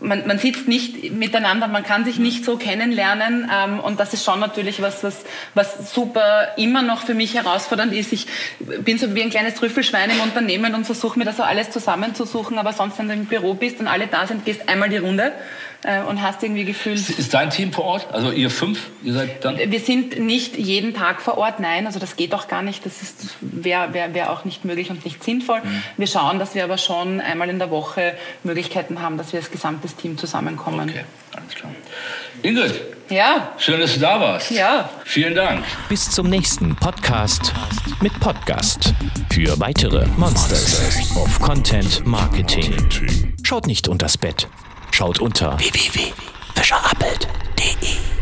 man, 0.00 0.26
man 0.26 0.38
sitzt 0.38 0.68
nicht 0.68 1.12
miteinander, 1.12 1.68
man 1.68 1.82
kann 1.82 2.04
sich 2.04 2.18
nicht 2.18 2.44
so 2.44 2.56
kennenlernen 2.56 3.50
ähm, 3.52 3.80
und 3.80 4.00
das 4.00 4.14
ist 4.14 4.24
schon 4.24 4.40
natürlich 4.40 4.82
was, 4.82 5.02
was, 5.02 5.24
was 5.54 5.92
super 5.92 6.48
immer 6.56 6.82
noch 6.82 7.02
für 7.02 7.14
mich 7.14 7.34
herausfordernd 7.34 7.92
ist. 7.92 8.12
Ich 8.12 8.26
bin 8.58 8.98
so 8.98 9.14
wie 9.14 9.22
ein 9.22 9.30
kleines 9.30 9.54
Trüffelschwein 9.54 10.10
im 10.10 10.20
Unternehmen 10.20 10.74
und 10.74 10.84
versuche 10.84 11.18
mir 11.18 11.24
das 11.24 11.38
so 11.38 11.42
alles 11.42 11.70
zusammenzusuchen, 11.70 12.58
aber 12.58 12.72
sonst, 12.72 12.98
wenn 12.98 13.08
du 13.08 13.14
im 13.14 13.26
Büro 13.26 13.54
bist 13.54 13.80
und 13.80 13.88
alle 13.88 14.06
da 14.06 14.26
sind, 14.26 14.44
gehst 14.44 14.68
einmal 14.68 14.88
die 14.88 14.98
Runde 14.98 15.32
und 16.08 16.22
hast 16.22 16.42
irgendwie 16.42 16.64
gefühlt. 16.64 16.98
Ist 17.10 17.34
dein 17.34 17.50
Team 17.50 17.72
vor 17.72 17.84
Ort? 17.84 18.08
Also 18.12 18.32
ihr 18.32 18.50
fünf? 18.50 18.90
Ihr 19.02 19.12
seid 19.12 19.44
dann? 19.44 19.56
Wir 19.58 19.80
sind 19.80 20.18
nicht 20.18 20.56
jeden 20.56 20.94
Tag 20.94 21.22
vor 21.22 21.38
Ort, 21.38 21.60
nein, 21.60 21.86
also 21.86 21.98
das 21.98 22.16
geht 22.16 22.34
auch 22.34 22.48
gar 22.48 22.62
nicht. 22.62 22.84
Das 22.84 22.94
wäre 23.40 23.92
wär, 23.94 24.14
wär 24.14 24.32
auch 24.32 24.44
nicht 24.44 24.64
möglich 24.64 24.90
und 24.90 25.04
nicht 25.04 25.22
sinnvoll. 25.22 25.60
Mhm. 25.62 25.82
Wir 25.96 26.06
schauen, 26.06 26.38
dass 26.38 26.54
wir 26.54 26.64
aber 26.64 26.78
schon 26.78 27.20
einmal 27.20 27.48
in 27.48 27.58
der 27.58 27.70
Woche 27.70 28.14
Möglichkeiten 28.42 29.00
haben, 29.00 29.16
dass 29.18 29.32
wir 29.32 29.40
als 29.40 29.50
gesamtes 29.50 29.94
Team 29.96 30.18
zusammenkommen. 30.18 30.88
Okay, 30.88 31.04
alles 31.36 31.54
klar. 31.54 31.72
Ingrid. 32.42 32.80
Ja. 33.08 33.52
Schön, 33.58 33.78
dass 33.80 33.94
du 33.94 34.00
da 34.00 34.20
warst. 34.20 34.50
Ja. 34.50 34.90
Vielen 35.04 35.34
Dank. 35.34 35.64
Bis 35.88 36.10
zum 36.10 36.28
nächsten 36.28 36.74
Podcast 36.74 37.52
mit 38.00 38.18
Podcast. 38.18 38.92
Für 39.32 39.58
weitere 39.60 40.06
Monsters 40.16 41.16
of 41.16 41.40
Content 41.40 42.04
Marketing. 42.04 42.74
Schaut 43.42 43.66
nicht 43.66 43.88
unters 43.88 44.18
Bett. 44.18 44.48
Schaut 44.96 45.20
unter 45.20 45.52
www.fischerappelt.de 45.58 48.15